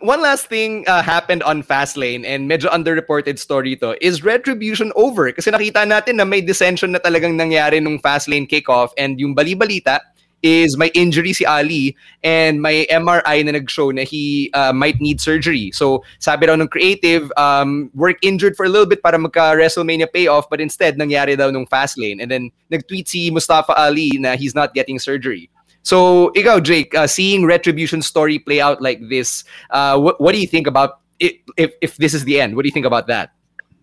One 0.00 0.20
last 0.20 0.46
thing 0.46 0.84
uh, 0.88 1.02
happened 1.02 1.42
on 1.44 1.62
Fastlane 1.62 2.26
and 2.26 2.50
medyo 2.50 2.68
underreported 2.68 3.38
story 3.38 3.76
to 3.76 3.94
is 4.04 4.26
Retribution 4.26 4.92
over. 4.96 5.30
Kasi 5.30 5.50
nakita 5.54 5.86
natin 5.86 6.18
na 6.18 6.26
may 6.26 6.42
dissension 6.42 6.92
na 6.92 6.98
talagang 6.98 7.38
nangyari 7.38 7.80
nung 7.80 8.02
Fastlane 8.02 8.50
kickoff 8.50 8.90
and 8.98 9.22
yung 9.22 9.34
bali-balita 9.38 10.02
is 10.42 10.76
may 10.76 10.90
injury 10.98 11.32
si 11.32 11.46
Ali 11.46 11.94
and 12.26 12.60
may 12.60 12.84
MRI 12.90 13.46
na 13.46 13.54
nag-show 13.54 13.94
na 13.94 14.02
he 14.02 14.50
uh, 14.52 14.74
might 14.74 15.00
need 15.00 15.22
surgery. 15.22 15.70
So 15.70 16.02
sabi 16.18 16.50
raw 16.50 16.58
ng 16.58 16.66
creative, 16.66 17.30
um, 17.38 17.90
work 17.94 18.18
injured 18.22 18.58
for 18.58 18.66
a 18.66 18.68
little 18.68 18.90
bit 18.90 19.06
para 19.06 19.16
magka-WrestleMania 19.16 20.10
payoff 20.10 20.50
but 20.50 20.60
instead 20.60 20.98
nangyari 20.98 21.38
daw 21.38 21.54
nung 21.54 21.70
Fastlane. 21.70 22.18
And 22.18 22.28
then 22.28 22.50
nag-tweet 22.74 23.06
si 23.06 23.30
Mustafa 23.30 23.78
Ali 23.78 24.18
na 24.18 24.34
he's 24.34 24.58
not 24.58 24.74
getting 24.74 24.98
surgery. 24.98 25.48
So, 25.82 26.30
ikaw, 26.36 26.62
Jake, 26.62 26.94
uh, 26.94 27.06
seeing 27.06 27.44
Retribution 27.44 28.02
story 28.02 28.38
play 28.38 28.60
out 28.60 28.80
like 28.80 29.00
this, 29.08 29.44
uh, 29.70 29.98
what, 29.98 30.20
what 30.20 30.32
do 30.32 30.40
you 30.40 30.46
think 30.46 30.66
about 30.66 31.00
it, 31.18 31.40
if, 31.56 31.72
if 31.82 31.96
this 31.96 32.14
is 32.14 32.24
the 32.24 32.40
end? 32.40 32.54
What 32.54 32.62
do 32.62 32.68
you 32.68 32.72
think 32.72 32.86
about 32.86 33.06
that? 33.08 33.32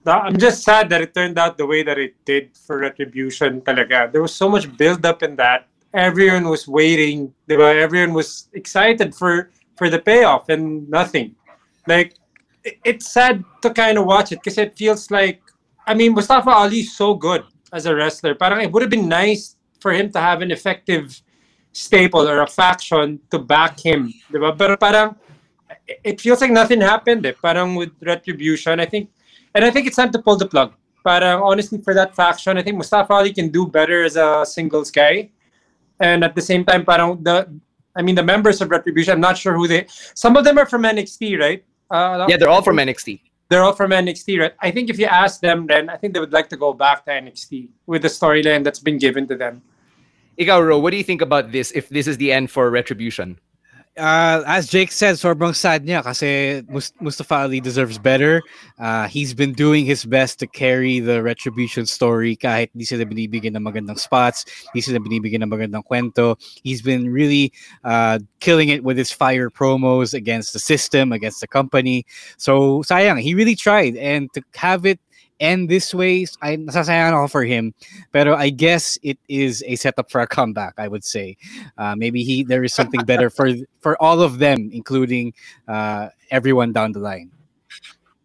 I'm 0.06 0.38
just 0.38 0.64
sad 0.64 0.90
that 0.90 1.02
it 1.02 1.14
turned 1.14 1.38
out 1.38 1.58
the 1.58 1.66
way 1.66 1.84
that 1.84 2.00
it 2.00 2.16
did 2.26 2.56
for 2.58 2.80
Retribution 2.80 3.62
talaga. 3.62 4.12
There 4.12 4.22
was 4.22 4.34
so 4.34 4.50
much 4.50 4.66
build 4.78 5.06
up 5.06 5.22
in 5.22 5.36
that. 5.36 5.68
Everyone 5.94 6.50
was 6.50 6.68
waiting. 6.68 7.34
Everyone 7.50 8.14
was 8.14 8.48
excited 8.54 9.14
for 9.14 9.52
for 9.76 9.90
the 9.90 10.00
payoff 10.00 10.50
and 10.50 10.90
nothing. 10.90 11.36
Like 11.86 12.16
it- 12.64 12.78
it's 12.86 13.10
sad 13.12 13.44
to 13.62 13.70
kind 13.70 13.98
of 13.98 14.06
watch 14.06 14.32
it 14.32 14.40
because 14.42 14.58
it 14.58 14.78
feels 14.78 15.12
like 15.12 15.42
I 15.86 15.94
mean 15.94 16.14
Mustafa 16.14 16.50
Ali 16.50 16.80
is 16.86 16.96
so 16.96 17.14
good 17.14 17.44
as 17.74 17.86
a 17.86 17.94
wrestler. 17.94 18.36
Parang 18.36 18.62
it 18.62 18.72
would 18.72 18.82
have 18.82 18.90
been 18.92 19.10
nice 19.10 19.58
for 19.82 19.92
him 19.94 20.12
to 20.14 20.20
have 20.20 20.42
an 20.42 20.52
effective 20.52 21.22
staple 21.72 22.28
or 22.28 22.42
a 22.42 22.48
faction 22.48 23.20
to 23.32 23.40
back 23.40 23.80
him. 23.80 24.14
Diba? 24.32 24.58
Pero 24.58 24.78
parang 24.78 25.16
it 26.04 26.22
feels 26.22 26.42
like 26.42 26.52
nothing 26.52 26.82
happened. 26.82 27.26
Eh. 27.26 27.34
Parang 27.42 27.76
with 27.76 27.92
Retribution, 28.02 28.80
I 28.80 28.86
think, 28.86 29.10
and 29.54 29.66
I 29.66 29.72
think 29.72 29.88
it's 29.88 29.96
time 29.96 30.12
to 30.12 30.20
pull 30.20 30.36
the 30.36 30.48
plug. 30.48 30.74
Parang 31.04 31.42
honestly, 31.42 31.80
for 31.82 31.94
that 31.94 32.16
faction, 32.16 32.58
I 32.58 32.64
think 32.64 32.78
Mustafa 32.78 33.14
Ali 33.14 33.34
can 33.34 33.50
do 33.50 33.66
better 33.66 34.04
as 34.04 34.16
a 34.16 34.46
singles 34.46 34.92
guy, 34.92 35.30
and 36.00 36.24
at 36.24 36.36
the 36.36 36.42
same 36.42 36.66
time, 36.66 36.86
parang 36.86 37.24
the, 37.24 37.48
I 37.96 38.02
mean, 38.02 38.16
the 38.16 38.24
members 38.24 38.62
of 38.62 38.70
Retribution, 38.70 39.14
I'm 39.14 39.22
not 39.22 39.38
sure 39.38 39.54
who 39.56 39.68
they. 39.68 39.86
Some 40.14 40.36
of 40.38 40.44
them 40.44 40.58
are 40.58 40.66
from 40.66 40.84
NXT, 40.84 41.40
right? 41.40 41.64
Uh, 41.90 42.26
Yeah, 42.30 42.38
they're 42.38 42.50
all 42.50 42.62
from 42.62 42.78
NXT. 42.78 43.22
They're 43.50 43.64
all 43.64 43.74
from 43.74 43.92
NXT, 43.92 44.40
right? 44.40 44.54
I 44.62 44.70
think 44.70 44.92
if 44.92 45.00
you 45.00 45.08
ask 45.08 45.42
them, 45.42 45.66
then 45.66 45.90
I 45.90 45.98
think 45.98 46.14
they 46.14 46.20
would 46.20 46.34
like 46.34 46.50
to 46.50 46.58
go 46.58 46.72
back 46.72 47.04
to 47.06 47.12
NXT 47.12 47.70
with 47.88 48.04
the 48.04 48.08
storyline 48.08 48.64
that's 48.64 48.80
been 48.80 49.00
given 49.00 49.28
to 49.28 49.36
them. 49.36 49.64
Ikaw, 50.40 50.68
Ro, 50.68 50.80
what 50.80 50.92
do 50.92 50.98
you 50.98 51.04
think 51.04 51.22
about 51.22 51.52
this 51.52 51.72
if 51.72 51.90
this 51.90 52.08
is 52.08 52.18
the 52.18 52.32
end 52.32 52.50
for 52.50 52.72
Retribution? 52.72 53.38
uh, 54.00 54.44
as 54.48 54.68
Jake 54.68 54.92
said, 54.92 55.16
sobrang 55.16 55.54
sad 55.54 55.86
niya 55.86 56.04
kasi 56.04 56.64
Mustafa 57.02 57.46
Ali 57.46 57.60
deserves 57.60 58.00
better. 58.00 58.42
Uh, 58.80 59.08
he's 59.08 59.34
been 59.34 59.54
doing 59.54 59.86
his 59.86 60.06
best 60.06 60.40
to 60.40 60.48
carry 60.48 61.00
the 61.00 61.22
retribution 61.22 61.86
story 61.86 62.36
kahit 62.36 62.72
di 62.74 62.86
sila 62.88 63.04
binibigyan 63.04 63.56
ng 63.60 63.64
magandang 63.64 64.00
spots, 64.00 64.48
di 64.74 64.82
sila 64.82 65.00
binibigyan 65.04 65.44
ng 65.44 65.52
magandang 65.52 65.84
kwento. 65.84 66.40
He's 66.64 66.82
been 66.82 67.12
really 67.12 67.52
uh, 67.84 68.20
killing 68.40 68.70
it 68.70 68.84
with 68.84 68.98
his 68.98 69.12
fire 69.12 69.52
promos 69.52 70.16
against 70.16 70.54
the 70.54 70.60
system, 70.60 71.12
against 71.12 71.42
the 71.42 71.48
company. 71.48 72.08
So 72.38 72.82
sayang, 72.88 73.20
he 73.20 73.36
really 73.36 73.56
tried 73.56 74.00
and 74.00 74.32
to 74.34 74.42
have 74.56 74.86
it 74.88 75.00
end 75.40 75.70
this 75.70 75.94
way, 75.94 76.28
I 76.42 76.58
nasasayangan 76.58 77.16
ako 77.16 77.28
for 77.28 77.44
him. 77.44 77.74
Pero 78.12 78.36
I 78.36 78.50
guess 78.50 78.98
it 79.02 79.18
is 79.28 79.64
a 79.68 79.76
setup 79.76 80.12
for 80.12 80.22
a 80.22 80.28
comeback, 80.28 80.76
I 80.78 80.88
would 80.88 81.04
say. 81.04 81.38
Uh, 81.78 81.96
maybe 81.96 82.24
he 82.24 82.44
there 82.44 82.64
is 82.64 82.74
something 82.74 83.02
better 83.04 83.30
for 83.30 83.52
for 83.80 84.00
all 84.02 84.22
of 84.22 84.40
them, 84.40 84.70
including 84.72 85.34
uh, 85.68 86.10
everyone 86.32 86.72
down 86.74 86.92
the 86.92 87.00
line. 87.00 87.32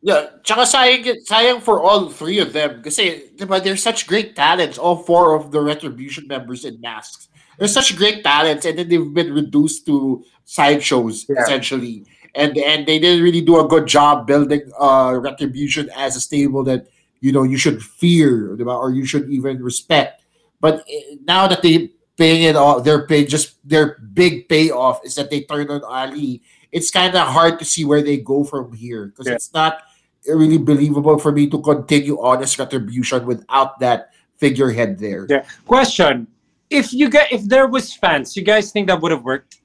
Yeah, 0.05 0.37
tsaka 0.45 0.69
sayang, 0.69 1.25
sayang 1.25 1.63
for 1.65 1.81
all 1.81 2.13
three 2.13 2.37
of 2.37 2.53
them 2.53 2.85
kasi 2.85 3.25
diba, 3.41 3.57
they're 3.65 3.81
such 3.81 4.05
great 4.07 4.37
talents, 4.37 4.77
all 4.77 5.01
four 5.01 5.33
of 5.33 5.49
the 5.49 5.65
Retribution 5.65 6.29
members 6.29 6.69
in 6.69 6.79
masks. 6.85 7.33
They're 7.57 7.73
such 7.73 7.97
great 7.97 8.21
talents 8.23 8.69
and 8.69 8.77
then 8.77 8.93
they've 8.93 9.15
been 9.15 9.33
reduced 9.33 9.87
to 9.87 10.23
sideshows 10.45 11.25
essentially. 11.25 12.05
And 12.35 12.53
and 12.59 12.85
they 12.85 13.01
didn't 13.01 13.25
really 13.25 13.41
do 13.41 13.57
a 13.57 13.65
good 13.65 13.89
job 13.89 14.27
building 14.27 14.69
uh 14.77 15.17
Retribution 15.17 15.89
as 15.97 16.17
a 16.17 16.21
stable 16.21 16.69
that 16.69 16.85
you 17.25 17.33
know 17.33 17.43
you 17.43 17.57
should 17.57 17.81
fear 17.81 18.53
or 18.61 18.93
you 18.93 19.09
should 19.09 19.33
even 19.33 19.57
respect. 19.65 20.21
But 20.61 20.85
eh, 20.85 21.17
now 21.25 21.49
that 21.49 21.65
they 21.65 21.97
paying 22.21 22.45
it 22.45 22.55
off, 22.55 22.85
their 22.85 23.09
pay 23.09 23.25
just 23.25 23.57
their 23.65 23.97
big 24.13 24.45
payoff 24.53 25.01
is 25.09 25.17
that 25.17 25.33
they 25.33 25.41
turn 25.49 25.73
on 25.73 25.81
Ali. 25.89 26.45
It's 26.71 26.91
kind 26.93 27.17
of 27.17 27.25
hard 27.33 27.57
to 27.61 27.65
see 27.65 27.85
where 27.89 28.03
they 28.05 28.19
go 28.21 28.45
from 28.45 28.77
here 28.77 29.07
because 29.09 29.27
Yeah. 29.27 29.41
it's 29.41 29.49
not 29.57 29.81
really 30.29 30.59
believable 30.61 31.17
for 31.19 31.33
me 31.33 31.49
to 31.49 31.59
continue 31.65 32.21
honest 32.21 32.59
retribution 32.61 33.25
without 33.25 33.81
that 33.81 34.13
figurehead 34.37 34.99
there. 35.01 35.25
Yeah. 35.29 35.49
Question: 35.65 36.29
If 36.69 36.93
you 36.93 37.09
get 37.09 37.33
if 37.33 37.49
there 37.49 37.67
was 37.73 37.97
fans, 37.97 38.37
you 38.37 38.45
guys 38.45 38.69
think 38.69 38.89
that 38.93 39.01
would 39.01 39.13
have 39.17 39.25
worked? 39.25 39.65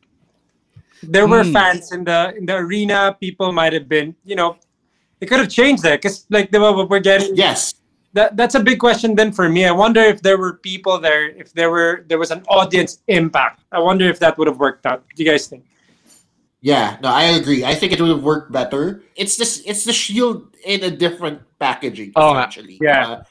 There 1.04 1.28
were 1.28 1.44
Hmm. 1.44 1.52
fans 1.56 1.92
in 1.92 2.04
the 2.08 2.32
in 2.40 2.48
the 2.48 2.56
arena. 2.56 3.16
People 3.20 3.52
might 3.52 3.72
have 3.76 3.88
been, 3.92 4.16
you 4.24 4.36
know, 4.40 4.56
it 5.22 5.28
could 5.28 5.40
have 5.40 5.50
changed 5.50 5.84
that 5.84 6.02
because 6.02 6.26
like 6.30 6.52
they 6.52 6.60
were, 6.60 6.86
we're 6.86 7.00
getting. 7.00 7.36
Yes. 7.36 7.76
That 8.14 8.36
that's 8.36 8.56
a 8.56 8.60
big 8.60 8.80
question 8.80 9.14
then 9.14 9.32
for 9.32 9.50
me. 9.50 9.66
I 9.66 9.72
wonder 9.72 10.02
if 10.02 10.24
there 10.24 10.38
were 10.38 10.54
people 10.54 10.98
there, 10.98 11.30
if 11.30 11.54
there 11.54 11.70
were 11.70 12.06
there 12.08 12.18
was 12.18 12.32
an 12.32 12.42
audience 12.50 13.04
impact. 13.08 13.62
I 13.72 13.80
wonder 13.80 14.10
if 14.10 14.18
that 14.20 14.38
would 14.38 14.48
have 14.48 14.58
worked 14.58 14.86
out. 14.88 15.06
What 15.06 15.16
do 15.16 15.24
you 15.24 15.30
guys 15.30 15.46
think? 15.46 15.64
Yeah, 16.62 16.98
no, 17.02 17.10
I 17.10 17.38
agree. 17.38 17.64
I 17.64 17.76
think 17.76 17.94
it 17.94 18.02
would 18.02 18.10
have 18.10 18.24
worked 18.24 18.52
better. 18.52 19.04
It's 19.16 19.38
this 19.38 19.62
it's 19.66 19.86
the 19.86 19.94
shield 19.94 20.58
in 20.66 20.84
a 20.84 20.92
different 20.92 21.42
packaging 21.60 22.14
Oh, 22.16 22.36
actually 22.36 22.80
yeah. 22.82 23.08
Uh, 23.08 23.24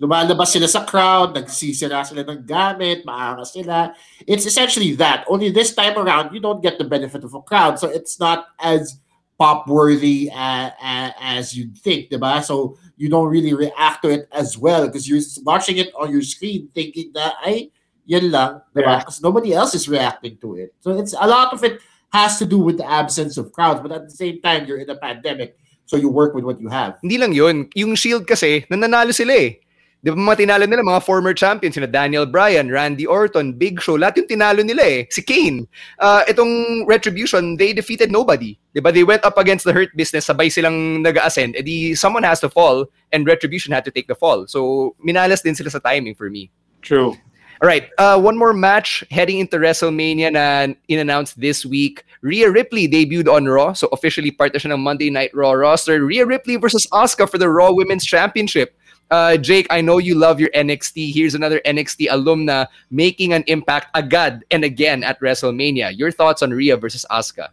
lumalabas 0.00 0.52
sila 0.52 0.68
sa 0.68 0.84
crowd, 0.84 1.34
nagsisira 1.34 2.04
sila 2.04 2.20
ng 2.20 2.44
gamit, 2.44 3.08
maangas 3.08 3.56
sila. 3.56 3.96
It's 4.26 4.44
essentially 4.44 4.92
that. 5.00 5.24
Only 5.28 5.48
this 5.48 5.74
time 5.74 5.96
around, 5.96 6.34
you 6.34 6.40
don't 6.40 6.60
get 6.60 6.76
the 6.76 6.84
benefit 6.84 7.24
of 7.24 7.32
a 7.32 7.40
crowd, 7.40 7.78
so 7.80 7.88
it's 7.88 8.20
not 8.20 8.52
as 8.60 9.00
pop 9.38 9.68
worthy 9.68 10.30
uh, 10.32 10.70
uh, 10.80 11.10
as 11.20 11.56
you'd 11.56 11.76
think, 11.78 12.10
diba? 12.10 12.42
So 12.42 12.76
you 12.96 13.08
don't 13.08 13.28
really 13.28 13.52
react 13.52 14.02
to 14.02 14.10
it 14.10 14.28
as 14.32 14.56
well 14.56 14.86
because 14.86 15.08
you're 15.08 15.20
watching 15.44 15.76
it 15.76 15.92
on 15.94 16.10
your 16.10 16.22
screen 16.22 16.68
thinking 16.72 17.12
that 17.14 17.34
ay 17.44 17.70
yan 18.06 18.30
lang, 18.30 18.62
diba? 18.72 18.96
Yeah. 18.96 18.98
Because 19.02 19.20
nobody 19.20 19.52
else 19.52 19.74
is 19.74 19.88
reacting 19.90 20.38
to 20.40 20.56
it. 20.56 20.74
So 20.80 20.96
it's 20.96 21.12
a 21.12 21.26
lot 21.26 21.52
of 21.52 21.62
it 21.64 21.82
has 22.14 22.38
to 22.38 22.46
do 22.46 22.58
with 22.58 22.78
the 22.78 22.86
absence 22.86 23.36
of 23.36 23.52
crowds, 23.52 23.82
but 23.82 23.92
at 23.92 24.06
the 24.06 24.14
same 24.14 24.40
time, 24.40 24.64
you're 24.64 24.78
in 24.78 24.88
a 24.88 24.96
pandemic, 24.96 25.58
so 25.84 25.98
you 25.98 26.08
work 26.08 26.32
with 26.32 26.44
what 26.44 26.60
you 26.62 26.70
have. 26.70 26.96
Hindi 27.02 27.18
lang 27.18 27.34
yun. 27.34 27.68
Yung 27.74 27.98
Shield 27.98 28.24
kasi, 28.24 28.64
nananalo 28.70 29.12
sila 29.12 29.34
eh. 29.34 29.58
Di 30.04 30.12
ba 30.12 30.16
mga 30.16 30.46
tinalo 30.46 30.64
nila, 30.68 30.86
mga 30.86 31.02
former 31.02 31.34
champions, 31.34 31.74
sina 31.74 31.88
Daniel 31.88 32.26
Bryan, 32.26 32.70
Randy 32.70 33.06
Orton, 33.06 33.56
Big 33.56 33.80
Show, 33.82 33.98
lahat 33.98 34.22
yung 34.22 34.30
tinalo 34.30 34.62
nila 34.62 34.84
eh. 34.84 35.00
Si 35.10 35.18
Kane. 35.18 35.66
Uh, 35.98 36.22
itong 36.28 36.86
Retribution, 36.86 37.56
they 37.56 37.72
defeated 37.72 38.12
nobody. 38.12 38.54
Di 38.70 38.78
ba? 38.78 38.92
They 38.92 39.02
went 39.02 39.24
up 39.24 39.34
against 39.38 39.64
the 39.64 39.72
Hurt 39.72 39.90
Business, 39.96 40.28
sabay 40.30 40.52
silang 40.52 41.02
nag-ascend. 41.02 41.56
Eh 41.56 41.64
di, 41.64 41.94
someone 41.96 42.22
has 42.22 42.38
to 42.38 42.48
fall, 42.52 42.86
and 43.10 43.26
Retribution 43.26 43.74
had 43.74 43.84
to 43.84 43.90
take 43.90 44.06
the 44.06 44.14
fall. 44.14 44.46
So, 44.46 44.94
minalas 45.02 45.42
din 45.42 45.56
sila 45.56 45.70
sa 45.74 45.82
timing 45.82 46.14
for 46.14 46.30
me. 46.30 46.54
True. 46.82 47.16
All 47.62 47.66
right, 47.66 47.88
uh, 47.96 48.20
one 48.20 48.36
more 48.36 48.52
match 48.52 49.02
heading 49.10 49.40
into 49.40 49.56
WrestleMania 49.56 50.28
na 50.28 50.74
in-announced 50.88 51.40
this 51.40 51.64
week. 51.64 52.04
Rhea 52.20 52.50
Ripley 52.50 52.86
debuted 52.86 53.32
on 53.32 53.46
Raw, 53.46 53.72
so 53.72 53.88
officially 53.96 54.30
part 54.30 54.52
siya 54.52 54.76
ng 54.76 54.80
Monday 54.84 55.08
Night 55.08 55.32
Raw 55.32 55.56
roster. 55.56 56.04
Rhea 56.04 56.26
Ripley 56.26 56.56
versus 56.56 56.86
Asuka 56.92 57.24
for 57.24 57.38
the 57.38 57.48
Raw 57.48 57.72
Women's 57.72 58.04
Championship. 58.04 58.76
Uh, 59.10 59.36
Jake, 59.36 59.66
I 59.70 59.80
know 59.80 59.98
you 59.98 60.14
love 60.14 60.40
your 60.40 60.50
NXT. 60.50 61.14
Here's 61.14 61.34
another 61.34 61.60
NXT 61.64 62.08
alumna 62.08 62.66
making 62.90 63.32
an 63.32 63.44
impact 63.46 63.88
agad 63.94 64.44
and 64.50 64.64
again 64.64 65.04
at 65.04 65.20
WrestleMania. 65.20 65.96
Your 65.96 66.10
thoughts 66.10 66.42
on 66.42 66.50
Rhea 66.50 66.76
versus 66.76 67.06
Asuka? 67.10 67.50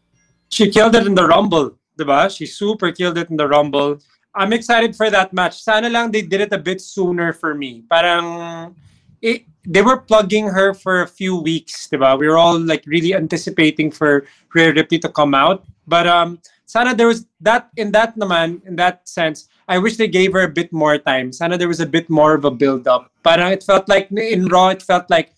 She 0.49 0.69
killed 0.69 0.95
it 0.95 1.05
in 1.05 1.13
the 1.15 1.25
Rumble, 1.25 1.77
diba? 1.97 2.35
She 2.35 2.45
super 2.45 2.91
killed 2.91 3.17
it 3.17 3.29
in 3.29 3.37
the 3.37 3.47
Rumble. 3.47 3.99
I'm 4.35 4.51
excited 4.51 4.95
for 4.95 5.09
that 5.11 5.31
match. 5.33 5.61
Sana 5.61 5.89
lang 5.89 6.11
they 6.11 6.23
did 6.23 6.41
it 6.41 6.53
a 6.53 6.57
bit 6.57 6.81
sooner 6.81 7.33
for 7.33 7.53
me. 7.53 7.83
Parang 7.89 8.75
it, 9.21 9.45
they 9.65 9.81
were 9.81 9.97
plugging 9.97 10.47
her 10.47 10.73
for 10.73 11.01
a 11.01 11.07
few 11.07 11.37
weeks, 11.37 11.87
diba? 11.87 12.17
We 12.17 12.27
were 12.27 12.37
all 12.37 12.59
like 12.59 12.83
really 12.87 13.13
anticipating 13.13 13.91
for 13.91 14.25
Rhea 14.53 14.73
Ripley 14.73 14.97
to 14.99 15.09
come 15.09 15.33
out. 15.33 15.65
But 15.85 16.07
um 16.07 16.39
sana 16.65 16.95
there 16.95 17.07
was 17.07 17.27
that 17.41 17.69
in 17.77 17.91
that 17.91 18.17
naman, 18.17 18.65
in 18.65 18.75
that 18.77 19.07
sense, 19.07 19.47
I 19.73 19.79
wish 19.79 19.97
they 19.97 20.07
gave 20.07 20.33
her 20.33 20.43
a 20.43 20.53
bit 20.59 20.71
more 20.71 20.99
time. 20.99 21.31
Sana 21.31 21.57
there 21.57 21.67
was 21.67 21.79
a 21.79 21.89
bit 21.97 22.07
more 22.07 22.35
of 22.35 22.45
a 22.45 22.51
build 22.51 22.87
up. 22.87 23.11
But 23.23 23.39
it 23.39 23.63
felt 23.63 23.89
like 23.89 24.11
in 24.11 24.45
Raw, 24.45 24.67
it 24.69 24.83
felt 24.83 25.09
like 25.09 25.33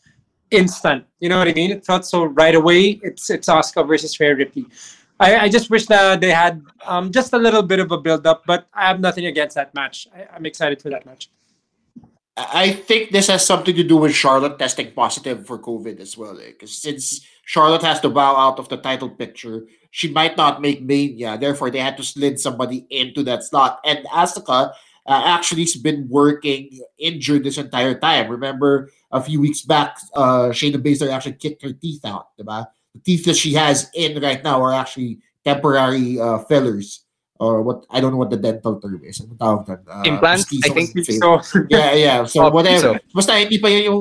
instant. 0.51 1.05
You 1.21 1.29
know 1.29 1.38
what 1.39 1.47
I 1.47 1.53
mean? 1.53 1.71
It 1.71 1.86
felt 1.86 2.05
so 2.05 2.25
right 2.25 2.53
away. 2.53 2.99
It's 3.01 3.29
it's 3.29 3.47
Asuka 3.47 3.88
versus 3.88 4.19
Rhea 4.19 4.36
Ripley. 4.36 4.65
I, 5.21 5.29
I 5.45 5.47
just 5.47 5.69
wish 5.69 5.86
that 5.86 6.19
they 6.19 6.31
had 6.31 6.61
um, 6.83 7.13
just 7.13 7.31
a 7.31 7.38
little 7.38 7.63
bit 7.63 7.79
of 7.79 7.93
a 7.93 7.97
build 7.97 8.27
up, 8.27 8.43
but 8.45 8.67
I 8.73 8.86
have 8.89 8.99
nothing 8.99 9.27
against 9.27 9.55
that 9.55 9.73
match. 9.73 10.07
I, 10.13 10.27
I'm 10.36 10.45
excited 10.45 10.81
for 10.81 10.89
that 10.89 11.05
match. 11.05 11.29
I 12.38 12.71
think 12.73 13.11
this 13.11 13.27
has 13.27 13.45
something 13.45 13.75
to 13.75 13.83
do 13.83 13.95
with 13.95 14.13
Charlotte 14.13 14.59
testing 14.59 14.91
positive 14.91 15.47
for 15.47 15.57
COVID 15.57 16.01
as 16.01 16.17
well. 16.17 16.36
Because 16.36 16.75
since 16.75 17.25
Charlotte 17.45 17.83
has 17.83 18.01
to 18.01 18.09
bow 18.09 18.36
out 18.36 18.59
of 18.59 18.67
the 18.67 18.75
title 18.77 19.09
picture, 19.09 19.67
she 19.91 20.11
might 20.11 20.36
not 20.36 20.61
make 20.61 20.83
Mania. 20.83 21.38
Therefore, 21.38 21.71
they 21.71 21.79
had 21.79 21.95
to 21.95 22.03
slid 22.03 22.39
somebody 22.39 22.86
into 22.89 23.23
that 23.23 23.43
slot. 23.43 23.79
And 23.86 23.99
Asuka 24.07 24.73
uh, 25.07 25.23
actually 25.25 25.61
has 25.61 25.77
been 25.77 26.09
working 26.09 26.81
injured 26.97 27.45
this 27.45 27.57
entire 27.57 27.97
time. 27.97 28.29
Remember, 28.29 28.89
a 29.11 29.21
few 29.21 29.39
weeks 29.39 29.61
back, 29.61 29.97
uh, 30.13 30.49
Shayna 30.49 30.83
Baszler 30.83 31.11
actually 31.11 31.39
kicked 31.39 31.63
her 31.63 31.71
teeth 31.71 32.03
out. 32.03 32.36
Diba? 32.38 32.67
The 32.95 32.99
teeth 32.99 33.23
that 33.25 33.38
she 33.38 33.53
has 33.53 33.89
in 33.93 34.21
right 34.21 34.43
now 34.43 34.61
are 34.61 34.73
actually 34.73 35.19
temporary 35.45 36.19
uh, 36.19 36.39
fillers. 36.39 37.04
Or 37.38 37.61
what 37.61 37.83
I 37.91 37.99
don't 37.99 38.15
know 38.15 38.21
what 38.21 38.31
the 38.31 38.39
dental 38.39 38.79
term 38.79 39.03
is. 39.03 39.19
Ano 39.19 39.36
tawag 39.36 39.67
doon? 39.67 39.79
Uh, 39.83 40.03
Implants, 40.07 40.47
I 40.63 40.69
think. 40.71 40.95
So, 41.19 41.43
yeah, 41.67 41.91
yeah. 41.91 42.17
So 42.23 42.47
Oh, 42.47 42.51
whatever. 42.51 42.95
piso. 42.95 43.11
Basta 43.11 43.36
hindi 43.36 43.59
pa 43.59 43.67
yun 43.67 43.83
yung 43.91 43.99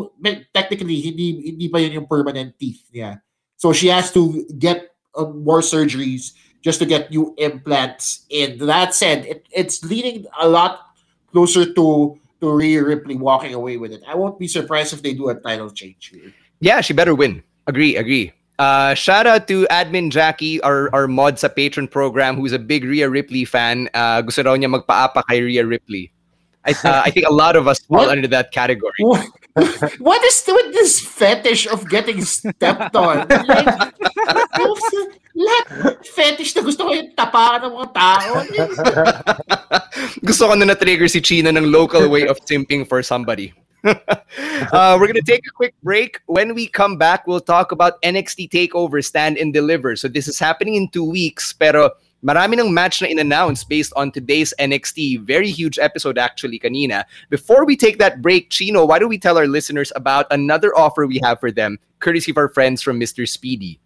technically 0.55 1.03
hindi 1.03 1.51
hindi 1.51 1.67
pa 1.67 1.83
yun 1.83 1.99
yung 1.99 2.07
permanent 2.07 2.55
teeth 2.55 2.87
niya. 2.95 3.19
So 3.59 3.75
she 3.75 3.91
has 3.91 4.15
to 4.15 4.47
get 4.55 4.95
uh, 5.19 5.27
more 5.27 5.67
surgeries 5.67 6.31
just 6.63 6.79
to 6.79 6.87
get 6.87 7.11
new 7.11 7.35
implants 7.35 8.23
in. 8.31 8.55
That 8.63 8.95
said, 8.95 9.27
it, 9.27 9.51
it's 9.51 9.83
leading 9.83 10.31
a 10.39 10.47
lot 10.47 10.95
closer 11.35 11.67
to 11.75 12.15
to 12.39 12.47
Rhea 12.55 12.87
Ripley 12.87 13.19
walking 13.19 13.51
away 13.51 13.83
with 13.83 13.91
it. 13.91 14.07
I 14.07 14.15
won't 14.15 14.39
be 14.39 14.47
surprised 14.47 14.95
if 14.95 15.03
they 15.03 15.11
do 15.11 15.29
a 15.31 15.35
title 15.35 15.75
change 15.75 16.15
here. 16.15 16.31
Yeah, 16.63 16.81
she 16.87 16.95
better 16.95 17.19
win. 17.19 17.43
Agree, 17.67 17.97
agree. 17.99 18.31
Uh, 18.59 18.95
shout 18.95 19.27
out 19.27 19.49
to 19.49 19.67
admin 19.67 20.11
Jackie, 20.11 20.61
our, 20.63 20.89
our 20.95 21.09
mod 21.09 21.39
sa 21.39 21.49
patron 21.49 21.89
program, 21.89 22.37
who's 22.37 22.53
a 22.53 22.59
big 22.59 22.85
Rhea 22.85 23.11
Ripley 23.11 23.45
fan. 23.45 23.91
Uh, 23.95 24.23
gusto 24.23 24.47
raw 24.47 24.55
niya 24.55 24.71
magpaapa 24.71 25.27
kay 25.27 25.43
Rhea 25.43 25.67
Ripley. 25.67 26.14
I, 26.65 26.73
uh, 26.73 27.03
I 27.05 27.11
think 27.11 27.27
a 27.27 27.33
lot 27.33 27.57
of 27.57 27.69
us 27.69 27.79
fall 27.81 28.09
under 28.09 28.29
that 28.29 28.53
category. 28.53 28.97
What, 28.99 29.29
what 29.99 30.25
is 30.25 30.43
with 30.47 30.73
this 30.73 31.01
fetish 31.01 31.67
of 31.69 31.89
getting 31.89 32.25
stepped 32.25 32.97
on? 32.97 33.29
Like, 33.45 33.69
lahat 35.35 35.67
fetish 36.07 36.57
na 36.57 36.63
gusto 36.63 36.89
ko 36.89 36.91
yung 36.95 37.13
tapakan 37.13 37.69
ng 37.69 37.75
mga 37.77 37.91
tao. 37.93 38.33
Gusto 40.25 40.49
ko 40.49 40.53
na 40.55 40.65
na-trigger 40.65 41.11
si 41.11 41.21
Chino 41.21 41.51
ng 41.51 41.69
local 41.69 42.09
way 42.09 42.25
of 42.25 42.39
simping 42.47 42.89
for 42.89 43.03
somebody. 43.03 43.53
uh, 43.85 44.97
we're 44.97 45.11
going 45.11 45.21
to 45.21 45.29
take 45.29 45.45
a 45.47 45.53
quick 45.53 45.75
break. 45.83 46.21
When 46.27 46.55
we 46.55 46.67
come 46.67 46.97
back, 46.97 47.27
we'll 47.27 47.45
talk 47.45 47.73
about 47.73 48.01
NXT 48.01 48.49
TakeOver 48.49 49.05
Stand 49.05 49.37
and 49.37 49.53
Deliver. 49.53 49.97
So 49.97 50.09
this 50.09 50.27
is 50.27 50.39
happening 50.39 50.77
in 50.77 50.89
two 50.89 51.05
weeks, 51.05 51.53
pero 51.53 51.91
marami 52.25 52.59
ng 52.59 52.73
match 52.73 53.03
na 53.03 53.09
in-announce 53.09 53.63
based 53.63 53.93
on 53.95 54.11
today's 54.11 54.55
NXT. 54.59 55.21
Very 55.21 55.51
huge 55.51 55.79
episode 55.79 56.19
actually 56.19 56.59
kanina. 56.59 57.05
Before 57.29 57.65
we 57.65 57.77
take 57.77 57.99
that 57.99 58.23
break, 58.23 58.51
Chino, 58.51 58.85
why 58.85 58.99
don't 58.99 59.13
we 59.13 59.19
tell 59.19 59.37
our 59.37 59.47
listeners 59.47 59.93
about 59.95 60.27
another 60.33 60.75
offer 60.77 61.07
we 61.07 61.21
have 61.23 61.39
for 61.39 61.53
them, 61.53 61.79
courtesy 62.01 62.33
of 62.33 62.39
our 62.39 62.49
friends 62.49 62.81
from 62.81 62.99
Mr. 62.99 63.29
Speedy. 63.29 63.79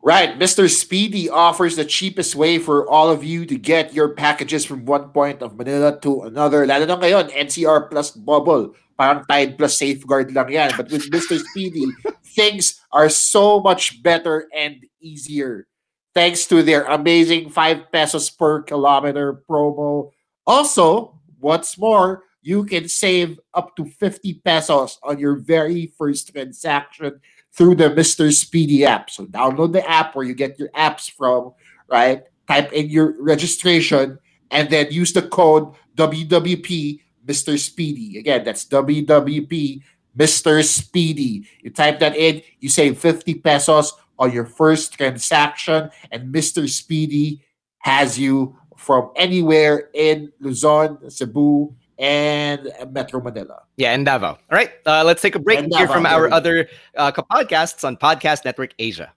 Right, 0.00 0.38
Mr. 0.38 0.70
Speedy 0.70 1.28
offers 1.28 1.74
the 1.74 1.84
cheapest 1.84 2.36
way 2.36 2.58
for 2.58 2.88
all 2.88 3.10
of 3.10 3.24
you 3.24 3.44
to 3.46 3.58
get 3.58 3.92
your 3.92 4.14
packages 4.14 4.64
from 4.64 4.86
one 4.86 5.10
point 5.10 5.42
of 5.42 5.58
Manila 5.58 5.98
to 6.00 6.22
another. 6.22 6.64
Lalo 6.64 6.86
na 6.86 6.96
ngayon, 6.96 7.34
NCR 7.34 7.90
plus 7.90 8.14
bubble. 8.14 8.78
Parang 8.96 9.26
Tide 9.26 9.58
plus 9.58 9.78
safeguard 9.78 10.30
lang 10.34 10.50
yan. 10.50 10.70
But 10.76 10.90
with 10.90 11.10
Mr. 11.10 11.42
Speedy, 11.42 11.90
things 12.24 12.78
are 12.94 13.10
so 13.10 13.58
much 13.58 14.02
better 14.02 14.46
and 14.54 14.86
easier. 15.02 15.66
Thanks 16.14 16.46
to 16.46 16.62
their 16.62 16.84
amazing 16.84 17.50
5 17.50 17.92
pesos 17.92 18.30
per 18.30 18.62
kilometer 18.62 19.42
promo. 19.48 20.10
Also, 20.46 21.20
what's 21.38 21.78
more, 21.78 22.24
you 22.42 22.64
can 22.64 22.88
save 22.88 23.38
up 23.54 23.76
to 23.76 23.84
50 23.84 24.40
pesos 24.44 24.98
on 25.02 25.18
your 25.18 25.36
very 25.36 25.92
first 25.98 26.32
transaction 26.32 27.20
through 27.52 27.74
the 27.74 27.90
Mr. 27.90 28.32
Speedy 28.32 28.84
app. 28.84 29.10
So 29.10 29.26
download 29.26 29.72
the 29.72 29.88
app 29.88 30.14
where 30.14 30.24
you 30.24 30.34
get 30.34 30.58
your 30.58 30.70
apps 30.70 31.10
from, 31.10 31.52
right? 31.88 32.22
Type 32.46 32.72
in 32.72 32.88
your 32.88 33.20
registration 33.22 34.18
and 34.50 34.70
then 34.70 34.86
use 34.90 35.12
the 35.12 35.22
code 35.22 35.74
WWP 35.96 37.00
Mr. 37.26 37.58
Speedy. 37.58 38.18
Again, 38.18 38.44
that's 38.44 38.64
WWP 38.64 39.82
Mr. 40.16 40.64
Speedy. 40.64 41.46
You 41.62 41.70
type 41.70 41.98
that 42.00 42.16
in, 42.16 42.42
you 42.60 42.68
save 42.68 42.98
50 42.98 43.34
pesos 43.36 43.92
on 44.18 44.32
your 44.32 44.46
first 44.46 44.94
transaction, 44.94 45.90
and 46.10 46.34
Mr. 46.34 46.68
Speedy 46.68 47.42
has 47.78 48.18
you 48.18 48.56
from 48.76 49.10
anywhere 49.16 49.90
in 49.94 50.32
Luzon, 50.40 51.10
Cebu, 51.10 51.74
and 51.98 52.70
Metro 52.90 53.20
Manila. 53.20 53.62
Yeah, 53.76 53.92
and 53.92 54.04
Davao. 54.06 54.28
All 54.30 54.38
right, 54.50 54.70
uh, 54.86 55.02
let's 55.04 55.22
take 55.22 55.34
a 55.34 55.38
break 55.38 55.58
And 55.58 55.66
and 55.66 55.74
hear 55.74 55.86
Davao, 55.86 55.94
from 55.94 56.06
our 56.06 56.22
we 56.24 56.28
go. 56.30 56.36
other 56.36 56.68
uh, 56.96 57.12
podcasts 57.12 57.84
on 57.84 57.96
Podcast 57.96 58.44
Network 58.44 58.74
Asia. 58.78 59.12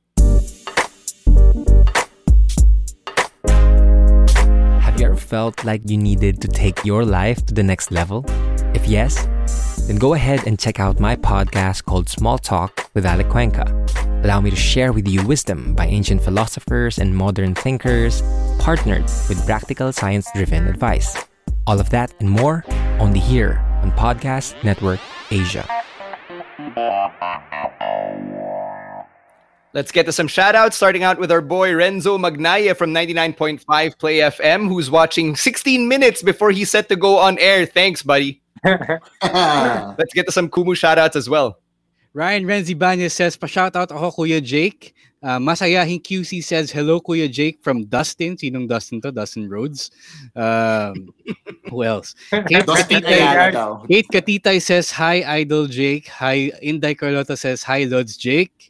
Have 4.82 5.00
you 5.00 5.06
ever 5.06 5.16
felt 5.16 5.64
like 5.64 5.82
you 5.86 5.98
needed 5.98 6.42
to 6.42 6.48
take 6.48 6.84
your 6.84 7.06
life 7.06 7.46
to 7.48 7.54
the 7.54 7.64
next 7.64 7.92
level? 7.92 8.26
If 8.74 8.88
yes, 8.88 9.28
then 9.88 9.98
go 9.98 10.14
ahead 10.14 10.46
and 10.48 10.60
check 10.60 10.80
out 10.80 11.00
my 11.00 11.16
podcast 11.16 11.86
called 11.86 12.10
Small 12.10 12.38
Talk 12.38 12.90
with 12.94 13.06
Alec 13.06 13.30
Cuenca. 13.30 13.66
Allow 14.24 14.42
me 14.42 14.50
to 14.50 14.56
share 14.56 14.94
with 14.94 15.08
you 15.08 15.26
wisdom 15.26 15.74
by 15.74 15.88
ancient 15.88 16.22
philosophers 16.22 17.00
and 17.00 17.16
modern 17.16 17.56
thinkers, 17.56 18.22
partnered 18.60 19.04
with 19.28 19.44
practical 19.46 19.92
science 19.92 20.28
driven 20.36 20.68
advice. 20.68 21.18
All 21.66 21.80
of 21.80 21.90
that 21.90 22.14
and 22.20 22.30
more 22.30 22.64
only 23.00 23.20
here 23.20 23.60
on 23.82 23.92
Podcast 23.92 24.64
Network 24.64 25.00
Asia. 25.32 25.68
Let's 29.74 29.92
get 29.94 30.06
to 30.06 30.12
some 30.12 30.28
shout 30.28 30.54
outs, 30.54 30.76
starting 30.76 31.04
out 31.04 31.18
with 31.18 31.32
our 31.32 31.40
boy 31.40 31.74
Renzo 31.74 32.18
Magnaya 32.18 32.76
from 32.76 32.94
99.5 32.94 33.98
Play 33.98 34.18
FM, 34.18 34.68
who's 34.68 34.92
watching 34.92 35.36
16 35.36 35.88
minutes 35.88 36.22
before 36.22 36.52
he's 36.52 36.70
set 36.70 36.90
to 36.90 36.98
go 36.98 37.18
on 37.18 37.40
air. 37.40 37.66
Thanks, 37.66 38.04
buddy. 38.04 38.41
Let's 38.64 40.14
get 40.14 40.26
to 40.28 40.32
some 40.32 40.49
Kumu 40.49 40.76
shout 40.76 40.99
outs 40.99 41.16
as 41.16 41.30
well. 41.30 41.57
Ryan 42.14 42.43
Renzi 42.45 42.78
Banya 42.78 43.09
says, 43.09 43.38
pa-shout 43.38 43.76
out 43.76 43.91
ako 43.91 44.12
Kuya 44.12 44.43
Jake. 44.43 44.93
Uh, 45.24 45.39
Masayahin 45.39 46.01
QC 46.01 46.43
says, 46.43 46.70
hello 46.70 46.99
Kuya 46.99 47.32
Jake 47.32 47.64
from 47.64 47.86
Dustin. 47.86 48.36
Sinong 48.36 48.68
Dustin 48.68 48.99
to? 49.01 49.12
Dustin 49.12 49.49
Rhodes. 49.49 49.91
Um, 50.36 51.14
who 51.70 51.84
else? 51.84 52.14
Kate 52.30 52.68
Katitay, 52.68 53.88
Kate 53.88 54.07
Katitay 54.12 54.62
says, 54.62 54.91
hi 54.91 55.24
Idol 55.24 55.68
Jake. 55.68 56.07
Hi 56.09 56.51
Inday 56.62 56.95
Carlota 56.97 57.38
says, 57.38 57.64
hi 57.64 57.86
Lods 57.86 58.18
Jake. 58.18 58.61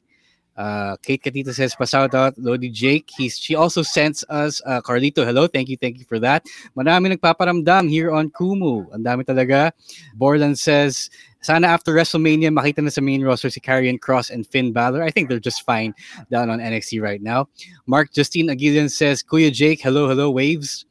Uh, 0.61 0.95
Kate 1.01 1.23
Katita 1.23 1.49
says, 1.55 1.73
pa-shout 1.73 2.13
out, 2.13 2.37
Lodi 2.37 2.69
Jake. 2.69 3.09
He's, 3.17 3.35
she 3.35 3.55
also 3.55 3.81
sends 3.81 4.23
us, 4.29 4.61
uh, 4.67 4.79
Carlito, 4.79 5.25
hello. 5.25 5.47
Thank 5.47 5.69
you, 5.69 5.77
thank 5.77 5.97
you 5.97 6.05
for 6.05 6.19
that. 6.19 6.45
Marami 6.77 7.17
nagpaparamdam 7.17 7.89
here 7.89 8.11
on 8.11 8.29
Kumu. 8.29 8.85
Ang 8.93 9.01
dami 9.01 9.25
talaga. 9.25 9.71
Borland 10.13 10.59
says, 10.59 11.09
sana 11.41 11.65
after 11.65 11.95
WrestleMania, 11.95 12.53
makita 12.53 12.85
na 12.85 12.93
sa 12.93 13.01
main 13.01 13.25
roster 13.25 13.49
si 13.49 13.59
Karrion 13.59 13.97
Kross 13.97 14.29
and 14.29 14.45
Finn 14.45 14.71
Balor. 14.71 15.01
I 15.01 15.09
think 15.09 15.29
they're 15.29 15.41
just 15.41 15.65
fine 15.65 15.95
down 16.29 16.51
on 16.51 16.59
NXT 16.59 17.01
right 17.01 17.25
now. 17.25 17.49
Mark 17.87 18.13
Justine 18.13 18.53
Aguilian 18.53 18.91
says, 18.91 19.23
Kuya 19.23 19.51
Jake, 19.51 19.81
hello, 19.81 20.07
hello, 20.07 20.29
waves. 20.29 20.85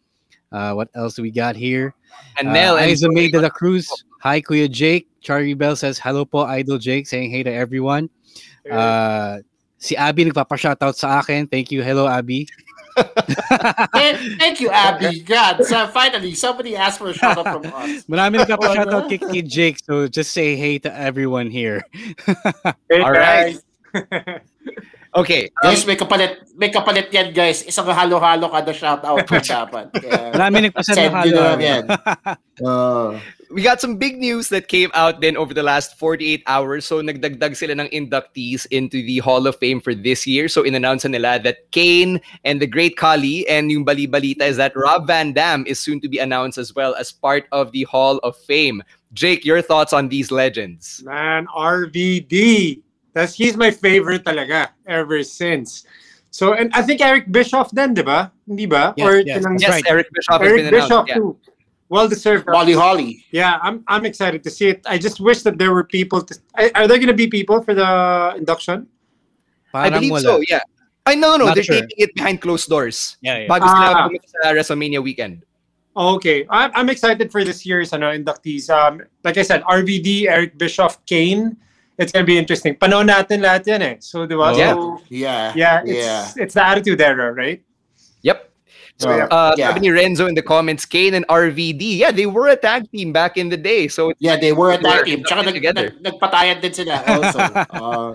Uh, 0.51 0.75
what 0.75 0.91
else 0.97 1.15
do 1.15 1.23
we 1.23 1.31
got 1.31 1.55
here? 1.55 1.95
And 2.43 2.53
Nell 2.53 2.75
uh, 2.75 2.83
and 2.83 2.91
Isa 2.91 3.07
May 3.09 3.31
de 3.31 3.39
la 3.41 3.55
Cruz. 3.55 3.87
Hi, 4.27 4.43
Kuya 4.43 4.69
Jake. 4.69 5.07
Charlie 5.23 5.55
Bell 5.55 5.77
says, 5.77 5.97
hello 5.97 6.25
po, 6.25 6.43
Idol 6.43 6.79
Jake, 6.79 7.07
saying 7.07 7.31
hey 7.31 7.45
to 7.45 7.53
everyone. 7.53 8.11
Uh, 8.67 9.39
si 9.81 9.97
Abby 9.97 10.29
nagpapa-shoutout 10.29 10.95
sa 10.95 11.19
akin. 11.25 11.49
Thank 11.49 11.73
you. 11.73 11.83
Hello, 11.83 12.07
Abby. 12.07 12.47
thank, 13.97 14.15
thank 14.37 14.61
you, 14.61 14.69
Abby. 14.69 15.25
God, 15.25 15.65
so 15.65 15.89
finally, 15.89 16.35
somebody 16.35 16.77
asked 16.77 17.01
for 17.01 17.09
a 17.09 17.15
shout 17.17 17.39
out 17.39 17.49
from 17.49 17.73
us. 17.73 18.05
Marami 18.05 18.45
nagpapa-shoutout 18.45 19.09
kay, 19.09 19.19
kay 19.19 19.43
Jake, 19.43 19.79
so 19.83 20.07
just 20.07 20.37
say 20.37 20.55
hey 20.55 20.79
to 20.79 20.93
everyone 20.93 21.49
here. 21.49 21.81
Hey, 22.93 23.01
All 23.03 23.11
right. 23.11 23.57
guys. 25.13 25.21
Okay. 25.23 25.43
Guys, 25.63 25.87
may 25.87 25.97
kapalit, 25.97 26.33
may 26.55 26.71
kapalit 26.71 27.13
yan, 27.13 27.35
guys. 27.35 27.63
Isang 27.67 27.87
halo-halo 27.91 28.49
kada 28.49 28.73
shout 28.73 29.05
out 29.05 29.19
mo 29.19 29.39
dapat. 29.45 29.91
Kaya, 29.93 30.31
Marami 30.33 30.71
nagpasend 30.71 30.97
ng 30.97 31.13
nyo 31.13 31.31
na 31.35 31.43
halo. 31.43 31.61
yan. 31.61 31.85
Uh, 32.63 33.11
we 33.51 33.63
got 33.63 33.81
some 33.81 33.97
big 33.97 34.17
news 34.19 34.49
that 34.49 34.69
came 34.69 34.91
out 34.95 35.21
then 35.21 35.37
over 35.37 35.53
the 35.53 35.63
last 35.63 35.99
48 35.99 36.43
hours. 36.47 36.87
So 36.87 37.03
nagdagdag 37.03 37.57
sila 37.57 37.75
ng 37.83 37.91
inductees 37.91 38.67
into 38.71 39.03
the 39.03 39.19
Hall 39.19 39.47
of 39.47 39.57
Fame 39.59 39.81
for 39.81 39.95
this 39.95 40.27
year. 40.27 40.49
So 40.49 40.63
inannounce 40.63 41.09
nila 41.09 41.41
that 41.43 41.71
Kane 41.73 42.21
and 42.45 42.63
the 42.63 42.67
Great 42.71 42.97
Khali 42.97 43.47
and 43.49 43.71
yung 43.71 43.85
bali-balita 43.85 44.47
is 44.47 44.57
that 44.59 44.73
Rob 44.77 45.07
Van 45.07 45.33
Dam 45.33 45.65
is 45.67 45.81
soon 45.81 46.01
to 46.01 46.09
be 46.09 46.19
announced 46.19 46.59
as 46.59 46.75
well 46.75 46.95
as 46.95 47.11
part 47.11 47.47
of 47.51 47.73
the 47.73 47.83
Hall 47.85 48.19
of 48.23 48.37
Fame. 48.37 48.83
Jake, 49.13 49.45
your 49.45 49.61
thoughts 49.61 49.93
on 49.93 50.09
these 50.09 50.31
legends? 50.31 51.03
Man, 51.05 51.47
RVD. 51.51 52.79
That's 53.13 53.35
he's 53.35 53.57
my 53.57 53.71
favorite 53.71 54.25
talaga 54.25 54.71
ever 54.87 55.23
since. 55.23 55.85
So 56.31 56.55
and 56.55 56.71
I 56.75 56.83
think 56.83 57.01
Eric 57.01 57.31
Bischoff 57.33 57.71
then, 57.75 57.95
di 57.95 58.03
ba? 58.03 58.31
Hindi 58.47 58.67
ba? 58.67 58.95
Yes, 58.97 59.07
or 59.07 59.13
yes, 59.19 59.39
tinang- 59.43 59.59
that's 59.59 59.63
Yes, 59.63 59.71
right. 59.71 59.87
Eric 59.91 60.07
Bischoff 60.15 60.41
Eric 60.43 60.63
been. 60.63 60.71
Bischoff 60.71 61.07
yeah. 61.09 61.15
too. 61.19 61.37
Well 61.91 62.07
deserved. 62.07 62.47
Molly 62.47 62.73
Holly. 62.79 63.27
Yeah, 63.35 63.59
I'm 63.63 63.83
I'm 63.91 64.07
excited 64.07 64.47
to 64.47 64.51
see 64.51 64.69
it. 64.71 64.79
I 64.87 64.95
just 64.97 65.19
wish 65.19 65.43
that 65.43 65.59
there 65.59 65.75
were 65.75 65.83
people 65.83 66.23
to 66.23 66.33
are 66.55 66.71
are 66.75 66.87
there 66.87 66.99
gonna 67.03 67.19
be 67.19 67.27
people 67.27 67.63
for 67.67 67.75
the 67.75 68.35
induction? 68.39 68.87
I 69.75 69.91
believe 69.91 70.11
wala. 70.15 70.23
so, 70.23 70.43
yeah. 70.47 70.63
I 71.07 71.15
no, 71.19 71.35
no, 71.35 71.37
no. 71.39 71.45
Not 71.51 71.55
They're 71.59 71.65
sure. 71.67 71.83
taping 71.83 71.99
it 71.99 72.15
behind 72.15 72.43
closed 72.43 72.69
doors. 72.71 73.19
Yeah, 73.23 73.43
yeah. 73.43 73.49
Bago 73.51 73.67
sila 73.67 73.91
Ah. 73.91 74.07
pumunta 74.07 74.27
sa 74.31 74.55
WrestleMania 74.55 75.03
weekend. 75.03 75.43
Okay, 75.99 76.47
I'm, 76.49 76.71
I'm 76.79 76.89
excited 76.89 77.35
for 77.35 77.43
this 77.43 77.67
year's 77.67 77.91
ano, 77.93 78.15
inductees. 78.15 78.71
Um, 78.71 79.03
like 79.27 79.35
I 79.39 79.43
said, 79.43 79.67
RVD, 79.67 80.31
Eric 80.31 80.55
Bischoff, 80.59 81.03
Kane. 81.11 81.59
It's 82.01 82.13
gonna 82.17 82.25
be 82.25 82.41
interesting. 82.41 82.73
Panahon 82.81 83.13
natin 83.13 83.45
lahat 83.45 83.69
yan 83.69 83.83
eh. 83.85 83.95
So, 84.01 84.25
di 84.25 84.33
ba? 84.33 84.51
Oh. 84.51 84.57
Yeah. 84.57 84.73
So, 84.73 84.81
Yeah. 85.13 85.45
yeah, 85.53 85.77
it's, 85.85 86.01
Yeah. 86.01 86.43
it's 86.49 86.55
the 86.57 86.65
attitude 86.65 86.97
era, 86.97 87.29
right? 87.37 87.61
Yep. 88.25 88.49
So, 88.97 89.13
Yeah. 89.13 89.29
uh, 89.29 89.53
Yeah. 89.61 89.77
sabi 89.77 89.93
Renzo 89.93 90.25
in 90.25 90.33
the 90.33 90.41
comments, 90.41 90.89
Kane 90.89 91.13
and 91.13 91.29
RVD, 91.29 92.01
yeah, 92.01 92.09
they 92.09 92.25
were 92.25 92.49
a 92.49 92.57
tag 92.57 92.89
team 92.89 93.13
back 93.13 93.37
in 93.37 93.53
the 93.53 93.61
day. 93.61 93.85
So, 93.93 94.17
Yeah, 94.17 94.41
they 94.41 94.57
were 94.57 94.73
a 94.73 94.81
tag 94.81 95.05
team. 95.05 95.21
Tsaka 95.29 95.45
nag, 95.45 95.53
together. 95.53 95.93
nag, 96.01 96.17
nagpatayan 96.17 96.65
din 96.65 96.73
sila 96.73 97.05
also. 97.05 97.39
uh, 97.77 98.11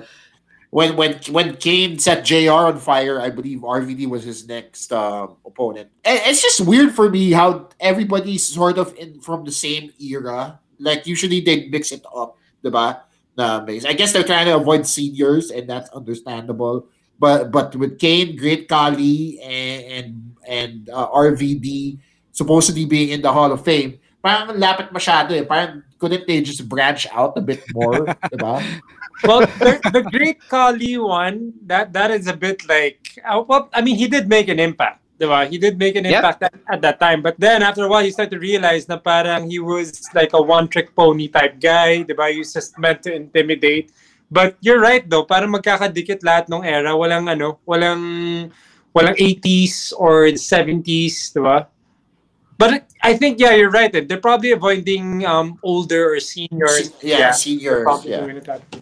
when 0.73 0.97
when 0.97 1.21
when 1.29 1.55
Kane 1.61 2.01
set 2.01 2.25
JR 2.25 2.67
on 2.73 2.81
fire, 2.81 3.21
I 3.21 3.29
believe 3.29 3.61
RVD 3.63 4.09
was 4.09 4.25
his 4.25 4.49
next 4.49 4.89
um, 4.91 5.37
opponent. 5.45 5.93
And 6.03 6.17
it's 6.25 6.41
just 6.41 6.65
weird 6.65 6.91
for 6.91 7.07
me 7.07 7.31
how 7.37 7.69
everybody's 7.79 8.43
sort 8.43 8.81
of 8.81 8.91
in 8.97 9.21
from 9.21 9.45
the 9.45 9.53
same 9.55 9.93
era. 10.01 10.59
Like 10.81 11.05
usually 11.07 11.39
they 11.39 11.69
mix 11.69 11.93
it 11.93 12.03
up, 12.11 12.35
diba? 12.65 13.05
I 13.37 13.93
guess 13.93 14.13
they're 14.13 14.23
trying 14.23 14.45
to 14.47 14.55
avoid 14.55 14.87
seniors, 14.87 15.51
and 15.51 15.69
that's 15.69 15.89
understandable. 15.91 16.87
But 17.19 17.51
but 17.51 17.75
with 17.75 17.99
Kane, 17.99 18.35
Great 18.35 18.67
Khali, 18.67 19.39
and 19.41 19.83
and, 19.85 20.07
and 20.47 20.89
uh, 20.89 21.09
RVD 21.11 21.99
supposedly 22.31 22.85
being 22.85 23.09
in 23.09 23.21
the 23.21 23.31
Hall 23.31 23.51
of 23.51 23.63
Fame, 23.63 23.99
parang 24.23 24.59
lapit 24.59 24.91
masyado 24.91 25.31
eh. 25.31 25.47
Parang 25.47 25.83
couldn't 25.99 26.27
they 26.27 26.41
just 26.41 26.67
branch 26.67 27.07
out 27.11 27.37
a 27.37 27.41
bit 27.41 27.63
more, 27.73 28.05
diba? 28.31 28.59
well, 29.23 29.41
the, 29.63 29.79
the 29.93 30.03
Great 30.11 30.39
Khali 30.49 30.97
one, 30.97 31.53
that 31.65 31.93
that 31.93 32.11
is 32.11 32.27
a 32.27 32.35
bit 32.35 32.67
like, 32.67 32.99
uh, 33.23 33.41
well, 33.47 33.69
I 33.73 33.81
mean, 33.81 33.95
he 33.95 34.07
did 34.07 34.27
make 34.27 34.47
an 34.47 34.59
impact, 34.59 35.01
diba? 35.19 35.47
He 35.47 35.57
did 35.57 35.79
make 35.79 35.95
an 35.95 36.05
Yeah. 36.05 36.19
impact 36.19 36.43
at, 36.43 36.53
at 36.69 36.79
that 36.81 36.99
time. 36.99 37.21
But 37.21 37.39
then 37.39 37.63
after 37.63 37.85
a 37.85 37.89
while, 37.89 38.03
he 38.03 38.11
started 38.11 38.35
to 38.35 38.41
realize 38.41 38.87
na 38.87 38.97
parang 38.99 39.49
he 39.49 39.59
was 39.59 40.03
like 40.13 40.33
a 40.33 40.41
one-trick 40.41 40.95
pony 40.95 41.27
type 41.27 41.59
guy, 41.59 42.03
diba? 42.03 42.31
He 42.31 42.39
was 42.39 42.53
just 42.53 42.77
meant 42.77 43.03
to 43.03 43.13
intimidate. 43.13 43.91
But 44.31 44.57
you're 44.59 44.81
right 44.81 45.05
though, 45.05 45.23
parang 45.23 45.53
magkakadikit 45.53 46.25
lahat 46.25 46.49
ng 46.49 46.65
era. 46.65 46.97
Walang 46.97 47.29
ano, 47.29 47.61
walang 47.63 48.49
walang 48.91 49.15
80s 49.15 49.93
or 49.95 50.27
70s, 50.33 51.31
diba? 51.35 51.67
But 52.57 52.87
I 53.03 53.19
think 53.19 53.39
yeah, 53.39 53.51
you're 53.53 53.71
right. 53.71 53.91
They're 53.91 54.23
probably 54.23 54.55
avoiding 54.55 55.27
um 55.27 55.59
older 55.61 56.15
or 56.15 56.19
seniors. 56.23 56.95
Se- 56.95 57.03
yeah, 57.03 57.31
seniors, 57.35 57.83
probably 57.83 58.11
yeah. 58.15 58.23
doing 58.23 58.39
that 58.39 58.63
way. 58.71 58.81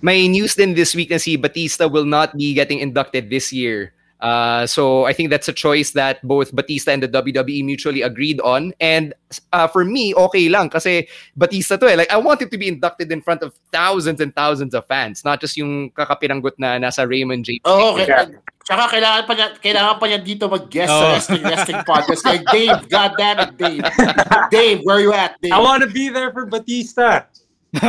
May 0.00 0.28
news 0.28 0.56
din 0.56 0.72
this 0.76 0.96
week 0.96 1.12
na 1.12 1.20
si 1.20 1.36
Batista 1.36 1.88
will 1.88 2.08
not 2.08 2.36
be 2.36 2.52
getting 2.52 2.80
inducted 2.80 3.28
this 3.28 3.52
year. 3.52 3.95
Uh, 4.20 4.66
so 4.66 5.04
I 5.04 5.12
think 5.12 5.30
that's 5.30 5.48
a 5.48 5.52
choice 5.52 5.92
that 5.92 6.22
both 6.26 6.54
Batista 6.54 6.92
and 6.92 7.02
the 7.02 7.08
WWE 7.08 7.64
mutually 7.64 8.02
agreed 8.02 8.40
on. 8.40 8.72
And 8.80 9.12
uh, 9.52 9.68
for 9.68 9.84
me, 9.84 10.14
okay 10.14 10.48
lang 10.48 10.70
kasi 10.70 11.08
Batista 11.36 11.76
to 11.76 11.90
eh. 11.90 11.94
Like 11.94 12.10
I 12.10 12.16
want 12.16 12.40
him 12.40 12.48
to 12.50 12.58
be 12.58 12.68
inducted 12.68 13.12
in 13.12 13.20
front 13.20 13.42
of 13.42 13.52
thousands 13.72 14.20
and 14.20 14.34
thousands 14.34 14.74
of 14.74 14.86
fans, 14.86 15.24
not 15.24 15.40
just 15.40 15.56
yung 15.56 15.90
kakapiranggot 15.90 16.58
na 16.58 16.78
nasa 16.78 17.08
Raymond 17.08 17.44
James. 17.44 17.60
Oo, 17.66 17.94
okay. 17.94 18.08
Yeah. 18.08 18.26
Tsaka 18.66 18.98
kailangan 18.98 19.22
pa 19.30 19.32
niya, 19.38 19.48
kailangan 19.62 19.94
pa 20.02 20.04
niya 20.10 20.20
dito 20.26 20.50
mag-guest 20.50 20.90
Oo. 20.90 20.98
sa 20.98 21.06
Wrestling 21.14 21.44
Wrestling 21.46 21.82
Podcast. 21.86 22.22
Like, 22.26 22.42
Dave, 22.50 22.82
God 22.90 23.14
damn 23.14 23.38
it, 23.38 23.54
Dave. 23.54 23.86
Dave, 24.50 24.82
where 24.82 24.98
you 24.98 25.14
at, 25.14 25.38
Dave? 25.38 25.54
I 25.54 25.62
want 25.62 25.86
to 25.86 25.90
be 25.90 26.10
there 26.10 26.34
for 26.34 26.50
Batista. 26.50 27.30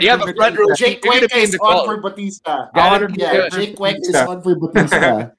You 0.00 0.08
have 0.10 0.26
a 0.26 0.34
front 0.34 0.58
row 0.58 0.66
seat. 0.74 0.76
Jake 0.76 1.04
You're 1.04 1.12
Cuenca 1.18 1.36
is 1.36 1.56
on 1.56 1.86
for 1.86 2.00
Batista. 2.00 2.68
I 2.74 2.98
want 2.98 3.14
to 3.14 3.20
Yeah, 3.20 3.48
Jake 3.48 3.76
Cuenca 3.76 4.00
is 4.00 4.14
on 4.28 4.42
for 4.42 4.54
Batista. 4.54 5.30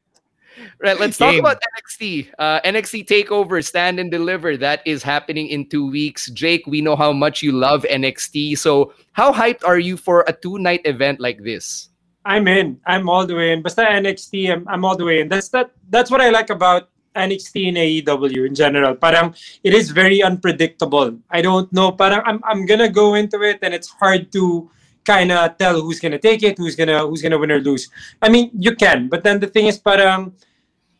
Right, 0.80 1.00
let's 1.00 1.18
talk 1.18 1.32
Game. 1.32 1.42
about 1.42 1.62
NXT. 1.62 2.34
Uh, 2.40 2.60
NXT 2.62 3.06
Takeover, 3.08 3.64
Stand 3.64 4.00
and 4.00 4.10
Deliver. 4.10 4.58
That 4.58 4.82
is 4.86 5.04
happening 5.04 5.48
in 5.48 5.70
two 5.70 5.90
weeks. 5.90 6.30
Jake, 6.32 6.66
we 6.66 6.82
know 6.82 6.96
how 6.96 7.14
much 7.14 7.44
you 7.44 7.52
love 7.52 7.84
NXT. 7.84 8.58
So, 8.58 8.94
how 9.12 9.32
hyped 9.32 9.64
are 9.64 9.78
you 9.78 9.96
for 9.96 10.26
a 10.28 10.34
two-night 10.34 10.82
event 10.86 11.20
like 11.20 11.44
this? 11.44 11.90
I'm 12.26 12.48
in. 12.48 12.80
I'm 12.86 13.10
all 13.10 13.26
the 13.26 13.36
way 13.36 13.52
in. 13.52 13.62
Basta 13.62 13.82
NXT, 13.82 14.52
I'm, 14.52 14.68
I'm 14.68 14.86
all 14.86 14.96
the 14.96 15.06
way 15.06 15.22
in. 15.22 15.30
That's 15.30 15.50
that. 15.50 15.72
That's 15.90 16.10
what 16.10 16.22
I 16.22 16.30
like 16.30 16.50
about 16.50 16.90
NXT 17.16 17.70
and 17.70 17.78
AEW 17.78 18.48
in 18.48 18.56
general. 18.56 18.96
Parang 18.96 19.36
it 19.64 19.74
is 19.74 19.92
very 19.92 20.24
unpredictable. 20.24 21.18
I 21.30 21.42
don't 21.42 21.72
know. 21.74 21.92
Parang 21.92 22.22
I'm 22.26 22.40
I'm 22.44 22.66
gonna 22.66 22.90
go 22.90 23.16
into 23.16 23.42
it 23.42 23.60
and 23.62 23.74
it's 23.74 23.90
hard 23.90 24.32
to 24.34 24.70
kind 25.04 25.32
of 25.32 25.58
tell 25.58 25.82
who's 25.82 26.00
gonna 26.00 26.20
take 26.20 26.44
it, 26.44 26.58
who's 26.58 26.76
gonna 26.76 27.06
who's 27.08 27.22
gonna 27.22 27.38
win 27.38 27.52
or 27.52 27.60
lose. 27.60 27.90
I 28.22 28.30
mean, 28.30 28.52
you 28.54 28.76
can, 28.76 29.10
but 29.10 29.24
then 29.24 29.40
the 29.40 29.48
thing 29.48 29.68
is, 29.68 29.78
parang 29.78 30.34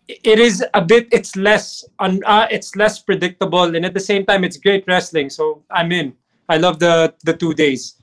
it 0.08 0.40
is 0.40 0.64
a 0.74 0.82
bit 0.82 1.08
it's 1.12 1.36
less 1.36 1.86
un, 2.00 2.20
uh, 2.26 2.48
it's 2.50 2.76
less 2.76 3.00
predictable 3.00 3.76
and 3.76 3.86
at 3.86 3.94
the 3.94 4.00
same 4.00 4.26
time 4.26 4.44
it's 4.44 4.58
great 4.58 4.84
wrestling 4.88 5.30
so 5.30 5.64
i'm 5.72 5.92
in 5.92 6.14
i 6.50 6.58
love 6.58 6.80
the 6.80 7.14
the 7.24 7.34
two 7.34 7.54
days 7.54 8.01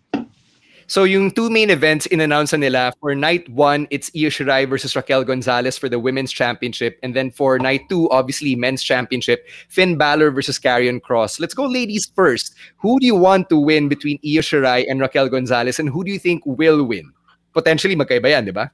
So 0.88 1.04
yung 1.04 1.30
two 1.30 1.50
main 1.50 1.68
events 1.68 2.06
in-announce 2.06 2.56
na 2.56 2.64
nila 2.64 2.92
for 2.98 3.14
night 3.14 3.44
one, 3.52 3.86
it's 3.90 4.10
Io 4.16 4.32
Shirai 4.32 4.64
versus 4.64 4.96
Raquel 4.96 5.22
Gonzalez 5.22 5.76
for 5.76 5.86
the 5.86 6.00
women's 6.00 6.32
championship. 6.32 6.98
And 7.02 7.14
then 7.14 7.30
for 7.30 7.58
night 7.58 7.84
two, 7.90 8.08
obviously 8.08 8.56
men's 8.56 8.82
championship, 8.82 9.44
Finn 9.68 9.98
Balor 10.00 10.30
versus 10.30 10.58
Karrion 10.58 10.98
Kross. 11.04 11.38
Let's 11.38 11.52
go 11.52 11.68
ladies 11.68 12.10
first. 12.16 12.56
Who 12.78 12.98
do 13.00 13.04
you 13.04 13.14
want 13.14 13.50
to 13.50 13.58
win 13.60 13.88
between 13.88 14.18
Io 14.24 14.40
Shirai 14.40 14.88
and 14.88 14.98
Raquel 14.98 15.28
Gonzalez? 15.28 15.78
And 15.78 15.90
who 15.90 16.04
do 16.04 16.10
you 16.10 16.18
think 16.18 16.40
will 16.46 16.82
win? 16.82 17.12
Potentially 17.52 17.94
magkaiba 17.94 18.32
yan, 18.32 18.46
di 18.46 18.52
ba? 18.52 18.72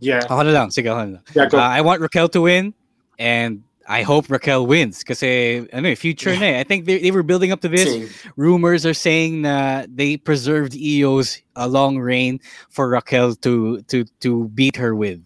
Yeah. 0.00 0.24
Ako 0.24 0.48
na 0.48 0.52
lang. 0.52 0.68
Sige, 0.72 0.88
ako 0.88 1.04
na 1.04 1.12
lang. 1.20 1.24
Yeah, 1.36 1.46
go. 1.52 1.58
Uh, 1.58 1.68
I 1.68 1.82
want 1.82 2.00
Raquel 2.00 2.28
to 2.32 2.40
win 2.40 2.72
and 3.18 3.62
I 3.88 4.02
hope 4.02 4.30
Raquel 4.30 4.66
wins 4.66 5.04
kasi 5.04 5.66
ano 5.72 5.88
eh, 5.88 5.94
future 5.94 6.34
na 6.36 6.56
eh. 6.56 6.60
I 6.60 6.64
think 6.64 6.86
they, 6.86 6.98
they 6.98 7.10
were 7.10 7.22
building 7.22 7.52
up 7.52 7.60
to 7.62 7.68
this. 7.68 7.84
Same. 7.84 8.08
Rumors 8.36 8.86
are 8.86 8.94
saying 8.94 9.42
that 9.42 9.94
they 9.94 10.16
preserved 10.16 10.74
Io's 10.74 11.40
a 11.56 11.68
long 11.68 11.98
reign 11.98 12.40
for 12.70 12.88
Raquel 12.88 13.34
to 13.44 13.82
to 13.88 14.04
to 14.20 14.48
beat 14.54 14.76
her 14.76 14.94
with. 14.94 15.20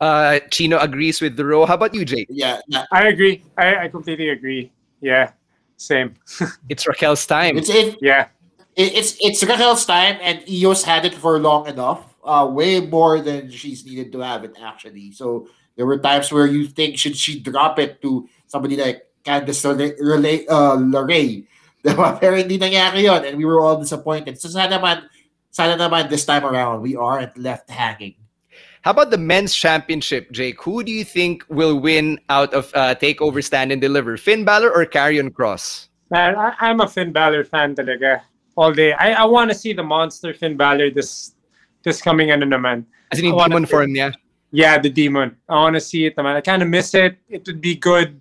Uh, 0.00 0.40
Chino 0.50 0.78
agrees 0.78 1.20
with 1.20 1.36
the 1.36 1.44
row. 1.44 1.66
How 1.66 1.74
about 1.74 1.94
you, 1.94 2.04
Jake? 2.04 2.26
Yeah, 2.30 2.60
yeah. 2.68 2.84
i 2.90 3.08
agree 3.08 3.44
i, 3.58 3.84
I 3.84 3.88
completely 3.88 4.30
agree 4.30 4.72
yeah 5.02 5.32
same 5.76 6.14
It's 6.68 6.86
Raquel's 6.86 7.26
time. 7.26 7.56
It's 7.56 7.68
it, 7.68 7.98
yeah 8.00 8.28
it, 8.76 8.94
it's 8.94 9.16
it's 9.20 9.42
Raquel's 9.44 9.84
time, 9.84 10.18
and 10.22 10.42
Io's 10.48 10.84
had 10.84 11.04
it 11.04 11.14
for 11.14 11.38
long 11.38 11.66
enough, 11.66 12.14
uh, 12.24 12.48
way 12.50 12.80
more 12.80 13.20
than 13.20 13.50
she's 13.50 13.84
needed 13.84 14.12
to 14.12 14.20
have 14.20 14.44
it 14.44 14.56
actually. 14.60 15.12
So 15.12 15.48
there 15.80 15.88
were 15.88 15.96
times 15.96 16.28
where 16.28 16.44
you 16.44 16.68
think 16.68 17.00
should 17.00 17.16
she 17.16 17.40
drop 17.40 17.78
it 17.78 18.02
to 18.04 18.28
somebody 18.44 18.76
like 18.76 19.08
Candice 19.24 19.64
LeRae, 19.64 20.44
uh, 20.44 20.76
LeRae. 20.76 21.46
Diba? 21.84 22.20
Pero 22.20 22.36
hindi 22.36 22.58
nangyari 22.60 23.08
yun, 23.08 23.24
and 23.24 23.38
we 23.38 23.46
were 23.48 23.64
all 23.64 23.80
disappointed. 23.80 24.36
So 24.36 24.52
sana 24.52 24.76
naman, 24.76 25.08
sana 25.48 25.80
naman 25.80 26.10
this 26.12 26.26
time 26.28 26.44
around, 26.44 26.82
we 26.84 26.96
aren't 26.96 27.32
left 27.40 27.72
hanging. 27.72 28.12
How 28.84 28.92
about 28.92 29.08
the 29.08 29.16
men's 29.16 29.56
championship, 29.56 30.28
Jake? 30.32 30.60
Who 30.60 30.84
do 30.84 30.92
you 30.92 31.00
think 31.00 31.48
will 31.48 31.80
win 31.80 32.20
out 32.28 32.52
of 32.52 32.68
uh, 32.76 32.94
Takeover 33.00 33.40
Stand 33.42 33.72
and 33.72 33.80
Deliver? 33.80 34.18
Finn 34.20 34.44
Balor 34.44 34.68
or 34.68 34.84
Karrion 34.84 35.32
Kross? 35.32 35.88
Man, 36.10 36.36
I, 36.36 36.52
I'm 36.60 36.80
a 36.80 36.88
Finn 36.88 37.10
Balor 37.10 37.44
fan 37.44 37.74
talaga. 37.74 38.20
All 38.56 38.72
day. 38.76 38.92
I, 38.92 39.12
I 39.12 39.24
want 39.24 39.48
to 39.48 39.56
see 39.56 39.72
the 39.72 39.84
monster 39.84 40.34
Finn 40.34 40.58
Balor 40.60 40.90
this 40.92 41.32
this 41.84 42.02
coming 42.04 42.30
ano 42.30 42.44
naman. 42.44 42.84
As 43.12 43.18
in 43.18 43.32
I 43.32 43.32
wanna 43.32 43.56
demon 43.56 43.64
see- 43.64 43.72
form 43.72 43.88
niya. 43.96 44.12
Yeah, 44.12 44.12
the 44.52 44.90
demon. 44.90 45.36
I 45.48 45.54
want 45.54 45.74
to 45.74 45.80
see 45.80 46.06
it 46.06 46.16
naman. 46.16 46.34
I 46.34 46.40
kind 46.40 46.62
of 46.62 46.68
miss 46.68 46.94
it. 46.94 47.18
It 47.28 47.46
would 47.46 47.60
be 47.60 47.74
good 47.74 48.20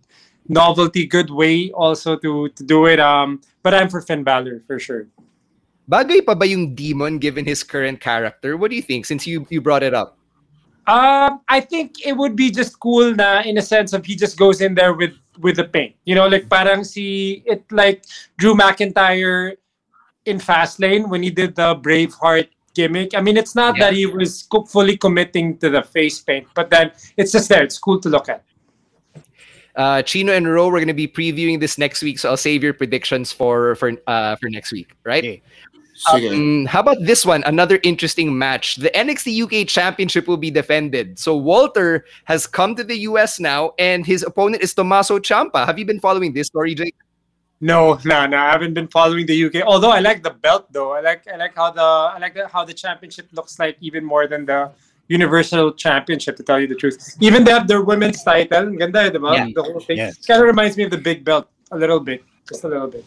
novelty, 0.50 1.06
good 1.06 1.30
way 1.30 1.72
also 1.72 2.18
to 2.18 2.50
to 2.50 2.64
do 2.64 2.86
it. 2.86 3.00
Um, 3.00 3.42
but 3.64 3.74
I'm 3.74 3.90
for 3.90 4.02
Finn 4.02 4.24
Balor 4.24 4.66
for 4.66 4.80
sure. 4.80 5.08
Bagay 5.90 6.26
pa 6.26 6.38
ba 6.38 6.46
yung 6.46 6.78
demon 6.78 7.18
given 7.18 7.46
his 7.46 7.66
current 7.66 7.98
character? 7.98 8.58
What 8.58 8.70
do 8.70 8.78
you 8.78 8.86
think 8.86 9.10
since 9.10 9.26
you, 9.26 9.50
you 9.50 9.58
brought 9.58 9.82
it 9.82 9.98
up? 9.98 10.22
Um, 10.86 11.42
I 11.50 11.62
think 11.62 12.06
it 12.06 12.14
would 12.14 12.36
be 12.36 12.50
just 12.50 12.78
cool 12.80 13.14
na 13.14 13.42
in 13.42 13.58
a 13.58 13.66
sense 13.66 13.94
of 13.94 14.06
he 14.06 14.16
just 14.16 14.38
goes 14.38 14.62
in 14.62 14.74
there 14.74 14.94
with 14.94 15.14
with 15.42 15.58
the 15.58 15.66
paint. 15.66 15.96
You 16.06 16.14
know, 16.14 16.30
like 16.30 16.50
parang 16.50 16.84
si 16.84 17.42
it 17.46 17.66
like 17.74 18.06
Drew 18.38 18.54
McIntyre 18.54 19.58
in 20.26 20.38
Fastlane 20.38 21.10
when 21.10 21.22
he 21.22 21.30
did 21.30 21.56
the 21.56 21.78
Braveheart 21.78 22.50
gimmick. 22.80 23.10
I 23.20 23.22
mean, 23.26 23.38
it's 23.42 23.56
not 23.62 23.72
Yeah. 23.76 23.84
that 23.86 23.94
he 24.00 24.06
was 24.06 24.32
co- 24.52 24.66
fully 24.76 24.96
committing 25.06 25.58
to 25.62 25.68
the 25.76 25.84
face 25.96 26.18
paint, 26.28 26.48
but 26.56 26.70
then 26.74 26.92
it's 27.18 27.32
just 27.36 27.48
there. 27.52 27.64
It's 27.68 27.78
cool 27.78 28.00
to 28.06 28.10
look 28.16 28.28
at. 28.36 28.42
Uh, 29.76 30.02
Chino 30.02 30.34
and 30.34 30.48
Ro, 30.48 30.68
we're 30.68 30.84
going 30.84 30.96
to 30.98 31.02
be 31.06 31.08
previewing 31.08 31.60
this 31.60 31.78
next 31.78 32.02
week, 32.04 32.20
so 32.20 32.30
I'll 32.30 32.44
save 32.50 32.64
your 32.64 32.74
predictions 32.74 33.32
for 33.32 33.76
for 33.80 33.88
uh, 34.08 34.36
for 34.40 34.50
next 34.50 34.72
week, 34.72 34.90
right? 35.06 35.24
Sige. 36.00 36.32
Um, 36.32 36.66
how 36.66 36.80
about 36.80 36.98
this 37.04 37.26
one? 37.28 37.44
Another 37.46 37.78
interesting 37.84 38.32
match. 38.32 38.80
The 38.80 38.92
NXT 38.96 39.28
UK 39.44 39.68
Championship 39.68 40.28
will 40.32 40.40
be 40.40 40.52
defended. 40.52 41.20
So 41.20 41.36
Walter 41.36 42.08
has 42.24 42.48
come 42.48 42.72
to 42.80 42.84
the 42.88 42.98
US 43.12 43.40
now, 43.40 43.72
and 43.78 44.08
his 44.08 44.24
opponent 44.24 44.64
is 44.64 44.74
Tommaso 44.74 45.20
Ciampa. 45.20 45.66
Have 45.68 45.78
you 45.80 45.86
been 45.86 46.00
following 46.00 46.32
this 46.34 46.48
story, 46.48 46.74
Jake? 46.74 46.96
No, 47.62 48.00
no, 48.06 48.26
no. 48.26 48.38
I 48.38 48.52
haven't 48.52 48.74
been 48.74 48.88
following 48.88 49.26
the 49.26 49.46
UK. 49.46 49.56
Although 49.66 49.92
I 49.92 50.00
like 50.00 50.24
the 50.24 50.30
belt, 50.30 50.72
though. 50.72 50.94
I 50.94 51.02
like, 51.02 51.28
I 51.28 51.36
like 51.36 51.56
how 51.56 51.72
the, 51.72 51.82
I 51.82 52.18
like 52.18 52.34
the, 52.34 52.48
how 52.48 52.64
the 52.64 52.74
championship 52.74 53.28
looks 53.34 53.60
like 53.60 53.78
even 53.82 54.06
more 54.06 54.28
than 54.28 54.46
the 54.46 54.72
Universal 55.10 55.74
Championship. 55.74 56.38
To 56.38 56.44
tell 56.44 56.60
you 56.60 56.68
the 56.68 56.76
truth, 56.76 57.18
even 57.20 57.44
they 57.44 57.52
have 57.52 57.68
their 57.68 57.82
women's 57.82 58.24
title. 58.24 58.72
Ganda, 58.78 59.02
eh. 59.02 59.12
Yeah. 59.12 59.48
The 59.54 59.64
whole 59.64 59.80
thing. 59.82 59.98
Yes. 59.98 60.26
Kind 60.26 60.42
of 60.42 60.48
reminds 60.48 60.78
me 60.78 60.84
of 60.84 60.92
the 60.92 60.98
big 60.98 61.26
belt 61.26 61.48
a 61.72 61.78
little 61.78 62.00
bit, 62.00 62.24
just 62.48 62.64
a 62.64 62.68
little 62.68 62.88
bit. 62.88 63.04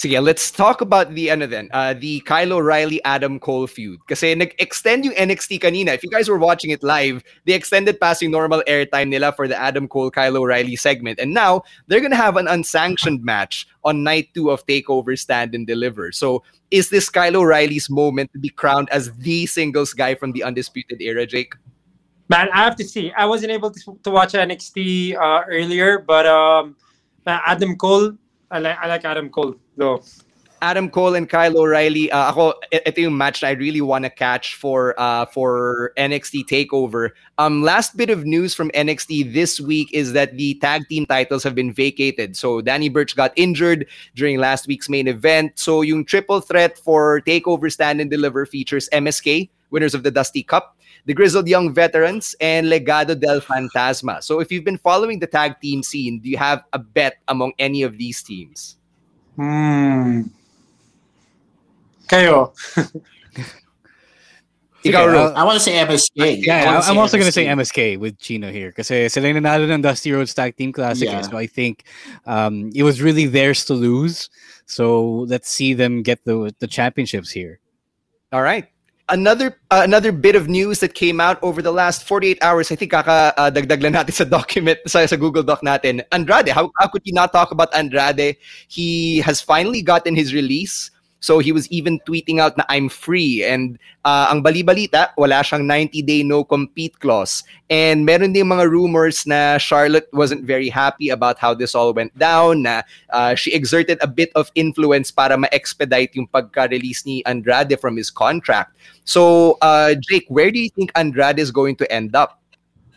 So 0.00 0.08
yeah, 0.08 0.20
let's 0.20 0.50
talk 0.50 0.80
about 0.80 1.12
the 1.12 1.28
ano 1.28 1.46
then, 1.46 1.68
uh, 1.74 1.92
the 1.92 2.20
Kyle 2.20 2.54
O'Reilly 2.54 3.04
Adam 3.04 3.38
Cole 3.38 3.66
feud. 3.66 4.00
Kasi 4.08 4.34
nag-extend 4.34 5.04
yung 5.04 5.12
NXT 5.12 5.60
kanina. 5.60 5.92
If 5.92 6.02
you 6.02 6.08
guys 6.08 6.26
were 6.26 6.38
watching 6.38 6.70
it 6.70 6.82
live, 6.82 7.22
they 7.44 7.52
extended 7.52 8.00
past 8.00 8.22
normal 8.22 8.64
airtime 8.66 9.08
nila 9.12 9.30
for 9.36 9.46
the 9.46 9.60
Adam 9.60 9.86
Cole 9.86 10.10
Kyle 10.10 10.38
O'Reilly 10.38 10.74
segment. 10.74 11.20
And 11.20 11.34
now 11.34 11.64
they're 11.86 12.00
gonna 12.00 12.16
have 12.16 12.38
an 12.38 12.48
unsanctioned 12.48 13.22
match 13.22 13.68
on 13.84 14.02
night 14.02 14.32
two 14.32 14.48
of 14.48 14.64
Takeover 14.64 15.18
Stand 15.18 15.54
and 15.54 15.66
Deliver. 15.66 16.12
So 16.12 16.44
is 16.70 16.88
this 16.88 17.10
Kyle 17.10 17.36
O'Reilly's 17.36 17.90
moment 17.90 18.32
to 18.32 18.38
be 18.38 18.48
crowned 18.48 18.88
as 18.88 19.12
the 19.20 19.44
singles 19.44 19.92
guy 19.92 20.14
from 20.14 20.32
the 20.32 20.42
Undisputed 20.44 21.02
Era, 21.02 21.26
Jake? 21.26 21.52
Man, 22.30 22.48
I 22.54 22.64
have 22.64 22.76
to 22.76 22.88
see. 22.88 23.12
I 23.12 23.26
wasn't 23.26 23.52
able 23.52 23.70
to, 23.70 24.00
to 24.02 24.10
watch 24.10 24.32
NXT 24.32 25.20
uh, 25.20 25.44
earlier, 25.46 25.98
but 25.98 26.24
um, 26.24 26.74
Adam 27.26 27.76
Cole, 27.76 28.16
I 28.50 28.64
I 28.64 28.86
like 28.88 29.04
Adam 29.04 29.28
Cole 29.28 29.60
though. 29.80 30.04
Adam 30.62 30.90
Cole 30.90 31.14
and 31.14 31.28
Kyle 31.28 31.56
O'Reilly, 31.56 32.12
uh, 32.12 32.28
ako, 32.28 32.52
ito 32.70 33.00
yung 33.00 33.16
match 33.16 33.42
I 33.42 33.52
really 33.52 33.80
want 33.80 34.04
to 34.04 34.10
catch 34.10 34.54
for 34.56 34.92
uh, 35.00 35.24
for 35.24 35.92
NXT 35.96 36.44
TakeOver. 36.44 37.16
Um, 37.38 37.62
last 37.62 37.96
bit 37.96 38.10
of 38.10 38.26
news 38.26 38.52
from 38.52 38.70
NXT 38.72 39.32
this 39.32 39.58
week 39.58 39.88
is 39.94 40.12
that 40.12 40.36
the 40.36 40.60
tag 40.60 40.86
team 40.88 41.06
titles 41.06 41.42
have 41.44 41.54
been 41.54 41.72
vacated. 41.72 42.36
So 42.36 42.60
Danny 42.60 42.90
Burch 42.90 43.16
got 43.16 43.32
injured 43.36 43.86
during 44.14 44.36
last 44.36 44.66
week's 44.66 44.90
main 44.90 45.08
event. 45.08 45.58
So 45.58 45.80
yung 45.80 46.04
triple 46.04 46.42
threat 46.42 46.76
for 46.76 47.22
TakeOver 47.22 47.72
Stand 47.72 48.02
and 48.02 48.10
Deliver 48.10 48.44
features 48.44 48.86
MSK, 48.92 49.48
winners 49.70 49.94
of 49.94 50.02
the 50.02 50.10
Dusty 50.10 50.42
Cup, 50.42 50.76
the 51.06 51.14
Grizzled 51.14 51.48
Young 51.48 51.72
Veterans, 51.72 52.36
and 52.38 52.66
Legado 52.66 53.18
del 53.18 53.40
Fantasma. 53.40 54.22
So 54.22 54.40
if 54.40 54.52
you've 54.52 54.64
been 54.64 54.76
following 54.76 55.20
the 55.20 55.26
tag 55.26 55.58
team 55.62 55.82
scene, 55.82 56.20
do 56.20 56.28
you 56.28 56.36
have 56.36 56.64
a 56.74 56.78
bet 56.78 57.16
among 57.28 57.54
any 57.58 57.80
of 57.82 57.96
these 57.96 58.22
teams? 58.22 58.76
Hmm. 59.40 60.28
Kayo. 62.12 62.52
Ikaw, 64.84 65.12
Ro. 65.12 65.32
I'll- 65.36 65.46
want 65.46 65.56
to 65.56 65.64
say 65.64 65.76
MSK. 65.80 66.40
Yeah, 66.44 66.62
I 66.62 66.64
wanna 66.66 66.78
I- 66.80 66.88
I'm 66.88 66.98
also 66.98 67.16
gonna 67.18 67.32
say 67.32 67.44
MSK. 67.46 67.96
MSK 67.96 68.00
with 68.00 68.18
Chino 68.18 68.50
here 68.50 68.72
kasi 68.72 69.08
sila 69.08 69.28
yung 69.28 69.44
nanalo 69.44 69.68
ng 69.68 69.80
Dusty 69.80 70.12
Rhodes 70.12 70.32
Tag 70.32 70.56
Team 70.56 70.72
Classic. 70.72 71.08
eh. 71.08 71.12
Yeah. 71.12 71.20
So 71.20 71.36
I 71.36 71.46
think 71.46 71.84
um, 72.26 72.70
it 72.74 72.82
was 72.82 73.00
really 73.00 73.24
theirs 73.26 73.64
to 73.68 73.74
lose. 73.74 74.28
So 74.64 75.24
let's 75.28 75.48
see 75.52 75.72
them 75.74 76.00
get 76.02 76.24
the 76.24 76.52
the 76.60 76.66
championships 76.68 77.30
here. 77.32 77.60
All 78.32 78.40
right. 78.42 78.68
Another 79.10 79.58
uh, 79.70 79.82
another 79.82 80.12
bit 80.12 80.36
of 80.36 80.48
news 80.48 80.78
that 80.80 80.94
came 80.94 81.20
out 81.20 81.42
over 81.42 81.60
the 81.60 81.72
last 81.72 82.04
48 82.04 82.38
hours. 82.42 82.70
I 82.70 82.76
think 82.76 82.92
kaka 82.92 83.34
uh, 83.36 83.50
dagdag 83.50 83.82
lang 83.82 83.98
natin 83.98 84.14
sa 84.14 84.24
document 84.24 84.78
sa, 84.86 85.04
sa 85.04 85.16
Google 85.16 85.42
Doc 85.42 85.62
natin. 85.62 86.02
Andrade, 86.12 86.48
how, 86.48 86.70
how 86.78 86.86
could 86.86 87.02
you 87.04 87.12
not 87.12 87.32
talk 87.32 87.50
about 87.50 87.74
Andrade? 87.74 88.36
He 88.68 89.18
has 89.26 89.40
finally 89.40 89.82
gotten 89.82 90.14
his 90.14 90.32
release. 90.32 90.90
So 91.20 91.38
he 91.38 91.52
was 91.52 91.68
even 91.68 92.00
tweeting 92.08 92.40
out 92.40 92.56
na 92.56 92.64
I'm 92.68 92.88
free 92.88 93.44
and 93.44 93.78
uh, 94.04 94.28
ang 94.32 94.42
bali-balita, 94.42 95.12
wala 95.16 95.44
siyang 95.44 95.68
90-day 95.68 96.24
no-compete 96.24 96.98
clause. 96.98 97.44
And 97.68 98.04
meron 98.04 98.32
din 98.32 98.48
mga 98.48 98.72
rumors 98.72 99.26
na 99.28 99.58
Charlotte 99.58 100.08
wasn't 100.12 100.44
very 100.44 100.68
happy 100.68 101.10
about 101.10 101.38
how 101.38 101.52
this 101.52 101.74
all 101.76 101.92
went 101.92 102.16
down, 102.18 102.64
na 102.64 102.82
uh, 103.12 103.36
she 103.36 103.52
exerted 103.52 103.98
a 104.00 104.08
bit 104.08 104.32
of 104.34 104.50
influence 104.56 105.12
para 105.12 105.36
ma-expedite 105.36 106.16
yung 106.16 106.26
pagka-release 106.26 107.04
ni 107.04 107.22
Andrade 107.28 107.78
from 107.78 107.96
his 107.96 108.10
contract. 108.10 108.74
So, 109.04 109.56
uh, 109.60 109.94
Jake, 110.00 110.24
where 110.28 110.50
do 110.50 110.58
you 110.58 110.70
think 110.72 110.90
Andrade 110.96 111.38
is 111.38 111.52
going 111.52 111.76
to 111.76 111.92
end 111.92 112.16
up? 112.16 112.40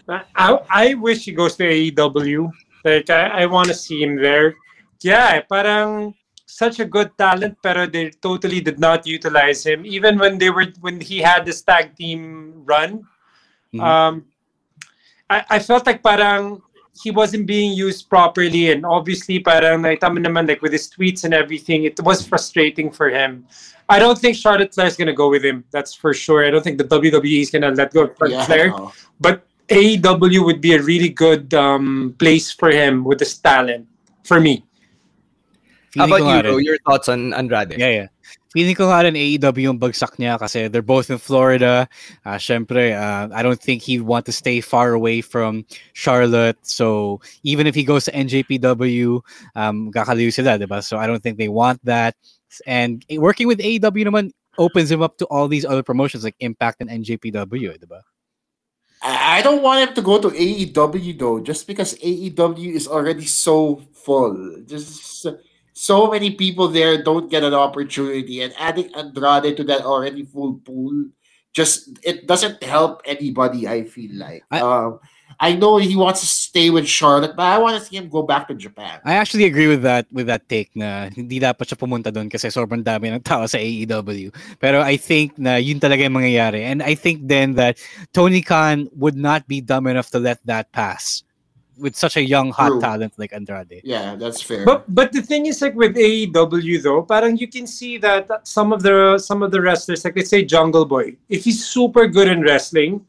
I, 0.08 0.60
I 0.70 0.94
wish 0.96 1.26
he 1.26 1.32
goes 1.32 1.56
to 1.58 1.64
AEW. 1.64 2.52
Like 2.84 3.10
I, 3.10 3.44
I 3.44 3.46
want 3.46 3.68
to 3.70 3.74
see 3.74 4.04
him 4.04 4.16
there. 4.16 4.56
Yeah, 5.00 5.40
parang 5.48 6.16
such 6.54 6.80
a 6.80 6.86
good 6.86 7.10
talent, 7.18 7.58
pero 7.64 7.88
they 7.88 8.12
totally 8.22 8.62
did 8.62 8.80
not 8.80 9.08
utilize 9.08 9.66
him. 9.66 9.86
Even 9.86 10.20
when 10.20 10.38
they 10.38 10.50
were 10.50 10.70
when 10.82 11.02
he 11.02 11.18
had 11.20 11.46
this 11.46 11.62
tag 11.62 11.98
team 11.98 12.62
run, 12.66 13.02
um, 13.82 14.26
I, 15.30 15.58
I 15.58 15.60
felt 15.60 15.86
like 15.86 16.04
parang 16.04 16.62
he 17.02 17.10
wasn't 17.10 17.48
being 17.48 17.74
used 17.74 18.08
properly, 18.08 18.70
and 18.72 18.86
obviously 18.86 19.42
parang 19.42 19.82
nakita 19.82 20.14
mo 20.14 20.22
naman 20.22 20.46
like 20.48 20.62
with 20.62 20.72
his 20.72 20.86
tweets 20.86 21.26
and 21.26 21.34
everything, 21.34 21.90
it 21.90 21.98
was 22.06 22.22
frustrating 22.22 22.94
for 22.94 23.10
him. 23.10 23.50
I 23.90 23.98
don't 23.98 24.18
think 24.18 24.38
Charlotte 24.38 24.74
Flair's 24.74 24.96
gonna 24.96 25.18
go 25.18 25.30
with 25.30 25.44
him. 25.44 25.66
That's 25.74 25.94
for 25.94 26.14
sure. 26.14 26.46
I 26.46 26.54
don't 26.54 26.64
think 26.64 26.78
the 26.78 26.86
WWE 26.86 27.42
is 27.42 27.50
gonna 27.50 27.74
let 27.74 27.94
go 27.94 28.06
of 28.06 28.14
Charlotte 28.18 28.38
Yeah, 28.38 28.46
Flair. 28.46 28.68
But 29.20 29.44
AEW 29.70 30.46
would 30.46 30.62
be 30.62 30.78
a 30.78 30.82
really 30.82 31.10
good 31.10 31.54
um, 31.54 32.16
place 32.20 32.52
for 32.52 32.70
him 32.70 33.04
with 33.04 33.20
his 33.20 33.38
talent. 33.42 33.88
For 34.24 34.40
me. 34.40 34.64
How 35.96 36.06
about 36.06 36.20
you, 36.20 36.26
nga 36.26 36.44
bro? 36.44 36.58
Your 36.58 36.78
thoughts 36.86 37.10
on 37.10 37.34
Andrade? 37.34 37.78
Yeah, 37.78 37.90
yeah. 37.90 38.08
Feeling 38.54 38.76
ko 38.76 38.90
nga 38.90 39.06
rin 39.06 39.18
AEW 39.18 39.74
yung 39.74 39.80
bagsak 39.80 40.18
niya 40.18 40.38
kasi 40.38 40.68
they're 40.70 40.86
both 40.86 41.10
in 41.10 41.18
Florida. 41.18 41.90
Uh, 42.26 42.38
Syempre, 42.38 42.94
uh, 42.94 43.30
I 43.34 43.42
don't 43.42 43.62
think 43.62 43.82
he'd 43.82 44.02
want 44.02 44.26
to 44.26 44.32
stay 44.32 44.62
far 44.62 44.94
away 44.94 45.22
from 45.22 45.66
Charlotte. 45.94 46.58
So 46.62 47.22
even 47.42 47.66
if 47.66 47.74
he 47.74 47.84
goes 47.84 48.06
to 48.06 48.12
NJPW, 48.12 49.22
um, 49.56 49.92
kakaliw 49.92 50.34
sila, 50.34 50.58
diba? 50.58 50.84
So 50.84 50.98
I 50.98 51.08
don't 51.08 51.22
think 51.22 51.38
they 51.38 51.50
want 51.50 51.84
that. 51.86 52.16
And 52.66 53.04
working 53.18 53.48
with 53.48 53.60
AEW 53.60 54.06
naman 54.06 54.32
opens 54.58 54.92
him 54.92 55.02
up 55.02 55.18
to 55.18 55.26
all 55.34 55.48
these 55.48 55.66
other 55.66 55.82
promotions 55.82 56.24
like 56.24 56.36
Impact 56.40 56.82
and 56.82 56.90
NJPW, 56.90 57.78
diba? 57.82 58.02
I 59.02 59.24
I 59.34 59.42
don't 59.42 59.62
want 59.66 59.82
him 59.82 59.96
to 59.96 60.02
go 60.02 60.22
to 60.22 60.30
AEW 60.30 61.18
though, 61.18 61.42
just 61.42 61.66
because 61.66 61.98
AEW 61.98 62.78
is 62.78 62.88
already 62.88 63.26
so 63.26 63.82
full. 63.92 64.62
Just 64.64 65.26
so 65.74 66.10
many 66.10 66.32
people 66.32 66.68
there 66.68 67.02
don't 67.02 67.30
get 67.30 67.44
an 67.44 67.54
opportunity, 67.54 68.42
and 68.42 68.54
adding 68.58 68.94
Andrade 68.96 69.58
to 69.58 69.64
that 69.66 69.82
already 69.82 70.24
full 70.24 70.62
pool 70.62 71.10
just 71.54 71.98
it 72.02 72.26
doesn't 72.26 72.62
help 72.64 73.02
anybody. 73.06 73.68
I 73.68 73.86
feel 73.86 74.14
like. 74.18 74.44
um, 74.52 75.00
I 75.40 75.56
know 75.56 75.78
he 75.78 75.96
wants 75.96 76.22
to 76.22 76.28
stay 76.28 76.70
with 76.70 76.88
Charlotte, 76.88 77.36
but 77.36 77.46
I 77.46 77.58
want 77.58 77.78
to 77.78 77.84
see 77.84 77.98
him 77.98 78.10
go 78.10 78.22
back 78.22 78.48
to 78.48 78.54
Japan. 78.54 79.00
I 79.06 79.16
actually 79.16 79.46
agree 79.46 79.68
with 79.68 79.82
that 79.82 80.06
with 80.12 80.28
that 80.28 80.48
take 80.50 80.70
na 80.78 81.10
hindi 81.10 81.42
dapat 81.42 81.66
siya 81.66 81.78
pumunta 81.78 82.14
doon 82.14 82.30
kasi 82.30 82.54
sobrang 82.54 82.86
dami 82.86 83.10
ng 83.14 83.24
tao 83.26 83.46
sa 83.50 83.58
AEW. 83.58 84.30
Pero 84.62 84.82
I 84.82 84.98
think 84.98 85.38
na 85.38 85.58
yun 85.58 85.82
talaga 85.82 86.06
yung 86.06 86.18
mangyayari. 86.22 86.62
And 86.66 86.86
I 86.86 86.94
think 86.94 87.26
then 87.26 87.58
that 87.58 87.82
Tony 88.14 88.42
Khan 88.42 88.90
would 88.94 89.18
not 89.18 89.50
be 89.50 89.62
dumb 89.62 89.90
enough 89.90 90.14
to 90.14 90.20
let 90.22 90.38
that 90.46 90.70
pass 90.74 91.26
with 91.78 91.96
such 91.96 92.18
a 92.18 92.24
young 92.24 92.52
hot 92.52 92.78
True. 92.78 92.82
talent 92.82 93.14
like 93.18 93.34
Andrade. 93.34 93.82
Yeah, 93.84 94.16
that's 94.16 94.42
fair. 94.42 94.66
But 94.66 94.86
but 94.94 95.12
the 95.12 95.22
thing 95.22 95.46
is 95.46 95.62
like 95.62 95.76
with 95.76 95.96
AEW 95.96 96.82
though, 96.82 97.02
parang 97.04 97.38
you 97.38 97.48
can 97.48 97.68
see 97.68 97.98
that 97.98 98.30
some 98.48 98.74
of 98.74 98.84
the 98.84 99.18
some 99.18 99.44
of 99.44 99.52
the 99.52 99.62
wrestlers, 99.62 100.06
like 100.06 100.16
let's 100.16 100.30
say 100.30 100.44
Jungle 100.44 100.86
Boy, 100.86 101.16
if 101.30 101.44
he's 101.44 101.66
super 101.66 102.08
good 102.08 102.28
in 102.28 102.42
wrestling, 102.42 103.06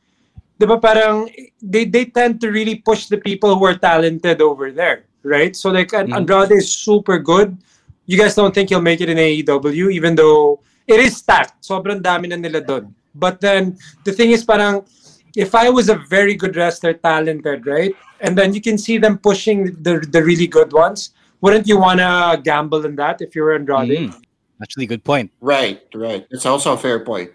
di 0.58 0.66
ba 0.66 0.78
parang 0.78 1.28
they 1.60 1.84
they 1.84 2.06
tend 2.06 2.40
to 2.40 2.50
really 2.50 2.76
push 2.80 3.06
the 3.06 3.18
people 3.18 3.56
who 3.56 3.64
are 3.64 3.76
talented 3.76 4.40
over 4.40 4.72
there, 4.72 5.04
right? 5.22 5.54
So 5.56 5.70
like 5.70 5.92
An- 5.92 6.08
mm-hmm. 6.08 6.24
Andrade 6.24 6.52
is 6.52 6.72
super 6.72 7.18
good. 7.18 7.56
You 8.06 8.18
guys 8.18 8.34
don't 8.34 8.52
think 8.52 8.68
he'll 8.68 8.84
make 8.84 9.00
it 9.00 9.08
in 9.08 9.16
AEW, 9.16 9.92
even 9.92 10.14
though 10.14 10.60
it 10.86 11.00
is 11.00 11.16
stacked. 11.16 11.64
Sobrang 11.64 12.00
dami 12.04 12.28
na 12.28 12.36
nila 12.36 12.60
doon. 12.60 12.92
But 13.14 13.40
then 13.40 13.78
the 14.04 14.12
thing 14.12 14.32
is 14.32 14.44
parang 14.44 14.84
if 15.36 15.54
I 15.54 15.68
was 15.68 15.88
a 15.88 15.96
very 15.96 16.34
good 16.34 16.56
wrestler, 16.56 16.94
talented, 16.94 17.66
right? 17.66 17.94
And 18.20 18.38
then 18.38 18.54
you 18.54 18.60
can 18.60 18.78
see 18.78 18.98
them 18.98 19.18
pushing 19.18 19.74
the 19.82 20.00
the 20.00 20.22
really 20.22 20.46
good 20.46 20.72
ones. 20.72 21.10
Wouldn't 21.40 21.66
you 21.66 21.78
wanna 21.78 22.40
gamble 22.42 22.84
on 22.86 22.96
that 22.96 23.20
if 23.20 23.34
you 23.34 23.42
were 23.42 23.54
Andrade? 23.54 24.14
Actually, 24.62 24.86
good 24.86 25.04
point. 25.04 25.30
Right, 25.40 25.82
right. 25.94 26.26
It's 26.30 26.46
also 26.46 26.72
a 26.72 26.78
fair 26.78 27.04
point. 27.04 27.30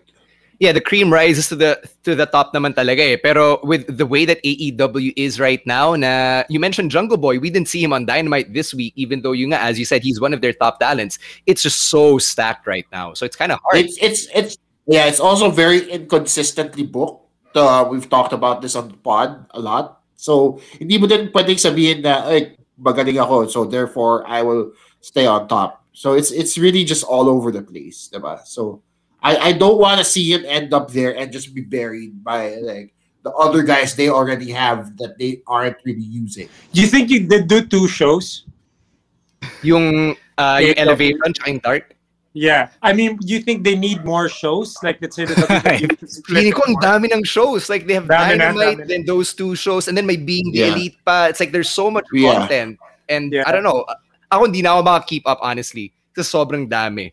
Yeah, 0.60 0.74
the 0.74 0.82
cream 0.82 1.14
rises 1.14 1.48
to 1.50 1.56
the 1.56 1.80
to 2.04 2.16
the 2.16 2.26
top 2.26 2.52
naman 2.52 2.76
talaga 2.76 3.16
eh. 3.16 3.18
Pero 3.22 3.64
with 3.64 3.88
the 3.88 4.06
way 4.06 4.26
that 4.26 4.44
AEW 4.44 5.14
is 5.16 5.40
right 5.40 5.64
now, 5.66 5.96
na 5.96 6.44
you 6.50 6.60
mentioned 6.60 6.92
Jungle 6.92 7.16
Boy, 7.16 7.40
we 7.40 7.50
didn't 7.50 7.70
see 7.70 7.80
him 7.80 7.94
on 7.94 8.04
Dynamite 8.04 8.52
this 8.52 8.74
week, 8.74 8.92
even 9.00 9.22
though 9.22 9.32
you 9.32 9.48
nga, 9.48 9.62
as 9.62 9.80
you 9.80 9.86
said, 9.86 10.04
he's 10.04 10.20
one 10.20 10.34
of 10.34 10.42
their 10.42 10.52
top 10.52 10.80
talents. 10.80 11.16
It's 11.46 11.64
just 11.64 11.88
so 11.88 12.18
stacked 12.18 12.68
right 12.68 12.84
now, 12.92 13.16
so 13.16 13.24
it's 13.24 13.40
kind 13.40 13.54
of 13.54 13.60
hard. 13.64 13.88
It's 13.88 13.96
it's 14.04 14.28
it's 14.36 14.58
yeah, 14.84 15.08
it's 15.08 15.22
also 15.24 15.48
very 15.50 15.88
inconsistently 15.88 16.84
booked. 16.84 17.29
Uh, 17.56 17.88
we've 17.90 18.10
talked 18.10 18.34
about 18.34 18.62
this 18.62 18.76
on 18.76 18.90
the 18.90 18.98
pod 18.98 19.46
a 19.52 19.60
lot. 19.60 20.02
So 20.16 20.60
hindi 20.78 20.98
mo 21.00 21.08
din 21.08 21.32
pwedeng 21.32 21.58
sabihin 21.58 22.04
na 22.04 22.28
ay 22.28 22.60
magaling 22.76 23.20
ako, 23.20 23.48
so 23.48 23.66
therefore 23.66 24.28
I 24.28 24.44
will 24.44 24.76
stay 25.02 25.26
on 25.26 25.48
top. 25.48 25.84
So 25.96 26.14
it's 26.14 26.32
it's 26.32 26.58
really 26.60 26.84
just 26.84 27.04
all 27.04 27.28
over 27.28 27.52
the 27.52 27.64
place, 27.64 28.12
diba? 28.12 28.44
So 28.46 28.84
I 29.24 29.52
I 29.52 29.52
don't 29.56 29.80
want 29.80 30.00
to 30.00 30.06
see 30.08 30.28
him 30.32 30.44
end 30.46 30.72
up 30.72 30.92
there 30.92 31.16
and 31.16 31.32
just 31.32 31.56
be 31.56 31.64
buried 31.64 32.24
by 32.24 32.60
like 32.60 32.96
the 33.24 33.32
other 33.36 33.64
guys 33.64 33.96
they 33.96 34.10
already 34.10 34.52
have 34.52 34.96
that 34.98 35.20
they 35.20 35.44
aren't 35.48 35.78
really 35.84 36.06
using. 36.06 36.48
Do 36.72 36.82
you 36.82 36.88
think 36.88 37.10
you 37.10 37.28
did 37.28 37.48
do 37.48 37.64
two 37.66 37.88
shows? 37.88 38.48
Yung 39.64 40.16
uh, 40.40 40.60
yung 40.64 40.76
AEW. 40.76 40.84
elevation 40.84 41.30
tsaka 41.36 41.48
yung 41.52 41.64
dark. 41.64 41.86
Yeah. 42.34 42.70
I 42.82 42.94
mean, 42.94 43.18
you 43.22 43.40
think 43.42 43.64
they 43.64 43.76
need 43.76 44.06
more 44.06 44.30
shows? 44.30 44.78
Like 44.84 45.02
let's 45.02 45.16
say 45.16 45.26
the 45.26 45.34
WWE 45.34 45.98
split 46.10 46.26
Feeling 46.30 46.54
ko 46.54 46.62
ang 46.70 46.78
dami 46.78 47.10
ng 47.10 47.24
shows. 47.26 47.70
Like 47.70 47.88
they 47.90 47.98
have 47.98 48.06
Dami 48.06 48.38
na, 48.38 48.54
Dynamite, 48.54 48.78
dami 48.78 48.82
na. 48.86 48.86
then 48.86 49.04
those 49.06 49.34
two 49.34 49.56
shows, 49.58 49.88
and 49.90 49.98
then 49.98 50.06
may 50.06 50.18
Being 50.18 50.52
the 50.54 50.60
Yeah. 50.70 50.74
Elite 50.78 50.98
pa. 51.04 51.26
It's 51.34 51.40
like 51.42 51.52
there's 51.52 51.70
so 51.74 51.90
much 51.90 52.06
Yeah. 52.14 52.46
content. 52.46 52.78
And 53.10 53.34
I 53.34 53.50
don't 53.52 53.66
know. 53.66 53.86
Ako 54.30 54.46
hindi 54.46 54.62
na 54.62 54.78
ako 54.78 54.82
maka-keep 54.86 55.26
up, 55.26 55.42
honestly. 55.42 55.90
Kasi 56.14 56.30
sobrang 56.30 56.70
dami. 56.70 57.10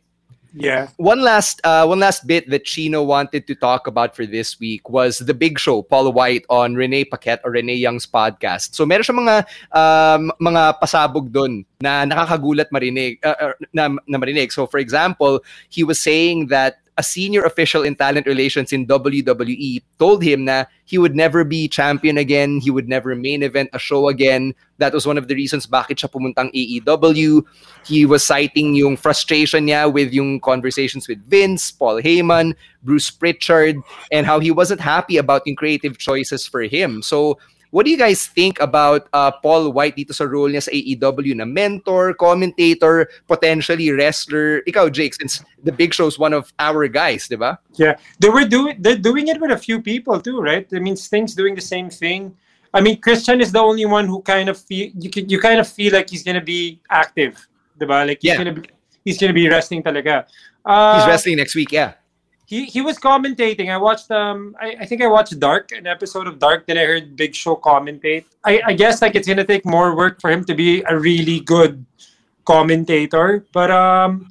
Yeah. 0.56 0.88
One 0.96 1.20
last 1.20 1.60
uh, 1.64 1.84
one 1.84 2.00
last 2.00 2.26
bit 2.26 2.48
that 2.48 2.64
Chino 2.64 3.02
wanted 3.04 3.46
to 3.46 3.54
talk 3.54 3.86
about 3.86 4.16
for 4.16 4.24
this 4.24 4.58
week 4.58 4.88
was 4.88 5.20
the 5.20 5.34
big 5.34 5.58
show, 5.60 5.82
Paul 5.82 6.12
White 6.12 6.48
on 6.48 6.74
Renee 6.74 7.04
Paquette 7.04 7.44
or 7.44 7.52
Renee 7.52 7.76
Young's 7.76 8.06
podcast. 8.08 8.74
So 8.74 8.88
meron 8.88 9.04
siya 9.04 9.16
mga 9.20 9.36
um, 9.76 10.32
mga 10.40 10.80
pasabog 10.80 11.28
doon 11.28 11.68
na 11.84 12.08
nakakagulat 12.08 12.72
marinig 12.72 13.20
uh, 13.20 13.52
uh, 13.52 13.56
na, 13.76 13.92
na 14.08 14.16
marinig. 14.16 14.50
So 14.50 14.66
for 14.66 14.80
example, 14.80 15.44
he 15.68 15.84
was 15.84 16.00
saying 16.00 16.48
that 16.48 16.80
a 16.96 17.02
senior 17.02 17.44
official 17.44 17.82
in 17.82 17.94
talent 17.94 18.26
relations 18.26 18.72
in 18.72 18.86
WWE 18.86 19.82
told 19.98 20.22
him 20.22 20.46
that 20.46 20.68
he 20.84 20.96
would 20.96 21.14
never 21.14 21.44
be 21.44 21.68
champion 21.68 22.16
again, 22.16 22.58
he 22.58 22.70
would 22.70 22.88
never 22.88 23.14
main 23.14 23.42
event 23.42 23.68
a 23.72 23.78
show 23.78 24.08
again. 24.08 24.54
That 24.78 24.94
was 24.94 25.06
one 25.06 25.18
of 25.18 25.28
the 25.28 25.34
reasons 25.34 25.66
bakit 25.66 25.98
siya 25.98 26.08
pumuntang 26.08 26.52
AEW. 26.56 27.44
He 27.84 28.06
was 28.06 28.24
citing 28.24 28.74
yung 28.74 28.96
frustration 28.96 29.66
niya 29.66 29.92
with 29.92 30.12
yung 30.12 30.40
conversations 30.40 31.08
with 31.08 31.20
Vince, 31.28 31.70
Paul 31.70 32.00
Heyman, 32.00 32.54
Bruce 32.82 33.10
Pritchard, 33.10 33.76
and 34.10 34.24
how 34.24 34.40
he 34.40 34.50
wasn't 34.50 34.80
happy 34.80 35.18
about 35.18 35.42
yung 35.44 35.56
creative 35.56 35.98
choices 35.98 36.46
for 36.46 36.62
him. 36.62 37.02
So, 37.02 37.38
what 37.70 37.84
do 37.84 37.90
you 37.90 37.98
guys 37.98 38.26
think 38.26 38.60
about 38.60 39.08
uh, 39.12 39.30
Paul 39.30 39.72
White 39.72 39.96
dito 39.96 40.14
sa 40.14 40.24
role 40.24 40.48
niya 40.48 40.62
sa 40.62 40.70
AEW 40.70 41.34
na 41.36 41.44
mentor, 41.44 42.14
commentator, 42.14 43.08
potentially 43.26 43.90
wrestler? 43.90 44.62
Ikaw, 44.68 44.90
Jake, 44.92 45.14
since 45.14 45.44
the 45.64 45.72
Big 45.72 45.92
Show 45.94 46.06
is 46.06 46.18
one 46.18 46.32
of 46.32 46.52
our 46.58 46.86
guys, 46.88 47.28
di 47.28 47.36
ba? 47.36 47.58
Yeah, 47.74 47.96
they 48.20 48.28
were 48.28 48.44
doing 48.44 48.76
they're 48.80 48.98
doing 48.98 49.28
it 49.28 49.40
with 49.40 49.50
a 49.50 49.58
few 49.58 49.80
people 49.82 50.20
too, 50.20 50.40
right? 50.40 50.66
I 50.72 50.78
mean, 50.78 50.96
Sting's 50.96 51.34
doing 51.34 51.54
the 51.54 51.64
same 51.64 51.90
thing. 51.90 52.34
I 52.74 52.80
mean, 52.80 53.00
Christian 53.00 53.40
is 53.40 53.52
the 53.52 53.60
only 53.60 53.86
one 53.86 54.06
who 54.06 54.20
kind 54.22 54.48
of 54.48 54.58
feel 54.60 54.90
you 54.98 55.08
can 55.10 55.28
you 55.28 55.40
kind 55.40 55.60
of 55.60 55.66
feel 55.68 55.92
like 55.92 56.10
he's 56.10 56.22
gonna 56.22 56.44
be 56.44 56.80
active, 56.90 57.40
diba? 57.80 58.06
Like 58.06 58.20
he's 58.20 58.32
Yeah. 58.32 58.38
gonna 58.38 58.52
be 58.52 58.68
he's 59.04 59.16
gonna 59.18 59.32
be 59.36 59.48
wrestling 59.48 59.82
talaga. 59.82 60.26
Uh, 60.66 60.98
He's 60.98 61.06
wrestling 61.06 61.36
next 61.38 61.54
week, 61.54 61.70
yeah. 61.70 61.94
He 62.46 62.64
he 62.64 62.80
was 62.80 62.96
commentating. 62.96 63.74
I 63.74 63.76
watched 63.76 64.10
um 64.10 64.54
I, 64.62 64.76
I 64.80 64.86
think 64.86 65.02
I 65.02 65.08
watched 65.10 65.34
Dark, 65.42 65.72
an 65.72 65.86
episode 65.86 66.26
of 66.30 66.38
Dark, 66.38 66.66
then 66.66 66.78
I 66.78 66.86
heard 66.86 67.16
Big 67.18 67.34
Show 67.34 67.56
commentate. 67.58 68.24
I, 68.46 68.62
I 68.70 68.72
guess 68.72 69.02
like 69.02 69.16
it's 69.18 69.26
gonna 69.26 69.44
take 69.44 69.66
more 69.66 69.96
work 69.98 70.20
for 70.20 70.30
him 70.30 70.44
to 70.46 70.54
be 70.54 70.82
a 70.86 70.94
really 70.96 71.40
good 71.40 71.84
commentator. 72.46 73.44
But 73.52 73.70
um 73.74 74.30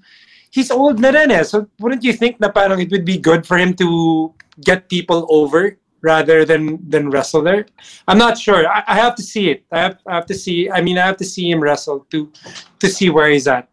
he's 0.50 0.72
old 0.72 1.04
na 1.04 1.12
rin 1.12 1.30
eh. 1.32 1.44
So 1.44 1.68
wouldn't 1.80 2.04
you 2.08 2.14
think 2.16 2.40
na 2.40 2.48
parang 2.50 2.80
it 2.80 2.90
would 2.90 3.04
be 3.04 3.20
good 3.20 3.44
for 3.46 3.58
him 3.60 3.76
to 3.84 4.32
get 4.64 4.88
people 4.88 5.28
over 5.28 5.76
rather 6.00 6.46
than 6.48 6.80
than 6.88 7.12
wrestle 7.12 7.44
there? 7.44 7.68
I'm 8.08 8.18
not 8.18 8.40
sure. 8.40 8.64
I, 8.64 8.80
I 8.88 8.96
have 8.96 9.20
to 9.20 9.24
see 9.24 9.52
it. 9.52 9.68
I 9.76 9.80
have, 9.92 10.00
I 10.08 10.16
have 10.16 10.26
to 10.32 10.36
see 10.40 10.72
I 10.72 10.80
mean 10.80 10.96
I 10.98 11.06
have 11.06 11.20
to 11.20 11.28
see 11.28 11.52
him 11.52 11.60
wrestle 11.60 12.08
to 12.16 12.32
to 12.80 12.88
see 12.88 13.12
where 13.12 13.28
he's 13.28 13.44
at. 13.52 13.68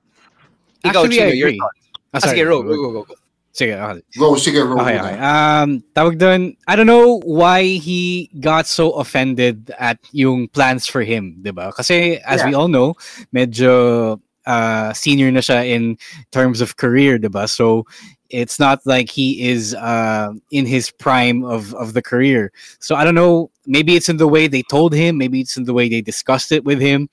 Ikaw, 0.82 1.06
Actually, 1.06 1.22
I 1.22 1.30
Chino, 1.30 1.46
agree. 1.46 1.58
thoughts? 1.62 1.78
Ah, 2.14 2.18
sorry. 2.18 2.42
sige, 2.42 2.44
go, 2.50 2.58
go, 2.66 2.74
go, 2.74 2.90
go, 2.90 3.02
go. 3.06 3.14
Sige, 3.52 3.76
okay. 3.76 4.00
Go, 4.16 4.34
sige, 4.40 4.64
roll 4.64 4.80
Okay, 4.80 4.96
okay. 4.96 5.16
Um, 5.20 5.84
tawag 5.92 6.16
doon, 6.16 6.56
I 6.66 6.74
don't 6.74 6.88
know 6.88 7.20
why 7.28 7.76
he 7.76 8.32
got 8.40 8.66
so 8.66 8.92
offended 8.96 9.70
at 9.78 10.00
yung 10.12 10.48
plans 10.48 10.88
for 10.88 11.04
him, 11.04 11.36
di 11.44 11.52
ba? 11.52 11.68
Kasi 11.68 12.16
as 12.24 12.40
we 12.44 12.56
all 12.56 12.68
know, 12.68 12.96
medyo 13.28 14.16
uh, 14.48 14.92
senior 14.96 15.30
na 15.30 15.44
siya 15.44 15.68
in 15.68 16.00
terms 16.32 16.64
of 16.64 16.80
career, 16.80 17.20
di 17.20 17.28
ba? 17.28 17.44
So 17.44 17.84
it's 18.32 18.56
not 18.56 18.80
like 18.88 19.12
he 19.12 19.44
is 19.44 19.76
uh, 19.76 20.32
in 20.50 20.64
his 20.64 20.88
prime 20.88 21.44
of, 21.44 21.76
of 21.76 21.92
the 21.92 22.00
career. 22.00 22.56
So 22.80 22.96
I 22.96 23.04
don't 23.04 23.14
know, 23.14 23.51
maybe 23.66 23.94
it's 23.96 24.08
in 24.08 24.16
the 24.16 24.28
way 24.28 24.46
they 24.46 24.62
told 24.62 24.94
him, 24.94 25.18
maybe 25.18 25.40
it's 25.40 25.56
in 25.56 25.64
the 25.64 25.72
way 25.72 25.88
they 25.88 26.00
discussed 26.00 26.52
it 26.52 26.64
with 26.64 26.80
him. 26.80 27.08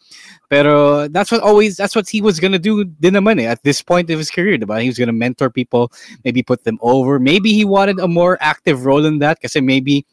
Pero 0.49 1.07
that's 1.07 1.31
what 1.31 1.41
always 1.41 1.77
that's 1.77 1.95
what 1.95 2.09
he 2.09 2.21
was 2.21 2.39
gonna 2.39 2.59
do 2.59 2.83
din 2.85 3.13
naman 3.13 3.41
eh, 3.41 3.45
at 3.45 3.63
this 3.63 3.81
point 3.81 4.09
of 4.09 4.17
his 4.17 4.31
career, 4.31 4.57
diba? 4.57 4.81
He 4.81 4.89
was 4.89 4.97
gonna 4.97 5.13
mentor 5.13 5.49
people, 5.49 5.91
maybe 6.23 6.43
put 6.43 6.63
them 6.63 6.79
over. 6.81 7.19
Maybe 7.19 7.53
he 7.53 7.65
wanted 7.65 7.99
a 7.99 8.07
more 8.07 8.37
active 8.41 8.85
role 8.85 9.05
in 9.05 9.19
that 9.19 9.41
kasi 9.41 9.61
maybe 9.61 10.05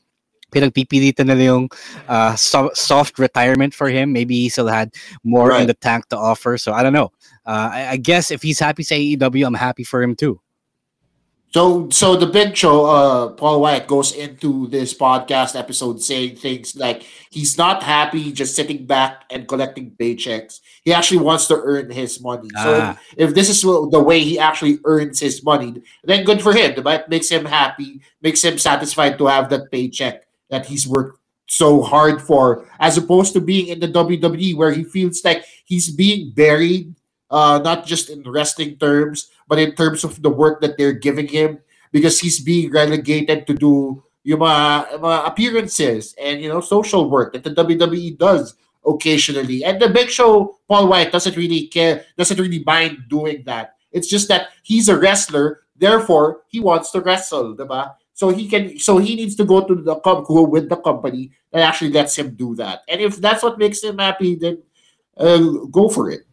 pinagpipilitan 0.52 1.26
nila 1.26 1.42
yung 1.42 1.68
uh, 2.08 2.36
so- 2.36 2.70
soft 2.74 3.18
retirement 3.18 3.74
for 3.74 3.88
him. 3.88 4.12
Maybe 4.12 4.46
he 4.46 4.48
still 4.48 4.68
had 4.68 4.94
more 5.24 5.50
in 5.52 5.66
the 5.66 5.74
tank 5.74 6.08
to 6.10 6.16
offer. 6.16 6.56
So 6.58 6.72
I 6.72 6.82
don't 6.82 6.92
know. 6.92 7.10
Uh, 7.44 7.70
I, 7.72 7.86
I 7.92 7.96
guess 7.96 8.30
if 8.30 8.42
he's 8.42 8.58
happy 8.58 8.82
sa 8.82 8.94
AEW, 8.94 9.46
I'm 9.46 9.54
happy 9.54 9.84
for 9.84 10.02
him 10.02 10.14
too. 10.14 10.40
So, 11.54 11.88
so 11.88 12.16
the 12.16 12.26
Big 12.26 12.54
Show, 12.54 12.84
uh, 12.84 13.28
Paul 13.30 13.62
White 13.62 13.86
goes 13.86 14.12
into 14.12 14.66
this 14.66 14.92
podcast 14.92 15.58
episode 15.58 16.02
saying 16.02 16.36
things 16.36 16.76
like 16.76 17.04
he's 17.30 17.56
not 17.56 17.82
happy 17.82 18.30
just 18.32 18.54
sitting 18.54 18.84
back 18.84 19.24
and 19.30 19.48
collecting 19.48 19.92
paychecks. 19.98 20.60
He 20.84 20.92
actually 20.92 21.20
wants 21.24 21.46
to 21.46 21.56
earn 21.56 21.88
his 21.90 22.20
money. 22.20 22.50
So, 22.62 22.80
Ah. 22.82 22.98
if, 23.16 23.30
if 23.30 23.34
this 23.34 23.48
is 23.48 23.62
the 23.62 24.02
way 24.04 24.20
he 24.20 24.38
actually 24.38 24.80
earns 24.84 25.20
his 25.20 25.42
money, 25.42 25.80
then 26.04 26.24
good 26.24 26.42
for 26.42 26.52
him. 26.52 26.74
That 26.82 27.08
makes 27.08 27.30
him 27.30 27.46
happy, 27.46 28.02
makes 28.20 28.44
him 28.44 28.58
satisfied 28.58 29.16
to 29.16 29.26
have 29.26 29.48
that 29.48 29.70
paycheck 29.70 30.26
that 30.50 30.66
he's 30.66 30.86
worked 30.86 31.20
so 31.48 31.80
hard 31.80 32.20
for, 32.20 32.66
as 32.80 32.98
opposed 32.98 33.32
to 33.32 33.40
being 33.40 33.68
in 33.68 33.78
the 33.80 33.88
WWE 33.88 34.56
where 34.56 34.72
he 34.72 34.82
feels 34.84 35.24
like 35.24 35.44
he's 35.64 35.88
being 35.88 36.32
buried, 36.34 36.95
uh, 37.30 37.60
not 37.62 37.86
just 37.86 38.10
in 38.10 38.22
wrestling 38.24 38.76
terms, 38.76 39.30
but 39.48 39.58
in 39.58 39.74
terms 39.74 40.04
of 40.04 40.22
the 40.22 40.30
work 40.30 40.60
that 40.60 40.76
they're 40.76 40.92
giving 40.92 41.28
him, 41.28 41.58
because 41.92 42.20
he's 42.20 42.40
being 42.40 42.70
relegated 42.70 43.46
to 43.46 43.54
do 43.54 44.02
yung 44.26 44.40
mga, 44.40 44.98
mga 44.98 45.26
appearances 45.26 46.14
and 46.18 46.42
you 46.42 46.50
know 46.50 46.60
social 46.60 47.08
work 47.08 47.32
that 47.32 47.44
the 47.44 47.54
WWE 47.54 48.18
does 48.18 48.58
occasionally. 48.86 49.64
And 49.64 49.80
the 49.80 49.88
Big 49.88 50.10
Show, 50.10 50.58
Paul 50.68 50.88
White 50.88 51.12
doesn't 51.12 51.36
really 51.36 51.66
care, 51.68 52.04
doesn't 52.16 52.38
really 52.38 52.62
mind 52.64 53.06
doing 53.08 53.42
that. 53.46 53.74
It's 53.92 54.08
just 54.08 54.28
that 54.28 54.48
he's 54.62 54.88
a 54.88 54.98
wrestler, 54.98 55.62
therefore 55.76 56.42
he 56.48 56.60
wants 56.60 56.90
to 56.92 57.00
wrestle, 57.00 57.56
diba? 57.56 57.94
So 58.14 58.30
he 58.30 58.48
can, 58.48 58.78
so 58.78 58.98
he 58.98 59.14
needs 59.14 59.36
to 59.36 59.44
go 59.44 59.62
to 59.64 59.74
the 59.74 59.96
com 59.96 60.24
go 60.24 60.42
with 60.42 60.68
the 60.68 60.76
company 60.76 61.30
that 61.52 61.62
actually 61.62 61.92
lets 61.92 62.16
him 62.16 62.34
do 62.34 62.54
that. 62.56 62.82
And 62.88 63.00
if 63.00 63.16
that's 63.16 63.42
what 63.42 63.58
makes 63.58 63.82
him 63.82 63.98
happy, 63.98 64.34
then 64.34 64.62
uh, 65.16 65.68
go 65.70 65.88
for 65.88 66.10
it. 66.10 66.26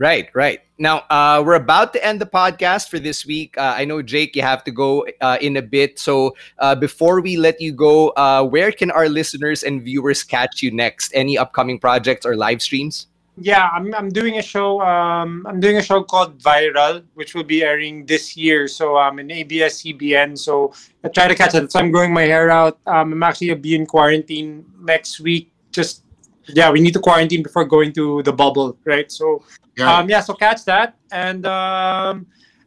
Right, 0.00 0.30
right. 0.32 0.60
Now, 0.78 1.04
uh, 1.10 1.42
we're 1.44 1.60
about 1.60 1.92
to 1.92 2.02
end 2.02 2.22
the 2.22 2.26
podcast 2.26 2.88
for 2.88 2.98
this 2.98 3.26
week. 3.26 3.52
Uh, 3.58 3.74
I 3.76 3.84
know, 3.84 4.00
Jake, 4.00 4.34
you 4.34 4.40
have 4.40 4.64
to 4.64 4.70
go 4.70 5.06
uh, 5.20 5.36
in 5.42 5.58
a 5.58 5.62
bit. 5.62 5.98
So, 5.98 6.34
uh, 6.58 6.74
before 6.74 7.20
we 7.20 7.36
let 7.36 7.60
you 7.60 7.70
go, 7.70 8.08
uh, 8.16 8.42
where 8.42 8.72
can 8.72 8.90
our 8.90 9.10
listeners 9.10 9.62
and 9.62 9.84
viewers 9.84 10.24
catch 10.24 10.62
you 10.62 10.70
next? 10.70 11.12
Any 11.14 11.36
upcoming 11.36 11.78
projects 11.78 12.24
or 12.24 12.34
live 12.34 12.62
streams? 12.62 13.08
Yeah, 13.36 13.68
I'm, 13.68 13.94
I'm 13.94 14.08
doing 14.08 14.38
a 14.38 14.42
show. 14.42 14.80
Um, 14.80 15.46
I'm 15.46 15.60
doing 15.60 15.76
a 15.76 15.82
show 15.82 16.02
called 16.02 16.38
Viral, 16.38 17.04
which 17.12 17.34
will 17.34 17.44
be 17.44 17.62
airing 17.62 18.06
this 18.06 18.38
year. 18.38 18.68
So 18.68 18.96
I'm 18.96 19.12
um, 19.12 19.18
in 19.18 19.30
ABS 19.30 19.82
CBN. 19.82 20.38
So 20.38 20.72
I 21.04 21.08
try 21.08 21.28
to 21.28 21.34
catch 21.34 21.54
it. 21.54 21.70
So 21.70 21.78
I'm 21.78 21.90
growing 21.90 22.14
my 22.14 22.24
hair 22.24 22.48
out. 22.48 22.78
Um, 22.86 23.12
I'm 23.12 23.22
actually 23.22 23.48
gonna 23.48 23.60
be 23.60 23.74
in 23.74 23.84
quarantine 23.84 24.64
next 24.80 25.20
week. 25.20 25.52
Just 25.72 26.04
yeah, 26.48 26.70
we 26.70 26.80
need 26.80 26.92
to 26.94 27.00
quarantine 27.00 27.42
before 27.42 27.64
going 27.64 27.92
to 27.94 28.22
the 28.22 28.32
bubble, 28.32 28.76
right? 28.84 29.10
So 29.10 29.42
um, 29.80 30.08
yeah, 30.08 30.20
so 30.20 30.34
catch 30.34 30.64
that. 30.64 30.96
And 31.12 31.46
um, 31.46 32.26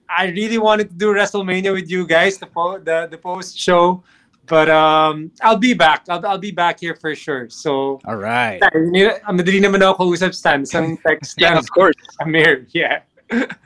I 0.10 0.28
really 0.28 0.58
wanted 0.58 0.90
to 0.90 0.96
do 0.96 1.14
WrestleMania 1.14 1.74
with 1.74 1.90
you 1.90 2.06
guys, 2.06 2.38
the 2.38 2.48
po- 2.48 2.80
the, 2.80 3.08
the 3.10 3.18
post 3.18 3.58
show. 3.58 4.04
But 4.46 4.70
um, 4.70 5.32
I'll 5.42 5.58
be 5.58 5.74
back. 5.74 6.06
I'll, 6.10 6.26
I'll 6.26 6.38
be 6.38 6.52
back 6.52 6.80
here 6.80 6.96
for 6.96 7.16
sure. 7.16 7.50
So 7.50 8.02
All 8.06 8.18
right. 8.18 8.62
ang 8.62 9.40
madali 9.40 9.64
naman 9.64 9.80
ako 9.80 10.12
kausap 10.12 10.36
Stan. 10.36 10.64
Isang 10.64 11.00
text 11.08 11.40
Yeah, 11.40 11.58
of 11.58 11.70
course. 11.72 11.96
Amir, 12.20 12.68
yeah. 12.76 13.08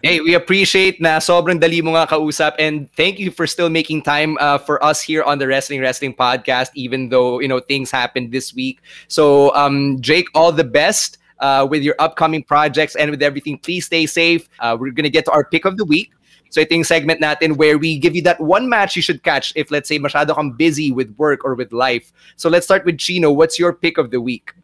Hey, 0.03 0.22
we 0.22 0.34
appreciate 0.34 1.01
na 1.01 1.20
sobrang 1.20 1.59
dali 1.59 1.84
mo 1.84 1.95
nga 1.95 2.07
kausap 2.07 2.55
and 2.59 2.88
thank 2.93 3.20
you 3.20 3.32
for 3.32 3.45
still 3.47 3.70
making 3.70 4.01
time 4.01 4.38
uh, 4.39 4.57
for 4.57 4.80
us 4.84 5.01
here 5.01 5.24
on 5.24 5.39
the 5.39 5.47
Wrestling 5.47 5.82
Wrestling 5.82 6.13
podcast 6.13 6.72
even 6.76 7.09
though, 7.09 7.39
you 7.39 7.47
know, 7.47 7.59
things 7.59 7.91
happened 7.91 8.32
this 8.32 8.53
week. 8.53 8.80
So, 9.07 9.53
um 9.55 9.99
Jake, 9.99 10.28
all 10.34 10.51
the 10.51 10.63
best 10.63 11.18
uh, 11.39 11.68
with 11.70 11.84
your 11.84 11.95
upcoming 11.99 12.43
projects 12.43 12.95
and 12.95 13.11
with 13.11 13.22
everything. 13.22 13.57
Please 13.57 13.86
stay 13.86 14.05
safe. 14.05 14.49
Uh, 14.59 14.78
we're 14.80 14.91
going 14.91 15.03
to 15.03 15.09
get 15.09 15.26
to 15.26 15.32
our 15.32 15.43
pick 15.43 15.65
of 15.65 15.78
the 15.78 15.86
week. 15.86 16.11
So 16.49 16.61
ito 16.61 16.74
yung 16.74 16.88
segment 16.88 17.20
natin 17.20 17.57
where 17.57 17.78
we 17.78 17.99
give 17.99 18.15
you 18.15 18.22
that 18.24 18.39
one 18.39 18.70
match 18.70 18.95
you 18.95 19.01
should 19.01 19.22
catch 19.24 19.51
if 19.55 19.70
let's 19.70 19.89
say 19.89 19.99
masyado 19.99 20.34
kang 20.34 20.51
busy 20.55 20.91
with 20.91 21.11
work 21.18 21.43
or 21.43 21.55
with 21.55 21.74
life. 21.74 22.13
So 22.38 22.47
let's 22.49 22.65
start 22.65 22.86
with 22.86 22.97
Chino. 22.97 23.32
What's 23.32 23.59
your 23.59 23.74
pick 23.74 23.97
of 23.97 24.11
the 24.11 24.22
week? 24.22 24.55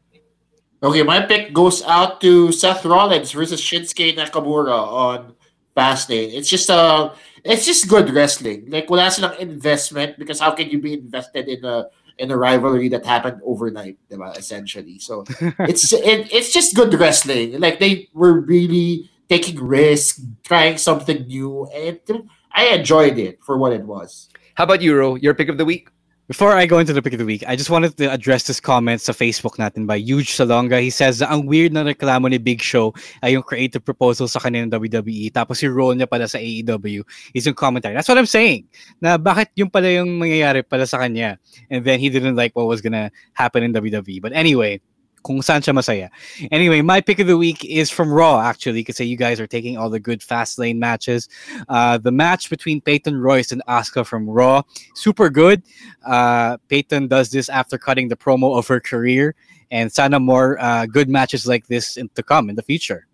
Okay, 0.83 1.01
my 1.01 1.21
pick 1.21 1.53
goes 1.53 1.81
out 1.83 2.19
to 2.19 2.51
Seth 2.51 2.83
Rollins 2.83 3.31
versus 3.31 3.61
Shinsuke 3.61 4.17
Nakamura 4.19 4.75
on 4.75 5.33
Fastlane. 5.77 6.35
It's 6.35 6.49
just 6.49 6.69
uh 6.69 7.15
it's 7.45 7.65
just 7.65 7.87
good 7.87 8.11
wrestling. 8.11 8.67
Like 8.67 8.89
wala 8.89 9.09
silang 9.09 9.39
investment 9.39 10.19
because 10.19 10.43
how 10.43 10.51
can 10.51 10.69
you 10.69 10.83
be 10.83 10.99
invested 10.99 11.47
in 11.47 11.63
a 11.63 11.87
in 12.19 12.31
a 12.31 12.37
rivalry 12.37 12.89
that 12.89 13.05
happened 13.05 13.39
overnight, 13.45 13.97
diba, 14.11 14.37
essentially. 14.37 14.99
So 14.99 15.23
it's 15.71 15.93
it, 15.93 16.27
it's 16.35 16.51
just 16.51 16.75
good 16.75 16.93
wrestling. 16.93 17.59
Like 17.63 17.79
they 17.79 18.09
were 18.11 18.41
really 18.41 19.09
taking 19.29 19.63
risks, 19.63 20.19
trying 20.43 20.77
something 20.77 21.25
new, 21.27 21.63
and 21.71 22.27
I 22.51 22.75
enjoyed 22.75 23.17
it 23.17 23.39
for 23.41 23.57
what 23.57 23.71
it 23.71 23.87
was. 23.87 24.27
How 24.55 24.65
about 24.65 24.81
you, 24.81 24.95
Ro? 24.95 25.15
Your 25.15 25.33
pick 25.33 25.47
of 25.47 25.57
the 25.57 25.65
week? 25.65 25.87
Before 26.31 26.55
I 26.55 26.65
go 26.65 26.79
into 26.79 26.93
the 26.93 27.01
pick 27.01 27.11
of 27.11 27.19
the 27.19 27.27
week, 27.27 27.43
I 27.51 27.57
just 27.57 27.69
wanted 27.69 27.97
to 27.99 28.07
address 28.07 28.47
this 28.47 28.63
comment 28.63 29.03
sa 29.03 29.11
Facebook 29.11 29.59
natin 29.59 29.83
by 29.83 29.99
Huge 29.99 30.31
Salonga. 30.31 30.79
He 30.79 30.87
says, 30.87 31.19
ang 31.19 31.43
weird 31.43 31.75
na 31.75 31.83
reklamo 31.83 32.31
ni 32.31 32.39
Big 32.39 32.63
Show 32.63 32.95
ay 33.19 33.35
yung 33.35 33.43
creative 33.43 33.83
proposal 33.83 34.31
sa 34.31 34.39
kanya 34.39 34.63
ng 34.63 34.71
WWE. 34.71 35.35
Tapos 35.35 35.59
yung 35.59 35.75
role 35.75 35.99
niya 35.99 36.07
pala 36.07 36.23
sa 36.31 36.39
AEW 36.39 37.03
is 37.35 37.43
yung 37.43 37.59
commentary. 37.59 37.91
That's 37.91 38.07
what 38.07 38.15
I'm 38.15 38.31
saying. 38.31 38.71
Na 39.03 39.19
bakit 39.19 39.51
yung 39.59 39.67
pala 39.67 39.91
yung 39.91 40.15
mangyayari 40.15 40.63
pala 40.63 40.87
sa 40.87 41.03
kanya. 41.03 41.35
And 41.67 41.83
then 41.83 41.99
he 41.99 42.07
didn't 42.07 42.39
like 42.39 42.55
what 42.55 42.71
was 42.71 42.79
gonna 42.79 43.11
happen 43.35 43.59
in 43.59 43.75
WWE. 43.75 44.23
But 44.23 44.31
anyway, 44.31 44.79
kung 45.23 45.41
saan 45.41 45.61
siya 45.61 45.73
masaya. 45.73 46.09
Anyway, 46.51 46.81
my 46.81 47.01
pick 47.01 47.19
of 47.19 47.27
the 47.27 47.37
week 47.37 47.63
is 47.65 47.89
from 47.89 48.11
Raw, 48.11 48.39
actually, 48.41 48.81
because 48.81 48.97
say 48.97 49.05
you 49.05 49.17
guys 49.17 49.39
are 49.39 49.47
taking 49.47 49.77
all 49.77 49.89
the 49.89 49.99
good 49.99 50.19
Fastlane 50.19 50.77
matches. 50.77 51.29
Uh, 51.69 51.97
the 51.97 52.11
match 52.11 52.49
between 52.49 52.81
Peyton 52.81 53.19
Royce 53.19 53.51
and 53.51 53.61
Asuka 53.67 54.05
from 54.05 54.29
Raw, 54.29 54.63
super 54.95 55.29
good. 55.29 55.63
Uh, 56.05 56.57
Peyton 56.67 57.07
does 57.07 57.31
this 57.31 57.49
after 57.49 57.77
cutting 57.77 58.09
the 58.09 58.17
promo 58.17 58.57
of 58.57 58.67
her 58.67 58.79
career, 58.79 59.35
and 59.71 59.91
sana 59.91 60.19
more 60.19 60.59
uh, 60.59 60.85
good 60.85 61.09
matches 61.09 61.47
like 61.47 61.67
this 61.67 61.97
in, 61.97 62.09
to 62.15 62.23
come 62.23 62.49
in 62.49 62.55
the 62.55 62.63
future. 62.63 63.07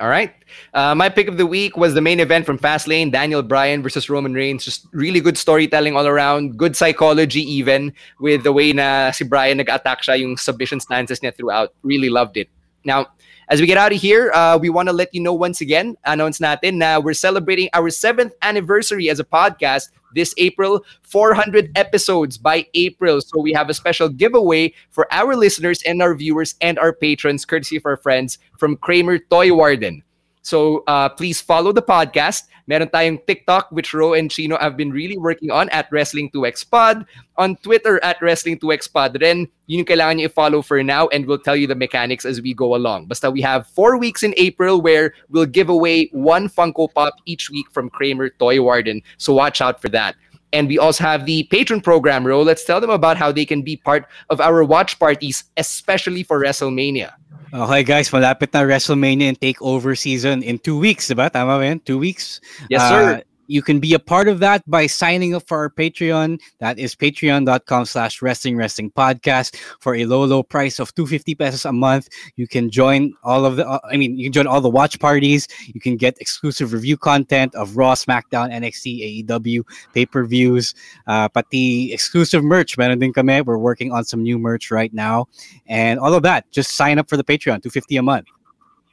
All 0.00 0.08
right. 0.08 0.34
Uh, 0.74 0.94
my 0.94 1.08
pick 1.08 1.28
of 1.28 1.36
the 1.38 1.46
week 1.46 1.76
was 1.76 1.94
the 1.94 2.00
main 2.00 2.18
event 2.18 2.46
from 2.46 2.58
Fastlane, 2.58 3.12
Daniel 3.12 3.42
Bryan 3.42 3.80
versus 3.80 4.10
Roman 4.10 4.34
Reigns. 4.34 4.64
Just 4.64 4.88
really 4.90 5.20
good 5.20 5.38
storytelling 5.38 5.94
all 5.94 6.06
around, 6.06 6.58
good 6.58 6.76
psychology 6.76 7.42
even 7.42 7.92
with 8.18 8.42
the 8.42 8.52
way 8.52 8.72
na 8.72 9.12
si 9.12 9.22
Bryan 9.22 9.58
nag-attack 9.58 10.02
siya, 10.02 10.18
yung 10.18 10.36
submission 10.36 10.80
stances 10.80 11.20
niya 11.20 11.36
throughout. 11.36 11.72
Really 11.84 12.10
loved 12.10 12.36
it. 12.36 12.48
Now, 12.84 13.06
as 13.48 13.60
we 13.60 13.66
get 13.66 13.76
out 13.78 13.92
of 13.92 14.00
here, 14.00 14.32
uh, 14.32 14.58
we 14.60 14.70
want 14.70 14.88
to 14.88 14.92
let 14.92 15.14
you 15.14 15.20
know 15.20 15.34
once 15.34 15.60
again, 15.60 15.96
announce 16.04 16.38
natin 16.38 16.74
na 16.74 16.98
we're 16.98 17.14
celebrating 17.14 17.68
our 17.74 17.90
seventh 17.90 18.32
anniversary 18.42 19.10
as 19.10 19.20
a 19.20 19.24
podcast 19.24 19.90
this 20.14 20.34
April, 20.38 20.84
400 21.02 21.76
episodes 21.76 22.38
by 22.38 22.66
April. 22.74 23.20
So 23.20 23.40
we 23.40 23.52
have 23.52 23.68
a 23.68 23.74
special 23.74 24.08
giveaway 24.08 24.72
for 24.90 25.12
our 25.12 25.36
listeners 25.36 25.82
and 25.82 26.00
our 26.00 26.14
viewers 26.14 26.54
and 26.60 26.78
our 26.78 26.92
patrons, 26.92 27.44
courtesy 27.44 27.76
of 27.76 27.84
our 27.84 27.96
friends 27.96 28.38
from 28.58 28.76
Kramer 28.76 29.18
Toy 29.18 29.52
Warden. 29.52 30.02
So 30.44 30.84
uh, 30.86 31.08
please 31.08 31.40
follow 31.40 31.72
the 31.72 31.82
podcast. 31.82 32.52
Meron 32.66 32.88
tayong 32.88 33.20
TikTok, 33.26 33.72
which 33.72 33.92
Ro 33.92 34.12
and 34.12 34.30
Chino 34.30 34.56
have 34.56 34.76
been 34.76 34.92
really 34.92 35.16
working 35.16 35.50
on 35.50 35.68
at 35.68 35.90
Wrestling2X 35.90 36.68
Pod. 36.70 37.04
On 37.36 37.56
Twitter 37.56 37.96
at 38.04 38.20
Wrestling2X 38.20 38.92
Pod 38.92 39.16
rin. 39.20 39.48
Yun 39.66 39.84
yung 39.84 39.88
kailangan 39.88 40.16
nyo 40.20 40.28
i-follow 40.28 40.60
for 40.60 40.80
now 40.84 41.08
and 41.08 41.24
we'll 41.24 41.40
tell 41.40 41.56
you 41.56 41.66
the 41.66 41.74
mechanics 41.74 42.24
as 42.28 42.40
we 42.40 42.52
go 42.52 42.76
along. 42.76 43.08
Basta 43.08 43.32
we 43.32 43.40
have 43.40 43.66
four 43.68 43.96
weeks 43.96 44.22
in 44.22 44.36
April 44.36 44.80
where 44.80 45.16
we'll 45.32 45.48
give 45.48 45.72
away 45.72 46.08
one 46.12 46.48
Funko 46.48 46.92
Pop 46.92 47.16
each 47.24 47.48
week 47.48 47.68
from 47.72 47.88
Kramer 47.88 48.28
Toy 48.28 48.60
Warden. 48.60 49.00
So 49.16 49.32
watch 49.32 49.60
out 49.60 49.80
for 49.80 49.88
that. 49.96 50.16
And 50.52 50.68
we 50.68 50.78
also 50.78 51.02
have 51.02 51.26
the 51.26 51.44
patron 51.50 51.80
program, 51.80 52.24
Ro. 52.24 52.40
Let's 52.42 52.64
tell 52.64 52.80
them 52.80 52.92
about 52.92 53.16
how 53.16 53.32
they 53.32 53.44
can 53.44 53.62
be 53.62 53.76
part 53.76 54.06
of 54.30 54.40
our 54.40 54.62
watch 54.62 55.00
parties, 55.00 55.44
especially 55.56 56.22
for 56.22 56.38
WrestleMania. 56.38 57.10
Okay 57.54 57.86
guys, 57.86 58.10
malapit 58.10 58.50
na 58.50 58.66
WrestleMania 58.66 59.30
and 59.30 59.38
Takeover 59.38 59.94
season 59.94 60.42
in 60.42 60.58
two 60.58 60.74
weeks, 60.74 61.06
diba? 61.06 61.30
Tama 61.30 61.62
ba 61.62 61.62
yun? 61.62 61.78
Two 61.78 62.02
weeks? 62.02 62.42
Yes, 62.66 62.82
sir. 62.82 63.22
Uh, 63.22 63.33
you 63.46 63.62
can 63.62 63.80
be 63.80 63.94
a 63.94 63.98
part 63.98 64.28
of 64.28 64.38
that 64.40 64.68
by 64.68 64.86
signing 64.86 65.34
up 65.34 65.46
for 65.46 65.58
our 65.58 65.70
Patreon. 65.70 66.40
That 66.60 66.78
is 66.78 66.94
patreon.com 66.94 67.84
slash 67.84 68.22
wrestling 68.22 68.56
wrestling 68.56 68.90
podcast 68.90 69.56
for 69.80 69.94
a 69.94 70.04
low, 70.06 70.24
low 70.24 70.42
price 70.42 70.78
of 70.78 70.94
250 70.94 71.34
pesos 71.34 71.64
a 71.64 71.72
month. 71.72 72.08
You 72.36 72.48
can 72.48 72.70
join 72.70 73.12
all 73.22 73.44
of 73.44 73.56
the, 73.56 73.68
uh, 73.68 73.78
I 73.84 73.96
mean, 73.96 74.16
you 74.16 74.26
can 74.26 74.32
join 74.32 74.46
all 74.46 74.60
the 74.60 74.70
watch 74.70 74.98
parties. 74.98 75.48
You 75.66 75.80
can 75.80 75.96
get 75.96 76.16
exclusive 76.20 76.72
review 76.72 76.96
content 76.96 77.54
of 77.54 77.76
Raw, 77.76 77.94
SmackDown, 77.94 78.52
NXT, 78.52 79.26
AEW, 79.26 79.62
pay-per-views, 79.92 80.74
uh, 81.06 81.28
pati 81.28 81.92
exclusive 81.92 82.42
merch. 82.42 82.78
Meron 82.78 82.98
din 82.98 83.12
kami. 83.12 83.40
We're 83.42 83.58
working 83.58 83.92
on 83.92 84.04
some 84.04 84.22
new 84.22 84.38
merch 84.38 84.70
right 84.70 84.92
now. 84.92 85.26
And 85.66 85.98
all 85.98 86.14
of 86.14 86.22
that, 86.22 86.50
just 86.50 86.76
sign 86.76 86.98
up 86.98 87.08
for 87.08 87.16
the 87.16 87.24
Patreon, 87.24 87.62
250 87.62 87.96
a 87.96 88.02
month. 88.02 88.26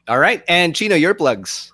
All 0.08 0.20
right. 0.20 0.44
And 0.48 0.76
Chino, 0.76 0.96
your 0.96 1.14
plugs. 1.14 1.71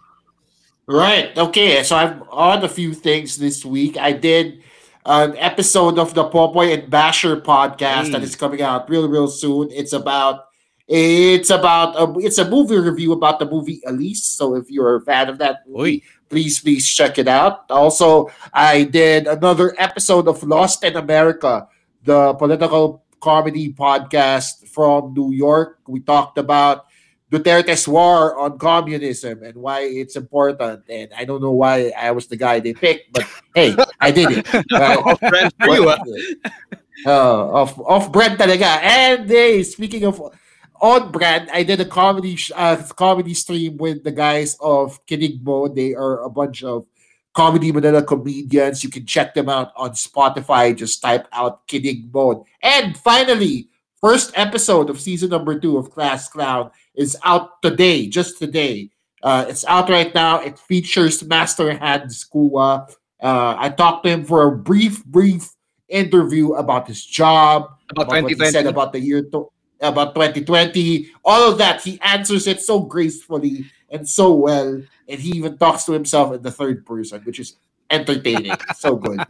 Right. 0.88 1.38
Okay. 1.38 1.84
So 1.84 1.96
I've 1.96 2.22
on 2.30 2.64
a 2.64 2.70
few 2.70 2.94
things 2.94 3.38
this 3.38 3.66
week. 3.66 3.98
I 3.98 4.14
did 4.14 4.64
an 5.06 5.36
episode 5.38 6.00
of 6.00 6.14
the 6.14 6.24
Popoy 6.24 6.72
and 6.74 6.90
Basha 6.90 7.38
podcast 7.44 8.12
that 8.12 8.20
Hey. 8.24 8.28
is 8.28 8.36
coming 8.36 8.62
out 8.62 8.90
real, 8.90 9.08
real 9.10 9.28
soon. 9.28 9.70
It's 9.72 9.94
about 9.94 10.46
It's 10.88 11.50
about 11.52 12.00
a, 12.00 12.08
it's 12.24 12.38
a 12.40 12.48
movie 12.50 12.80
review 12.80 13.12
about 13.12 13.40
the 13.40 13.46
movie 13.46 13.82
Elise. 13.86 14.24
So 14.24 14.56
if 14.56 14.72
you're 14.72 14.96
a 14.96 15.02
fan 15.04 15.28
of 15.28 15.38
that 15.44 15.68
movie, 15.68 16.04
please 16.32 16.64
please 16.64 16.88
check 16.88 17.20
it 17.20 17.28
out. 17.28 17.68
Also, 17.70 18.32
I 18.54 18.84
did 18.88 19.28
another 19.28 19.76
episode 19.78 20.30
of 20.32 20.40
Lost 20.48 20.86
in 20.88 20.96
America, 20.96 21.68
the 22.08 22.32
political 22.40 23.04
comedy 23.20 23.74
podcast 23.76 24.64
from 24.72 25.12
New 25.14 25.36
York. 25.36 25.80
We 25.92 26.00
talked 26.00 26.38
about 26.40 26.87
Duterte's 27.32 27.88
war 27.88 28.40
on 28.40 28.58
communism 28.58 29.44
and 29.44 29.56
why 29.58 29.82
it's 29.82 30.16
important. 30.16 30.84
And 30.90 31.12
I 31.16 31.26
don't 31.26 31.42
know 31.42 31.52
why 31.52 31.92
I 31.98 32.12
was 32.12 32.28
the 32.28 32.38
guy 32.38 32.60
they 32.60 32.74
picked, 32.74 33.12
but 33.12 33.28
hey, 33.54 33.76
I 34.00 34.12
did 34.12 34.32
it. 34.32 34.48
Right? 34.72 34.98
off 34.98 35.20
brand 35.20 35.54
for 35.60 35.76
you, 35.76 35.90
ah. 35.90 36.04
Uh, 37.06 37.52
off, 37.62 37.80
off 37.80 38.12
brand 38.12 38.40
talaga. 38.40 38.80
And 38.82 39.30
hey, 39.30 39.64
speaking 39.64 40.06
of 40.06 40.22
on 40.80 41.12
brand, 41.12 41.50
I 41.52 41.64
did 41.64 41.82
a 41.82 41.86
comedy 41.86 42.38
uh, 42.56 42.78
comedy 42.96 43.34
stream 43.34 43.78
with 43.78 44.04
the 44.04 44.12
guys 44.12 44.56
of 44.62 45.04
Kinigmo. 45.06 45.74
They 45.76 45.96
are 45.96 46.24
a 46.24 46.30
bunch 46.30 46.64
of 46.64 46.86
comedy 47.34 47.72
Manila 47.72 48.04
comedians. 48.04 48.84
You 48.84 48.90
can 48.90 49.06
check 49.06 49.34
them 49.34 49.50
out 49.50 49.74
on 49.76 49.92
Spotify. 49.92 50.76
Just 50.76 51.02
type 51.02 51.28
out 51.34 51.68
Kidding 51.68 52.10
Kinigmo. 52.10 52.46
And 52.64 52.96
finally, 52.96 53.70
first 54.00 54.32
episode 54.36 54.90
of 54.90 55.02
season 55.02 55.30
number 55.30 55.60
two 55.60 55.78
of 55.78 55.92
Class 55.92 56.30
Clown 56.30 56.72
is 56.98 57.16
out 57.24 57.62
today, 57.62 58.08
just 58.08 58.38
today. 58.40 58.90
Uh, 59.24 59.46
it's 59.48 59.64
out 59.66 59.90
right 59.90 60.14
now. 60.14 60.40
It 60.42 60.60
features 60.60 61.24
Master 61.24 61.78
Hans 61.78 62.24
Kua. 62.26 62.88
Uh, 63.22 63.56
I 63.58 63.70
talked 63.70 64.04
to 64.06 64.10
him 64.10 64.26
for 64.26 64.48
a 64.48 64.52
brief, 64.58 65.04
brief 65.06 65.50
interview 65.88 66.54
about 66.54 66.88
his 66.88 67.06
job, 67.06 67.70
About 67.92 68.08
what 68.08 68.16
he 68.30 68.36
2020. 68.36 68.52
said 68.52 68.66
about 68.68 68.92
the 68.94 69.00
year, 69.00 69.24
to- 69.32 69.52
about 69.80 70.14
2020, 70.16 71.08
all 71.24 71.52
of 71.52 71.58
that. 71.60 71.82
He 71.82 72.00
answers 72.02 72.48
it 72.48 72.62
so 72.62 72.82
gracefully 72.82 73.66
and 73.90 74.08
so 74.08 74.34
well, 74.34 74.82
and 75.08 75.20
he 75.20 75.38
even 75.38 75.58
talks 75.58 75.86
to 75.86 75.94
himself 75.94 76.34
in 76.34 76.42
the 76.42 76.52
third 76.52 76.86
person, 76.86 77.22
which 77.24 77.40
is 77.40 77.56
entertaining. 77.90 78.52
so 78.76 78.96
good. 78.98 79.22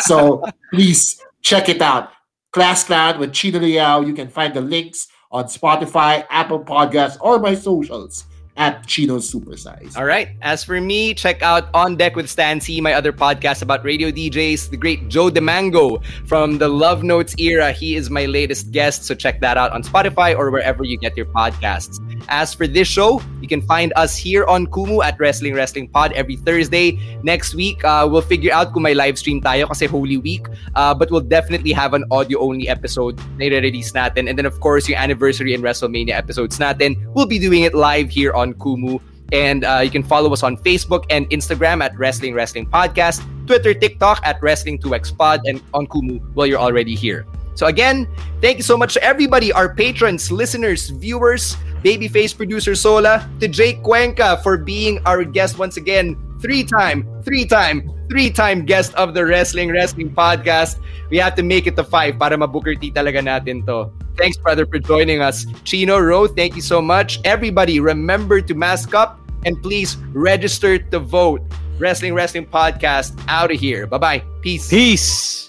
So 0.00 0.42
please 0.72 1.22
check 1.42 1.68
it 1.68 1.80
out. 1.80 2.10
Class 2.52 2.84
Clown 2.84 3.20
with 3.20 3.32
Chino 3.32 3.60
Liao. 3.60 4.00
You 4.00 4.12
can 4.12 4.28
find 4.28 4.52
the 4.52 4.60
links 4.60 5.06
on 5.30 5.44
Spotify, 5.44 6.26
Apple 6.30 6.60
Podcasts, 6.64 7.16
or 7.20 7.38
my 7.38 7.54
socials 7.54 8.24
at 8.56 8.86
Chino 8.86 9.18
Supersize. 9.18 9.96
All 9.96 10.04
right. 10.04 10.28
As 10.42 10.64
for 10.64 10.80
me, 10.80 11.14
check 11.14 11.40
out 11.42 11.68
On 11.72 11.96
Deck 11.96 12.16
with 12.16 12.28
Stan 12.28 12.60
Sy, 12.60 12.80
my 12.80 12.92
other 12.92 13.12
podcast 13.12 13.62
about 13.62 13.84
radio 13.84 14.10
DJs, 14.10 14.70
the 14.70 14.76
great 14.76 15.08
Joe 15.08 15.30
D'Mango 15.30 16.04
from 16.26 16.58
the 16.58 16.68
Love 16.68 17.02
Notes 17.02 17.34
era. 17.38 17.72
He 17.72 17.96
is 17.96 18.10
my 18.10 18.26
latest 18.26 18.70
guest, 18.70 19.04
so 19.04 19.14
check 19.14 19.40
that 19.40 19.56
out 19.56 19.72
on 19.72 19.82
Spotify 19.82 20.36
or 20.36 20.50
wherever 20.50 20.84
you 20.84 20.98
get 20.98 21.16
your 21.16 21.26
podcasts. 21.26 21.98
As 22.28 22.54
for 22.54 22.66
this 22.66 22.88
show, 22.88 23.22
you 23.40 23.48
can 23.48 23.62
find 23.62 23.92
us 23.96 24.16
here 24.16 24.44
on 24.46 24.66
Kumu 24.66 25.04
at 25.04 25.18
Wrestling 25.18 25.54
Wrestling 25.54 25.88
Pod 25.88 26.12
every 26.12 26.36
Thursday. 26.36 26.98
Next 27.22 27.54
week, 27.54 27.84
uh, 27.84 28.08
we'll 28.10 28.22
figure 28.22 28.52
out 28.52 28.72
kung 28.72 28.82
may 28.82 28.94
live 28.94 29.18
stream 29.18 29.40
tayo 29.40 29.68
kasi 29.68 29.86
Holy 29.86 30.16
Week. 30.16 30.46
Uh, 30.74 30.94
but 30.94 31.10
we'll 31.10 31.24
definitely 31.24 31.72
have 31.72 31.94
an 31.94 32.04
audio-only 32.10 32.68
episode 32.68 33.18
na 33.38 33.46
i-release 33.46 33.92
natin. 33.92 34.28
And 34.28 34.38
then, 34.38 34.46
of 34.46 34.60
course, 34.60 34.88
yung 34.88 34.98
anniversary 34.98 35.54
and 35.54 35.62
WrestleMania 35.62 36.12
episodes 36.12 36.58
natin, 36.58 36.96
we'll 37.14 37.30
be 37.30 37.38
doing 37.38 37.62
it 37.62 37.74
live 37.74 38.10
here 38.10 38.32
on 38.32 38.54
Kumu. 38.54 39.00
And 39.32 39.64
uh, 39.64 39.80
you 39.82 39.90
can 39.90 40.02
follow 40.02 40.32
us 40.32 40.42
on 40.42 40.56
Facebook 40.56 41.06
and 41.08 41.28
Instagram 41.30 41.82
at 41.82 41.96
Wrestling 41.96 42.34
Wrestling 42.34 42.66
Podcast, 42.66 43.22
Twitter, 43.46 43.74
TikTok 43.74 44.20
at 44.26 44.40
Wrestling2X 44.40 45.16
Pod, 45.16 45.40
and 45.46 45.62
on 45.72 45.86
Kumu 45.86 46.18
while 46.34 46.46
you're 46.46 46.58
already 46.58 46.94
here. 46.94 47.26
So 47.54 47.66
again, 47.66 48.08
thank 48.40 48.56
you 48.56 48.62
so 48.62 48.76
much 48.76 48.94
to 48.94 49.02
everybody, 49.02 49.52
our 49.52 49.74
patrons, 49.74 50.32
listeners, 50.32 50.90
viewers, 50.90 51.56
babyface 51.84 52.36
producer 52.36 52.74
Sola, 52.74 53.28
to 53.40 53.48
Jake 53.48 53.82
Cuenca 53.82 54.40
for 54.42 54.56
being 54.56 55.00
our 55.04 55.24
guest 55.24 55.58
once 55.58 55.76
again, 55.76 56.16
three-time, 56.40 57.06
three-time, 57.22 57.90
three-time 58.08 58.64
guest 58.64 58.94
of 58.94 59.14
the 59.14 59.24
Wrestling 59.24 59.70
Wrestling 59.70 60.10
Podcast. 60.10 60.80
We 61.10 61.18
have 61.18 61.34
to 61.36 61.42
make 61.42 61.66
it 61.66 61.76
to 61.76 61.84
five 61.84 62.18
para 62.18 62.36
mabooker 62.36 62.76
talaga 62.92 63.20
natin 63.20 63.66
to. 63.66 63.92
Thanks, 64.16 64.36
brother, 64.36 64.66
for 64.66 64.78
joining 64.78 65.20
us. 65.22 65.46
Chino 65.64 65.98
Ro, 65.98 66.26
thank 66.26 66.56
you 66.56 66.62
so 66.62 66.82
much. 66.82 67.20
Everybody, 67.24 67.80
remember 67.80 68.40
to 68.40 68.54
mask 68.54 68.94
up 68.94 69.20
and 69.46 69.60
please 69.62 69.96
register 70.12 70.76
to 70.76 70.98
vote. 70.98 71.40
Wrestling 71.78 72.12
Wrestling 72.12 72.44
Podcast 72.44 73.16
out 73.28 73.50
of 73.50 73.58
here. 73.58 73.86
Bye-bye. 73.86 74.20
Peace. 74.42 74.68
Peace. 74.68 75.48